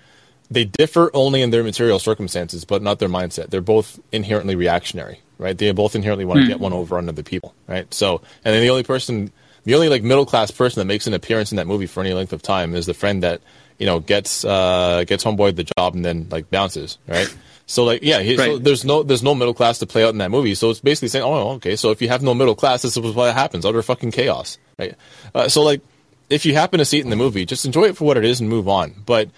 they 0.52 0.66
differ 0.66 1.10
only 1.14 1.42
in 1.42 1.50
their 1.50 1.64
material 1.64 1.98
circumstances, 1.98 2.66
but 2.66 2.82
not 2.82 3.00
their 3.00 3.10
mindset. 3.10 3.50
They're 3.50 3.62
both 3.62 4.00
inherently 4.12 4.56
reactionary, 4.56 5.22
right? 5.40 5.58
They 5.58 5.72
both 5.72 5.96
inherently 5.96 6.26
want 6.26 6.40
to 6.40 6.44
Hmm. 6.44 6.50
get 6.52 6.60
one 6.60 6.74
over 6.74 6.98
on 6.98 7.10
other 7.10 7.24
people, 7.24 7.56
right? 7.68 7.92
So, 7.94 8.22
and 8.44 8.54
then 8.54 8.62
the 8.62 8.70
only 8.70 8.84
person, 8.84 9.32
the 9.64 9.74
only 9.74 9.90
like 9.90 10.04
middle 10.04 10.26
class 10.26 10.52
person 10.52 10.80
that 10.82 10.86
makes 10.86 11.08
an 11.08 11.16
appearance 11.16 11.52
in 11.52 11.56
that 11.56 11.66
movie 11.66 11.88
for 11.88 12.02
any 12.02 12.14
length 12.14 12.32
of 12.32 12.44
time 12.44 12.76
is 12.76 12.86
the 12.86 12.94
friend 12.94 13.24
that 13.24 13.42
you 13.78 13.86
know 13.86 14.00
gets 14.00 14.46
uh 14.46 15.04
gets 15.06 15.24
homeboy 15.24 15.56
the 15.56 15.70
job 15.78 15.96
and 15.96 16.04
then 16.04 16.28
like 16.30 16.50
bounces, 16.50 16.98
right? 17.08 17.34
So 17.68 17.84
like 17.84 18.04
yeah, 18.04 18.20
he, 18.20 18.38
so 18.38 18.58
there's 18.58 18.86
no 18.86 19.04
there's 19.04 19.24
no 19.24 19.34
middle 19.34 19.54
class 19.54 19.80
to 19.80 19.88
play 19.88 20.04
out 20.04 20.10
in 20.10 20.20
that 20.20 20.32
movie. 20.32 20.56
So 20.56 20.70
it's 20.70 20.80
basically 20.80 21.08
saying, 21.08 21.26
oh 21.26 21.52
okay, 21.54 21.76
so 21.76 21.92
if 21.92 22.02
you 22.02 22.10
have 22.10 22.22
no 22.22 22.34
middle 22.34 22.56
class, 22.56 22.84
this 22.84 22.96
is 22.96 23.16
what 23.16 23.34
happens, 23.34 23.66
utter 23.66 23.82
fucking 23.82 24.12
chaos, 24.12 24.58
right? 24.78 24.96
Uh, 25.34 25.50
so 25.50 25.64
like 25.64 25.82
if 26.30 26.46
you 26.46 26.54
happen 26.54 26.80
to 26.80 26.86
see 26.86 27.00
it 27.00 27.04
in 27.04 27.10
the 27.10 27.16
movie, 27.16 27.46
just 27.46 27.66
enjoy 27.66 27.86
it 27.86 27.98
for 27.98 28.06
what 28.06 28.18
it 28.18 28.26
is 28.26 28.40
and 28.40 28.50
move 28.50 28.68
on. 28.68 28.94
But 29.06 29.30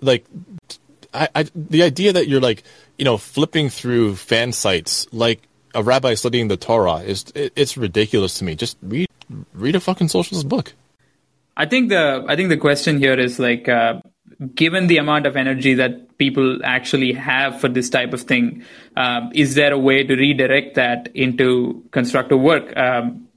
like 0.00 0.26
I, 1.14 1.28
I 1.34 1.46
the 1.54 1.82
idea 1.82 2.12
that 2.12 2.28
you're 2.28 2.40
like 2.40 2.62
you 2.98 3.04
know 3.04 3.16
flipping 3.16 3.70
through 3.70 4.16
fan 4.16 4.52
sites 4.52 5.06
like 5.12 5.42
a 5.74 5.82
rabbi 5.82 6.14
studying 6.14 6.48
the 6.48 6.56
Torah 6.56 6.98
is 6.98 7.26
it, 7.34 7.52
it's 7.56 7.76
ridiculous 7.76 8.38
to 8.38 8.44
me. 8.44 8.56
Just 8.56 8.76
read 8.82 9.08
read 9.54 9.74
a 9.74 9.80
fucking 9.80 10.08
socialist 10.08 10.48
book. 10.48 10.74
I 11.56 11.66
think 11.66 11.88
the 11.88 12.24
I 12.28 12.36
think 12.36 12.48
the 12.48 12.56
question 12.56 12.98
here 12.98 13.18
is 13.18 13.38
like, 13.38 13.68
uh, 13.68 14.00
given 14.54 14.86
the 14.86 14.98
amount 14.98 15.26
of 15.26 15.36
energy 15.36 15.74
that 15.74 16.16
people 16.18 16.60
actually 16.64 17.12
have 17.12 17.60
for 17.60 17.68
this 17.68 17.90
type 17.90 18.12
of 18.12 18.22
thing, 18.22 18.64
um, 18.96 19.30
is 19.34 19.54
there 19.54 19.72
a 19.72 19.78
way 19.78 20.04
to 20.04 20.14
redirect 20.14 20.76
that 20.76 21.10
into 21.14 21.84
constructive 21.90 22.40
work? 22.40 22.76
Um, 22.76 23.28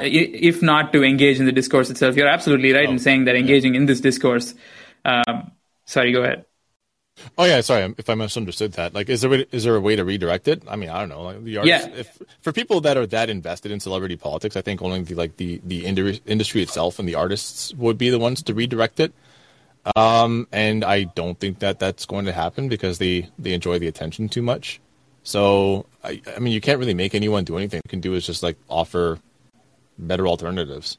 if 0.00 0.62
not 0.62 0.92
to 0.92 1.02
engage 1.02 1.40
in 1.40 1.46
the 1.46 1.52
discourse 1.52 1.90
itself, 1.90 2.16
you're 2.16 2.28
absolutely 2.28 2.72
right 2.72 2.88
in 2.88 2.98
saying 2.98 3.24
that 3.24 3.36
engaging 3.36 3.74
in 3.74 3.86
this 3.86 4.00
discourse. 4.00 4.54
Um, 5.04 5.52
sorry, 5.84 6.12
go 6.12 6.22
ahead. 6.22 6.44
Oh 7.36 7.44
yeah, 7.44 7.60
sorry 7.60 7.94
if 7.98 8.08
I 8.10 8.14
misunderstood 8.14 8.72
that. 8.72 8.94
Like, 8.94 9.08
is 9.08 9.20
there 9.22 9.32
a- 9.34 9.46
is 9.52 9.64
there 9.64 9.76
a 9.76 9.80
way 9.80 9.96
to 9.96 10.04
redirect 10.04 10.48
it? 10.48 10.62
I 10.68 10.76
mean, 10.76 10.88
I 10.90 11.00
don't 11.00 11.08
know. 11.08 11.22
Like 11.22 11.44
the 11.44 11.56
artists, 11.58 11.86
Yeah. 11.88 11.94
if, 12.00 12.18
for 12.42 12.52
people 12.52 12.80
that 12.82 12.96
are 12.96 13.06
that 13.06 13.28
invested 13.30 13.72
in 13.72 13.80
celebrity 13.80 14.16
politics, 14.16 14.56
I 14.56 14.60
think 14.62 14.82
only 14.82 15.02
the 15.02 15.14
like 15.14 15.36
the 15.36 15.60
the 15.64 15.84
industry, 15.86 16.22
industry 16.26 16.62
itself 16.62 16.98
and 16.98 17.08
the 17.08 17.14
artists 17.16 17.74
would 17.74 17.98
be 17.98 18.10
the 18.10 18.18
ones 18.18 18.42
to 18.44 18.54
redirect 18.54 19.00
it. 19.00 19.12
Um, 19.96 20.46
and 20.52 20.84
I 20.84 21.04
don't 21.04 21.38
think 21.38 21.60
that 21.60 21.78
that's 21.78 22.04
going 22.04 22.26
to 22.26 22.32
happen 22.32 22.68
because 22.68 22.98
they 22.98 23.28
they 23.38 23.52
enjoy 23.52 23.78
the 23.78 23.88
attention 23.88 24.28
too 24.28 24.42
much. 24.42 24.80
So 25.22 25.86
I, 26.04 26.20
I 26.36 26.38
mean, 26.40 26.52
you 26.52 26.60
can't 26.60 26.78
really 26.78 26.94
make 26.94 27.14
anyone 27.14 27.44
do 27.44 27.56
anything. 27.56 27.80
You 27.84 27.88
can 27.90 28.00
do 28.00 28.14
is 28.14 28.26
just 28.26 28.42
like 28.42 28.56
offer 28.68 29.18
better 29.98 30.26
alternatives. 30.28 30.98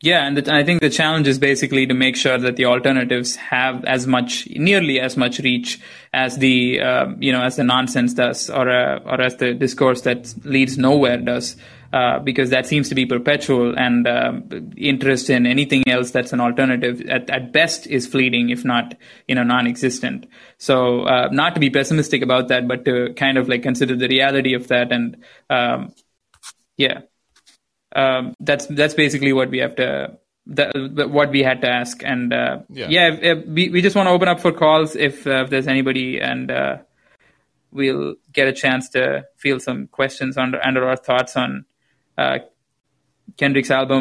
Yeah, 0.00 0.24
and 0.24 0.36
the, 0.36 0.54
I 0.54 0.62
think 0.62 0.80
the 0.80 0.90
challenge 0.90 1.26
is 1.26 1.40
basically 1.40 1.84
to 1.88 1.94
make 1.94 2.14
sure 2.14 2.38
that 2.38 2.54
the 2.54 2.66
alternatives 2.66 3.34
have 3.34 3.84
as 3.84 4.06
much, 4.06 4.46
nearly 4.50 5.00
as 5.00 5.16
much 5.16 5.40
reach 5.40 5.80
as 6.12 6.38
the, 6.38 6.80
uh, 6.80 7.06
you 7.18 7.32
know, 7.32 7.42
as 7.42 7.56
the 7.56 7.64
nonsense 7.64 8.14
does, 8.14 8.48
or 8.48 8.70
uh, 8.70 9.00
or 9.00 9.20
as 9.20 9.38
the 9.38 9.54
discourse 9.54 10.02
that 10.02 10.32
leads 10.44 10.78
nowhere 10.78 11.16
does, 11.16 11.56
uh, 11.92 12.20
because 12.20 12.50
that 12.50 12.64
seems 12.64 12.88
to 12.90 12.94
be 12.94 13.06
perpetual, 13.06 13.76
and 13.76 14.06
uh, 14.06 14.34
interest 14.76 15.30
in 15.30 15.46
anything 15.46 15.82
else 15.88 16.12
that's 16.12 16.32
an 16.32 16.40
alternative 16.40 17.00
at, 17.08 17.28
at 17.28 17.52
best 17.52 17.88
is 17.88 18.06
fleeting, 18.06 18.50
if 18.50 18.64
not, 18.64 18.94
you 19.26 19.34
know, 19.34 19.42
non-existent. 19.42 20.26
So, 20.58 21.00
uh, 21.02 21.28
not 21.32 21.54
to 21.54 21.60
be 21.60 21.70
pessimistic 21.70 22.22
about 22.22 22.46
that, 22.48 22.68
but 22.68 22.84
to 22.84 23.14
kind 23.14 23.36
of 23.36 23.48
like 23.48 23.64
consider 23.64 23.96
the 23.96 24.06
reality 24.06 24.54
of 24.54 24.68
that, 24.68 24.92
and 24.92 25.16
um, 25.50 25.92
yeah 26.76 27.00
um, 27.94 28.34
that's 28.40 28.66
that's 28.66 28.94
basically 28.94 29.32
what 29.32 29.50
we 29.50 29.58
have 29.58 29.76
to 29.76 30.18
that, 30.48 31.10
what 31.10 31.30
we 31.30 31.42
had 31.42 31.60
to 31.62 31.68
ask 31.68 32.02
and 32.04 32.32
uh, 32.32 32.60
Yeah. 32.70 32.88
yeah, 32.88 33.12
if, 33.12 33.22
if 33.22 33.46
we, 33.46 33.68
we 33.68 33.82
just 33.82 33.94
want 33.94 34.06
to 34.06 34.10
open 34.10 34.28
up 34.28 34.40
for 34.40 34.52
calls 34.52 34.96
if, 34.96 35.26
uh, 35.26 35.44
if 35.44 35.50
there's 35.50 35.66
anybody 35.66 36.20
and 36.20 36.50
uh, 36.50 36.78
we'll 37.70 38.14
get 38.32 38.48
a 38.48 38.52
chance 38.52 38.88
to 38.90 39.26
feel 39.36 39.60
some 39.60 39.86
questions 39.88 40.36
under 40.38 40.64
under 40.64 40.88
our 40.88 40.96
thoughts 40.96 41.36
on 41.36 41.64
uh, 42.16 42.38
Kendrick's 43.36 43.70
album 43.70 43.96